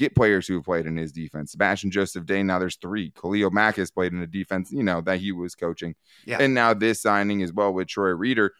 get 0.04 0.16
players 0.16 0.48
who 0.48 0.56
have 0.56 0.66
played 0.66 0.86
in 0.86 0.98
his 0.98 1.12
defense. 1.12 1.52
Sebastian 1.52 1.92
Joseph 1.92 2.26
Day, 2.26 2.44
now 2.44 2.60
there's 2.60 2.76
three. 2.76 3.12
Khalil 3.12 3.52
Mack 3.52 3.76
has 3.78 3.92
played 3.92 4.13
in 4.13 4.22
a 4.22 4.28
defense, 4.28 4.72
you 4.72 4.84
know, 4.84 5.02
that 5.02 5.20
he 5.20 5.32
was 5.32 5.56
coaching. 5.56 5.96
Yeah. 6.26 6.38
And 6.39 6.54
now 6.54 6.74
this 6.74 7.02
signing 7.02 7.42
as 7.44 7.54
well 7.54 7.74
with 7.74 7.88
Troy 7.88 8.10
Reeder. 8.10 8.54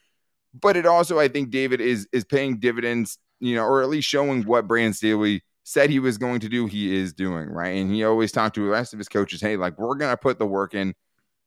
But 0.54 0.78
it 0.78 0.86
also, 0.86 1.20
I 1.20 1.28
think, 1.28 1.50
David 1.50 1.82
is 1.82 2.08
is 2.12 2.24
paying 2.24 2.60
dividends, 2.60 3.18
you 3.40 3.56
know, 3.56 3.64
or 3.64 3.82
at 3.82 3.90
least 3.90 4.08
showing 4.08 4.44
what 4.44 4.68
Brandon 4.68 4.94
Staley 4.94 5.44
said 5.64 5.90
he 5.90 6.00
was 6.00 6.18
going 6.18 6.42
to 6.42 6.50
do, 6.50 6.68
he 6.68 6.96
is 6.96 7.14
doing, 7.14 7.50
right? 7.50 7.76
And 7.76 7.92
he 7.92 8.04
always 8.04 8.32
talked 8.32 8.56
to 8.56 8.66
the 8.66 8.70
rest 8.70 8.94
of 8.94 9.00
his 9.00 9.08
coaches, 9.08 9.42
hey, 9.42 9.56
like 9.58 9.80
we're 9.80 9.96
gonna 9.96 10.18
put 10.18 10.38
the 10.40 10.46
work 10.46 10.74
in. 10.74 10.94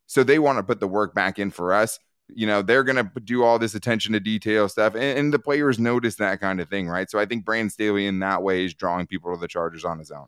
So 0.07 0.23
they 0.23 0.39
want 0.39 0.57
to 0.57 0.63
put 0.63 0.79
the 0.79 0.87
work 0.87 1.13
back 1.13 1.37
in 1.37 1.51
for 1.51 1.73
us 1.73 1.99
you 2.33 2.45
know 2.45 2.61
they're 2.61 2.83
going 2.83 2.97
to 2.97 3.19
do 3.21 3.43
all 3.43 3.59
this 3.59 3.75
attention 3.75 4.13
to 4.13 4.19
detail 4.19 4.67
stuff 4.67 4.95
and, 4.95 5.17
and, 5.17 5.33
the 5.33 5.39
players 5.39 5.79
notice 5.79 6.15
that 6.15 6.39
kind 6.39 6.59
of 6.59 6.69
thing 6.69 6.87
right? 6.87 7.09
So 7.09 7.19
i 7.19 7.25
think 7.25 7.45
brandon 7.45 7.69
staley 7.69 8.07
in 8.07 8.19
that 8.19 8.43
way 8.43 8.65
is 8.65 8.73
drawing 8.73 9.07
people 9.07 9.33
to 9.33 9.39
the 9.39 9.47
chargers 9.47 9.85
on 9.85 9.99
his 9.99 10.11
own. 10.11 10.27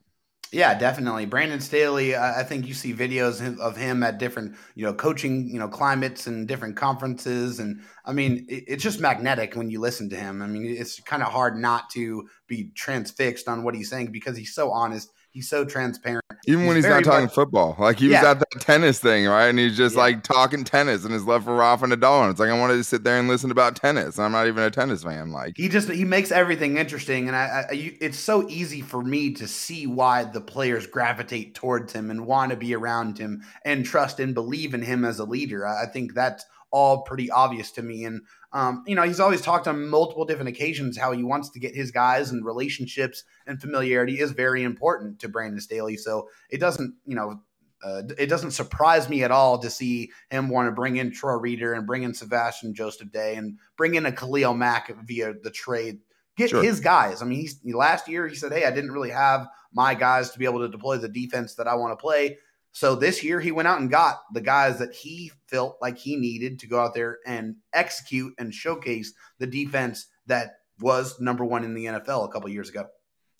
Yeah 0.51 0.73
definitely. 0.77 1.25
Brandon 1.25 1.59
staley 1.59 2.15
i 2.15 2.43
think 2.43 2.67
you 2.67 2.73
see 2.73 2.93
videos 2.93 3.59
of 3.59 3.77
him 3.77 4.01
at 4.03 4.17
different 4.17 4.55
you 4.75 4.85
know 4.85 4.93
coaching 4.93 5.47
you 5.47 5.59
know 5.59 5.67
climates 5.67 6.27
and 6.27 6.47
different 6.47 6.75
conferences 6.75 7.59
and 7.59 7.81
i 8.05 8.12
mean 8.12 8.45
it's 8.49 8.83
just 8.83 8.99
magnetic 8.99 9.55
when 9.55 9.69
you 9.69 9.79
listen 9.79 10.09
to 10.09 10.15
him. 10.15 10.41
I 10.41 10.47
mean 10.47 10.65
it's 10.65 10.99
kind 11.01 11.21
of 11.21 11.29
hard 11.29 11.57
not 11.57 11.89
to 11.91 12.27
be 12.47 12.71
transfixed 12.75 13.47
on 13.47 13.63
what 13.63 13.75
he's 13.75 13.89
saying 13.89 14.12
because 14.12 14.38
he's 14.38 14.55
so 14.55 14.71
honest 14.71 15.12
He's 15.39 15.47
so 15.47 15.63
transparent. 15.63 16.25
Even 16.47 16.63
he's 16.63 16.67
when 16.67 16.75
he's 16.75 16.86
not 16.86 17.06
talking 17.06 17.28
much, 17.28 17.34
football, 17.34 17.78
like 17.80 17.97
he 17.97 18.10
yeah. 18.10 18.19
was 18.19 18.28
at 18.32 18.39
that 18.39 18.60
tennis 18.60 18.99
thing, 18.99 19.25
right? 19.25 19.47
And 19.47 19.58
he's 19.58 19.78
just 19.78 19.95
yeah. 19.95 20.02
like 20.02 20.21
talking 20.21 20.65
tennis 20.65 21.06
and 21.06 21.13
his 21.13 21.23
love 21.23 21.45
for 21.45 21.56
Rafa 21.56 21.86
Nadal. 21.86 22.23
And 22.23 22.32
it's 22.32 22.41
like 22.41 22.49
I 22.49 22.60
wanted 22.60 22.75
to 22.75 22.84
sit 22.84 23.06
there 23.06 23.17
and 23.17 23.30
listen 23.30 23.49
about 23.49 23.78
tennis. 23.78 24.17
And 24.17 24.25
I'm 24.25 24.34
not 24.34 24.47
even 24.47 24.65
a 24.65 24.69
tennis 24.69 25.04
fan. 25.04 25.32
Like 25.32 25.56
he 25.56 25.69
just 25.69 25.89
he 25.89 26.04
makes 26.04 26.30
everything 26.30 26.75
interesting, 26.75 27.28
and 27.28 27.38
I, 27.38 27.67
I 27.69 27.71
you, 27.71 27.95
it's 28.02 28.19
so 28.19 28.49
easy 28.49 28.82
for 28.82 29.02
me 29.02 29.32
to 29.36 29.47
see 29.47 29.88
why 29.88 30.25
the 30.25 30.41
players 30.41 30.88
gravitate 30.88 31.56
towards 31.56 31.93
him 31.93 32.12
and 32.12 32.25
want 32.25 32.49
to 32.49 32.58
be 32.58 32.75
around 32.75 33.17
him 33.17 33.41
and 33.63 33.86
trust 33.86 34.19
and 34.19 34.34
believe 34.34 34.73
in 34.73 34.82
him 34.82 35.06
as 35.06 35.19
a 35.19 35.23
leader. 35.23 35.65
I, 35.65 35.84
I 35.84 35.86
think 35.86 36.15
that's 36.15 36.43
all 36.71 37.01
pretty 37.03 37.29
obvious 37.32 37.71
to 37.71 37.82
me. 37.82 38.05
And 38.05 38.21
um, 38.51 38.84
you 38.88 38.95
know, 38.95 39.03
he's 39.03 39.19
always 39.19 39.41
talked 39.41 39.67
on 39.67 39.89
multiple 39.89 40.25
different 40.25 40.49
occasions 40.49 40.97
how 40.97 41.12
he 41.12 41.23
wants 41.23 41.49
to 41.51 41.60
get 41.60 41.75
his 41.75 41.91
guys 41.91 42.32
and 42.32 42.43
relationships 42.43 43.23
and 43.45 43.62
familiarity 43.62 44.19
is 44.19 44.32
very 44.32 44.63
important 44.63 45.19
to 45.19 45.29
Brandon 45.29 45.62
Staley. 45.62 45.97
So 45.97 46.29
it 46.49 46.60
doesn't, 46.60 46.95
you 47.05 47.15
know, 47.15 47.41
uh, 47.84 48.01
it 48.17 48.27
doesn't 48.27 48.51
surprise 48.51 49.08
me 49.08 49.23
at 49.23 49.32
all 49.32 49.58
to 49.60 49.69
see 49.69 50.12
him 50.29 50.49
want 50.49 50.67
to 50.67 50.71
bring 50.71 50.97
in 50.97 51.12
Troy 51.12 51.36
Reeder 51.36 51.73
and 51.73 51.88
bring 51.88 52.03
in 52.03 52.13
Sebastian 52.13 52.73
Joseph 52.73 53.12
Day 53.12 53.36
and 53.36 53.58
bring 53.77 53.95
in 53.95 54.05
a 54.05 54.12
Khalil 54.12 54.53
Mack 54.53 54.91
via 55.05 55.34
the 55.41 55.51
trade. 55.51 55.99
Get 56.36 56.49
sure. 56.49 56.63
his 56.63 56.79
guys. 56.79 57.21
I 57.21 57.25
mean, 57.25 57.39
he's 57.39 57.60
last 57.65 58.08
year 58.08 58.27
he 58.27 58.36
said, 58.36 58.51
"Hey, 58.51 58.65
I 58.65 58.71
didn't 58.71 58.91
really 58.91 59.10
have 59.12 59.47
my 59.73 59.93
guys 59.93 60.32
to 60.32 60.39
be 60.39 60.45
able 60.45 60.60
to 60.60 60.69
deploy 60.69 60.97
the 60.97 61.10
defense 61.10 61.55
that 61.55 61.67
I 61.67 61.75
want 61.75 61.91
to 61.91 62.01
play." 62.01 62.38
So 62.71 62.95
this 62.95 63.23
year 63.23 63.39
he 63.39 63.51
went 63.51 63.67
out 63.67 63.79
and 63.79 63.89
got 63.89 64.17
the 64.34 64.41
guys 64.41 64.79
that 64.79 64.93
he 64.93 65.32
felt 65.47 65.77
like 65.82 65.97
he 65.97 66.15
needed 66.15 66.60
to 66.60 66.67
go 66.67 66.79
out 66.79 66.93
there 66.93 67.17
and 67.25 67.55
execute 67.73 68.34
and 68.38 68.53
showcase 68.53 69.13
the 69.39 69.47
defense 69.47 70.08
that 70.27 70.51
was 70.79 71.19
number 71.19 71.43
one 71.43 71.63
in 71.63 71.73
the 71.73 71.86
NFL 71.86 72.25
a 72.25 72.32
couple 72.32 72.49
years 72.49 72.69
ago. 72.69 72.86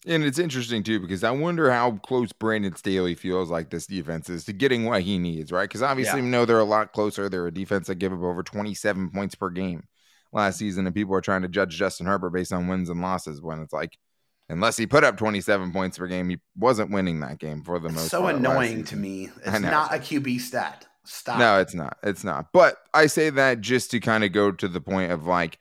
And 0.08 0.24
it's 0.24 0.40
interesting 0.40 0.84
too 0.84 1.00
because 1.00 1.24
I 1.24 1.32
wonder 1.32 1.70
how 1.72 1.92
close 1.92 2.32
Brandon 2.32 2.76
Staley 2.76 3.16
feels 3.16 3.50
like 3.50 3.70
this 3.70 3.86
defense 3.86 4.30
is 4.30 4.46
to 4.46 4.54
getting 4.54 4.86
what 4.86 5.02
he 5.02 5.20
needs, 5.20 5.52
right? 5.52 5.68
Because 5.68 5.82
obviously 5.82 6.20
yeah. 6.20 6.26
we 6.26 6.32
know 6.32 6.46
they're 6.46 6.60
a 6.60 6.64
lot 6.64 6.94
closer. 6.94 7.28
They're 7.28 7.48
a 7.48 7.54
defense 7.54 7.88
that 7.88 7.96
give 7.96 8.14
up 8.14 8.22
over 8.22 8.42
27 8.42 9.12
points 9.12 9.36
per 9.36 9.50
game 9.50 9.84
last 10.32 10.58
season, 10.58 10.86
and 10.86 10.96
people 10.96 11.16
are 11.16 11.22
trying 11.22 11.42
to 11.42 11.50
judge 11.50 11.76
Justin 11.76 12.06
Herbert 12.06 12.32
based 12.32 12.54
on 12.54 12.68
wins 12.68 12.90
and 12.90 13.02
losses 13.02 13.42
when 13.42 13.60
it's 13.60 13.74
like 13.74 13.98
unless 14.50 14.78
he 14.78 14.88
put 14.88 15.04
up 15.04 15.18
27 15.18 15.72
points 15.72 15.98
per 15.98 16.08
game, 16.08 16.30
he 16.30 16.38
wasn't 16.58 16.92
winning 16.92 17.20
that 17.22 17.40
game 17.40 17.64
for 17.64 17.80
the 17.80 17.88
it's 17.88 17.96
most. 17.96 18.10
So 18.10 18.28
annoying 18.28 18.84
to 18.86 18.96
me. 18.96 19.30
It's 19.46 19.60
not 19.60 19.94
a 19.94 20.00
QB 20.00 20.42
stat. 20.42 20.86
Stop. 21.06 21.40
No, 21.40 21.60
it's 21.60 21.74
not. 21.74 21.98
It's 22.04 22.24
not. 22.24 22.52
But 22.52 22.78
I 22.94 23.08
say 23.08 23.30
that 23.32 23.62
just 23.62 23.92
to 23.92 24.00
kind 24.00 24.24
of 24.24 24.32
go 24.32 24.52
to 24.52 24.68
the 24.68 24.82
point 24.82 25.12
of 25.12 25.26
like, 25.26 25.58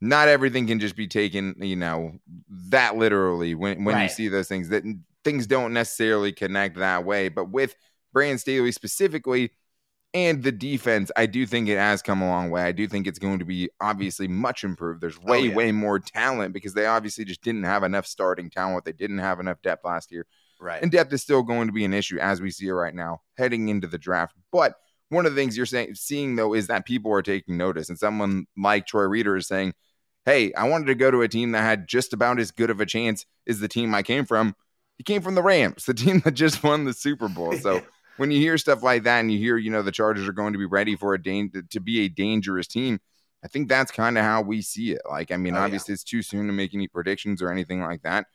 not 0.00 0.28
everything 0.28 0.66
can 0.66 0.80
just 0.80 0.96
be 0.96 1.06
taken, 1.06 1.54
you 1.58 1.76
know, 1.76 2.18
that 2.70 2.96
literally 2.96 3.54
when 3.54 3.84
when 3.84 3.96
right. 3.96 4.04
you 4.04 4.08
see 4.08 4.28
those 4.28 4.48
things 4.48 4.70
that 4.70 4.82
things 5.24 5.46
don't 5.46 5.74
necessarily 5.74 6.32
connect 6.32 6.78
that 6.78 7.04
way. 7.04 7.28
But 7.28 7.50
with 7.50 7.76
Brandon 8.12 8.38
Staley 8.38 8.72
specifically, 8.72 9.52
and 10.12 10.42
the 10.42 10.52
defense, 10.52 11.10
I 11.16 11.26
do 11.26 11.46
think 11.46 11.68
it 11.68 11.78
has 11.78 12.02
come 12.02 12.20
a 12.20 12.28
long 12.28 12.50
way. 12.50 12.62
I 12.62 12.72
do 12.72 12.88
think 12.88 13.06
it's 13.06 13.18
going 13.18 13.38
to 13.38 13.44
be 13.44 13.70
obviously 13.80 14.26
much 14.26 14.64
improved. 14.64 15.00
There's 15.00 15.18
oh, 15.18 15.30
way, 15.30 15.38
oh, 15.38 15.42
yeah. 15.42 15.54
way 15.54 15.72
more 15.72 16.00
talent 16.00 16.52
because 16.52 16.74
they 16.74 16.86
obviously 16.86 17.24
just 17.24 17.42
didn't 17.42 17.64
have 17.64 17.84
enough 17.84 18.06
starting 18.06 18.50
talent. 18.50 18.84
They 18.84 18.92
didn't 18.92 19.18
have 19.18 19.38
enough 19.38 19.62
depth 19.62 19.84
last 19.84 20.10
year. 20.10 20.26
Right. 20.60 20.82
And 20.82 20.90
depth 20.90 21.12
is 21.12 21.22
still 21.22 21.42
going 21.42 21.68
to 21.68 21.72
be 21.72 21.84
an 21.84 21.94
issue 21.94 22.18
as 22.18 22.40
we 22.40 22.50
see 22.50 22.66
it 22.66 22.72
right 22.72 22.94
now 22.94 23.22
heading 23.38 23.68
into 23.68 23.86
the 23.86 23.98
draft. 23.98 24.34
But 24.50 24.74
one 25.10 25.26
of 25.26 25.34
the 25.34 25.40
things 25.40 25.56
you're 25.56 25.66
saying, 25.66 25.94
seeing 25.94 26.36
though, 26.36 26.54
is 26.54 26.66
that 26.66 26.86
people 26.86 27.12
are 27.12 27.22
taking 27.22 27.56
notice, 27.56 27.88
and 27.88 27.98
someone 27.98 28.46
like 28.56 28.86
Troy 28.86 29.04
Reeder 29.04 29.36
is 29.36 29.48
saying, 29.48 29.74
"Hey, 30.24 30.52
I 30.54 30.68
wanted 30.68 30.86
to 30.86 30.94
go 30.94 31.10
to 31.10 31.22
a 31.22 31.28
team 31.28 31.52
that 31.52 31.62
had 31.62 31.88
just 31.88 32.12
about 32.12 32.38
as 32.38 32.50
good 32.50 32.70
of 32.70 32.80
a 32.80 32.86
chance 32.86 33.26
as 33.48 33.60
the 33.60 33.68
team 33.68 33.94
I 33.94 34.02
came 34.02 34.24
from. 34.24 34.54
He 34.98 35.04
came 35.04 35.22
from 35.22 35.34
the 35.34 35.42
Rams, 35.42 35.84
the 35.86 35.94
team 35.94 36.20
that 36.24 36.32
just 36.32 36.62
won 36.62 36.84
the 36.84 36.92
Super 36.92 37.28
Bowl." 37.28 37.54
So 37.54 37.82
when 38.16 38.30
you 38.30 38.38
hear 38.38 38.58
stuff 38.58 38.82
like 38.82 39.04
that, 39.04 39.20
and 39.20 39.32
you 39.32 39.38
hear, 39.38 39.56
you 39.56 39.70
know, 39.70 39.82
the 39.82 39.92
Chargers 39.92 40.28
are 40.28 40.32
going 40.32 40.52
to 40.52 40.58
be 40.58 40.66
ready 40.66 40.96
for 40.96 41.14
a 41.14 41.22
dan- 41.22 41.50
to 41.70 41.80
be 41.80 42.00
a 42.00 42.08
dangerous 42.08 42.66
team, 42.66 43.00
I 43.44 43.48
think 43.48 43.68
that's 43.68 43.90
kind 43.90 44.18
of 44.18 44.24
how 44.24 44.42
we 44.42 44.62
see 44.62 44.92
it. 44.92 45.02
Like, 45.08 45.32
I 45.32 45.36
mean, 45.36 45.56
oh, 45.56 45.60
obviously, 45.60 45.92
yeah. 45.92 45.94
it's 45.94 46.04
too 46.04 46.22
soon 46.22 46.46
to 46.46 46.52
make 46.52 46.74
any 46.74 46.88
predictions 46.88 47.40
or 47.40 47.50
anything 47.50 47.80
like 47.80 48.02
that 48.02 48.26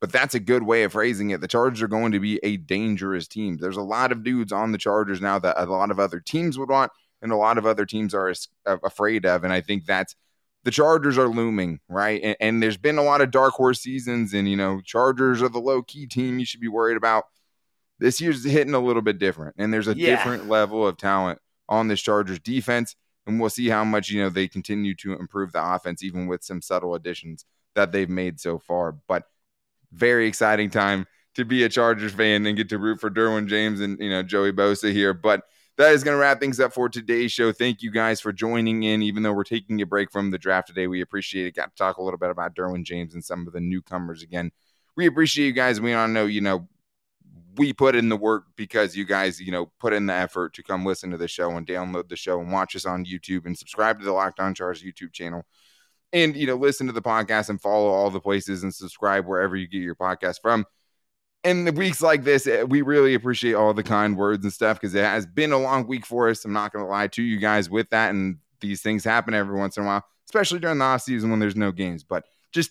but 0.00 0.10
that's 0.10 0.34
a 0.34 0.40
good 0.40 0.62
way 0.62 0.82
of 0.82 0.92
phrasing 0.92 1.30
it. 1.30 1.40
The 1.40 1.48
Chargers 1.48 1.82
are 1.82 1.88
going 1.88 2.12
to 2.12 2.20
be 2.20 2.40
a 2.42 2.56
dangerous 2.56 3.28
team. 3.28 3.58
There's 3.58 3.76
a 3.76 3.82
lot 3.82 4.12
of 4.12 4.24
dudes 4.24 4.50
on 4.50 4.72
the 4.72 4.78
Chargers 4.78 5.20
now 5.20 5.38
that 5.38 5.60
a 5.60 5.66
lot 5.66 5.90
of 5.90 6.00
other 6.00 6.20
teams 6.20 6.58
would 6.58 6.70
want, 6.70 6.90
and 7.20 7.30
a 7.30 7.36
lot 7.36 7.58
of 7.58 7.66
other 7.66 7.84
teams 7.84 8.14
are 8.14 8.32
afraid 8.64 9.26
of. 9.26 9.44
And 9.44 9.52
I 9.52 9.60
think 9.60 9.84
that's 9.84 10.16
the 10.64 10.70
Chargers 10.70 11.18
are 11.18 11.28
looming, 11.28 11.80
right? 11.88 12.20
And, 12.22 12.36
and 12.40 12.62
there's 12.62 12.78
been 12.78 12.98
a 12.98 13.02
lot 13.02 13.20
of 13.20 13.30
dark 13.30 13.52
horse 13.52 13.80
seasons, 13.80 14.32
and 14.32 14.48
you 14.48 14.56
know, 14.56 14.80
Chargers 14.82 15.42
are 15.42 15.50
the 15.50 15.60
low 15.60 15.82
key 15.82 16.06
team 16.06 16.38
you 16.38 16.46
should 16.46 16.60
be 16.60 16.68
worried 16.68 16.96
about. 16.96 17.24
This 18.00 18.20
year's 18.20 18.44
hitting 18.44 18.74
a 18.74 18.80
little 18.80 19.02
bit 19.02 19.18
different, 19.18 19.54
and 19.58 19.72
there's 19.72 19.88
a 19.88 19.96
yeah. 19.96 20.16
different 20.16 20.48
level 20.48 20.86
of 20.86 20.96
talent 20.96 21.38
on 21.68 21.88
this 21.88 22.00
Chargers 22.00 22.40
defense, 22.40 22.96
and 23.26 23.38
we'll 23.38 23.50
see 23.50 23.68
how 23.68 23.84
much 23.84 24.10
you 24.10 24.22
know 24.22 24.30
they 24.30 24.48
continue 24.48 24.94
to 24.96 25.12
improve 25.12 25.52
the 25.52 25.62
offense, 25.62 26.02
even 26.02 26.26
with 26.26 26.42
some 26.42 26.62
subtle 26.62 26.94
additions 26.94 27.44
that 27.74 27.92
they've 27.92 28.08
made 28.08 28.40
so 28.40 28.58
far. 28.58 28.92
But 28.92 29.24
very 29.92 30.26
exciting 30.26 30.70
time 30.70 31.06
to 31.34 31.44
be 31.44 31.62
a 31.64 31.68
Chargers 31.68 32.12
fan 32.12 32.46
and 32.46 32.56
get 32.56 32.68
to 32.70 32.78
root 32.78 33.00
for 33.00 33.10
Derwin 33.10 33.46
James 33.46 33.80
and 33.80 33.98
you 34.00 34.10
know 34.10 34.22
Joey 34.22 34.52
Bosa 34.52 34.90
here. 34.92 35.14
But 35.14 35.44
that 35.76 35.92
is 35.92 36.04
going 36.04 36.14
to 36.14 36.20
wrap 36.20 36.40
things 36.40 36.60
up 36.60 36.72
for 36.72 36.88
today's 36.88 37.32
show. 37.32 37.52
Thank 37.52 37.82
you 37.82 37.90
guys 37.90 38.20
for 38.20 38.32
joining 38.32 38.82
in. 38.82 39.02
Even 39.02 39.22
though 39.22 39.32
we're 39.32 39.44
taking 39.44 39.80
a 39.80 39.86
break 39.86 40.10
from 40.10 40.30
the 40.30 40.38
draft 40.38 40.68
today, 40.68 40.86
we 40.86 41.00
appreciate 41.00 41.46
it. 41.46 41.54
Got 41.54 41.70
to 41.70 41.76
talk 41.76 41.96
a 41.96 42.02
little 42.02 42.18
bit 42.18 42.30
about 42.30 42.54
Derwin 42.54 42.84
James 42.84 43.14
and 43.14 43.24
some 43.24 43.46
of 43.46 43.52
the 43.52 43.60
newcomers 43.60 44.22
again. 44.22 44.52
We 44.96 45.06
appreciate 45.06 45.46
you 45.46 45.52
guys. 45.52 45.80
We 45.80 45.94
all 45.94 46.08
know, 46.08 46.26
you 46.26 46.40
know, 46.40 46.68
we 47.60 47.74
put 47.74 47.94
in 47.94 48.08
the 48.08 48.16
work 48.16 48.44
because 48.56 48.96
you 48.96 49.04
guys, 49.04 49.38
you 49.38 49.52
know, 49.52 49.70
put 49.78 49.92
in 49.92 50.06
the 50.06 50.14
effort 50.14 50.54
to 50.54 50.62
come 50.62 50.86
listen 50.86 51.10
to 51.10 51.18
the 51.18 51.28
show 51.28 51.50
and 51.50 51.66
download 51.66 52.08
the 52.08 52.16
show 52.16 52.40
and 52.40 52.50
watch 52.50 52.74
us 52.74 52.86
on 52.86 53.04
YouTube 53.04 53.44
and 53.44 53.58
subscribe 53.58 53.98
to 53.98 54.04
the 54.06 54.12
Locked 54.12 54.40
On 54.40 54.54
Chargers 54.54 54.82
YouTube 54.82 55.12
channel. 55.12 55.44
And 56.14 56.34
you 56.34 56.46
know 56.46 56.56
listen 56.56 56.86
to 56.86 56.92
the 56.94 57.02
podcast 57.02 57.50
and 57.50 57.60
follow 57.60 57.88
all 57.88 58.08
the 58.08 58.18
places 58.18 58.62
and 58.62 58.74
subscribe 58.74 59.26
wherever 59.26 59.56
you 59.56 59.68
get 59.68 59.82
your 59.82 59.94
podcast 59.94 60.36
from. 60.40 60.64
In 61.44 61.66
the 61.66 61.72
weeks 61.72 62.00
like 62.00 62.24
this 62.24 62.46
eh, 62.46 62.62
we 62.62 62.80
really 62.80 63.12
appreciate 63.12 63.52
all 63.52 63.74
the 63.74 63.82
kind 63.82 64.16
words 64.16 64.42
and 64.42 64.52
stuff 64.52 64.80
because 64.80 64.94
it 64.94 65.04
has 65.04 65.26
been 65.26 65.52
a 65.52 65.58
long 65.58 65.86
week 65.86 66.06
for 66.06 66.30
us. 66.30 66.46
I'm 66.46 66.54
not 66.54 66.72
going 66.72 66.82
to 66.82 66.90
lie 66.90 67.08
to 67.08 67.22
you 67.22 67.38
guys 67.38 67.68
with 67.68 67.90
that 67.90 68.08
and 68.10 68.38
these 68.60 68.80
things 68.80 69.04
happen 69.04 69.34
every 69.34 69.56
once 69.56 69.76
in 69.76 69.82
a 69.82 69.86
while 69.86 70.04
especially 70.30 70.60
during 70.60 70.78
the 70.78 70.84
off 70.84 71.02
season 71.02 71.28
when 71.28 71.40
there's 71.40 71.56
no 71.56 71.72
games. 71.72 72.04
But 72.04 72.24
just 72.52 72.70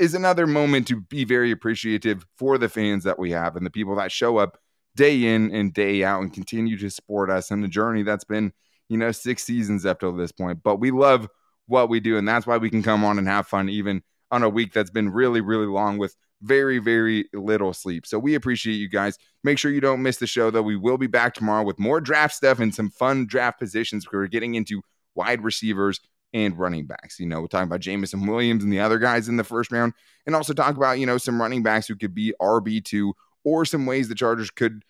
is 0.00 0.14
another 0.14 0.46
moment 0.46 0.88
to 0.88 1.00
be 1.00 1.24
very 1.24 1.50
appreciative 1.50 2.26
for 2.36 2.58
the 2.58 2.68
fans 2.68 3.04
that 3.04 3.18
we 3.18 3.30
have 3.30 3.56
and 3.56 3.64
the 3.64 3.70
people 3.70 3.94
that 3.96 4.10
show 4.10 4.38
up 4.38 4.58
day 4.96 5.24
in 5.24 5.54
and 5.54 5.72
day 5.72 6.02
out 6.02 6.22
and 6.22 6.32
continue 6.32 6.76
to 6.76 6.90
support 6.90 7.30
us 7.30 7.50
in 7.50 7.60
the 7.60 7.68
journey 7.68 8.02
that's 8.02 8.24
been 8.24 8.52
you 8.88 8.96
know 8.96 9.12
six 9.12 9.44
seasons 9.44 9.86
up 9.86 10.00
to 10.00 10.10
this 10.16 10.32
point 10.32 10.58
but 10.64 10.76
we 10.76 10.90
love 10.90 11.28
what 11.70 11.88
we 11.88 12.00
do. 12.00 12.18
And 12.18 12.28
that's 12.28 12.46
why 12.46 12.58
we 12.58 12.68
can 12.68 12.82
come 12.82 13.04
on 13.04 13.18
and 13.18 13.28
have 13.28 13.46
fun, 13.46 13.68
even 13.68 14.02
on 14.30 14.42
a 14.42 14.48
week 14.48 14.72
that's 14.72 14.90
been 14.90 15.10
really, 15.10 15.40
really 15.40 15.66
long 15.66 15.98
with 15.98 16.14
very, 16.42 16.78
very 16.78 17.26
little 17.32 17.72
sleep. 17.72 18.06
So 18.06 18.18
we 18.18 18.34
appreciate 18.34 18.74
you 18.74 18.88
guys. 18.88 19.18
Make 19.44 19.58
sure 19.58 19.70
you 19.70 19.80
don't 19.80 20.02
miss 20.02 20.16
the 20.16 20.26
show, 20.26 20.50
though. 20.50 20.62
We 20.62 20.76
will 20.76 20.98
be 20.98 21.06
back 21.06 21.34
tomorrow 21.34 21.64
with 21.64 21.78
more 21.78 22.00
draft 22.00 22.34
stuff 22.34 22.58
and 22.58 22.74
some 22.74 22.90
fun 22.90 23.26
draft 23.26 23.58
positions. 23.58 24.06
We're 24.10 24.26
getting 24.26 24.54
into 24.54 24.82
wide 25.14 25.42
receivers 25.42 26.00
and 26.32 26.58
running 26.58 26.86
backs. 26.86 27.18
You 27.18 27.26
know, 27.26 27.40
we're 27.40 27.48
talking 27.48 27.68
about 27.68 27.80
Jameson 27.80 28.26
Williams 28.26 28.64
and 28.64 28.72
the 28.72 28.80
other 28.80 28.98
guys 28.98 29.28
in 29.28 29.36
the 29.36 29.44
first 29.44 29.72
round, 29.72 29.94
and 30.26 30.34
also 30.34 30.52
talk 30.52 30.76
about, 30.76 30.98
you 30.98 31.06
know, 31.06 31.18
some 31.18 31.40
running 31.40 31.62
backs 31.62 31.88
who 31.88 31.96
could 31.96 32.14
be 32.14 32.34
RB2 32.40 33.12
or 33.44 33.64
some 33.64 33.86
ways 33.86 34.08
the 34.08 34.14
Chargers 34.14 34.50
could 34.50 34.84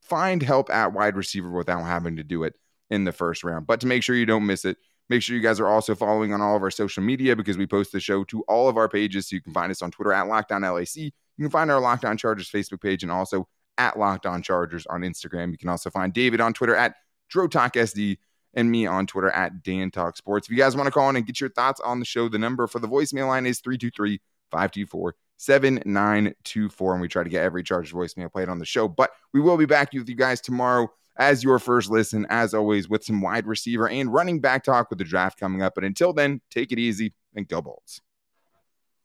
find 0.00 0.42
help 0.42 0.70
at 0.70 0.92
wide 0.92 1.16
receiver 1.16 1.50
without 1.50 1.82
having 1.82 2.16
to 2.16 2.24
do 2.24 2.44
it 2.44 2.54
in 2.90 3.04
the 3.04 3.12
first 3.12 3.42
round. 3.44 3.66
But 3.66 3.80
to 3.80 3.86
make 3.86 4.02
sure 4.02 4.14
you 4.14 4.26
don't 4.26 4.46
miss 4.46 4.64
it, 4.64 4.76
Make 5.08 5.22
sure 5.22 5.36
you 5.36 5.42
guys 5.42 5.60
are 5.60 5.68
also 5.68 5.94
following 5.94 6.32
on 6.32 6.40
all 6.40 6.56
of 6.56 6.62
our 6.62 6.70
social 6.70 7.02
media 7.02 7.36
because 7.36 7.56
we 7.56 7.66
post 7.66 7.92
the 7.92 8.00
show 8.00 8.24
to 8.24 8.42
all 8.42 8.68
of 8.68 8.76
our 8.76 8.88
pages. 8.88 9.28
So 9.28 9.36
you 9.36 9.42
can 9.42 9.52
find 9.52 9.70
us 9.70 9.82
on 9.82 9.90
Twitter 9.92 10.12
at 10.12 10.26
Locked 10.26 10.50
On 10.50 10.62
LAC. 10.62 10.96
You 10.96 11.12
can 11.38 11.50
find 11.50 11.70
our 11.70 11.80
Locked 11.80 12.04
On 12.04 12.16
Chargers 12.16 12.50
Facebook 12.50 12.80
page 12.80 13.04
and 13.04 13.12
also 13.12 13.46
at 13.78 13.98
Locked 13.98 14.26
On 14.26 14.42
Chargers 14.42 14.84
on 14.86 15.02
Instagram. 15.02 15.52
You 15.52 15.58
can 15.58 15.68
also 15.68 15.90
find 15.90 16.12
David 16.12 16.40
on 16.40 16.52
Twitter 16.52 16.74
at 16.74 16.96
DroTalkSD 17.32 18.18
and 18.56 18.70
me 18.70 18.86
on 18.86 19.06
Twitter 19.06 19.30
at 19.30 19.62
Dan 19.62 19.90
Talk 19.90 20.16
Sports. 20.16 20.48
If 20.48 20.50
you 20.50 20.56
guys 20.56 20.74
want 20.74 20.86
to 20.86 20.90
call 20.90 21.08
in 21.10 21.16
and 21.16 21.26
get 21.26 21.40
your 21.40 21.50
thoughts 21.50 21.80
on 21.80 22.00
the 22.00 22.04
show, 22.04 22.28
the 22.28 22.38
number 22.38 22.66
for 22.66 22.80
the 22.80 22.88
voicemail 22.88 23.28
line 23.28 23.46
is 23.46 23.60
323 23.60 24.20
524 24.50 25.14
7924. 25.36 26.92
And 26.92 27.00
we 27.00 27.08
try 27.08 27.22
to 27.22 27.30
get 27.30 27.44
every 27.44 27.62
Chargers 27.62 27.92
voicemail 27.92 28.32
played 28.32 28.48
on 28.48 28.58
the 28.58 28.64
show. 28.64 28.88
But 28.88 29.10
we 29.32 29.40
will 29.40 29.58
be 29.58 29.66
back 29.66 29.92
with 29.92 30.08
you 30.08 30.16
guys 30.16 30.40
tomorrow 30.40 30.88
as 31.18 31.44
your 31.44 31.58
first 31.58 31.90
listen, 31.90 32.26
as 32.30 32.54
always, 32.54 32.88
with 32.88 33.04
some 33.04 33.20
wide 33.20 33.46
receiver 33.46 33.88
and 33.88 34.12
running 34.12 34.40
back 34.40 34.64
talk 34.64 34.90
with 34.90 34.98
the 34.98 35.04
draft 35.04 35.38
coming 35.38 35.62
up. 35.62 35.74
But 35.74 35.84
until 35.84 36.12
then, 36.12 36.40
take 36.50 36.72
it 36.72 36.78
easy 36.78 37.14
and 37.34 37.46
go 37.46 37.62
Bolts. 37.62 38.00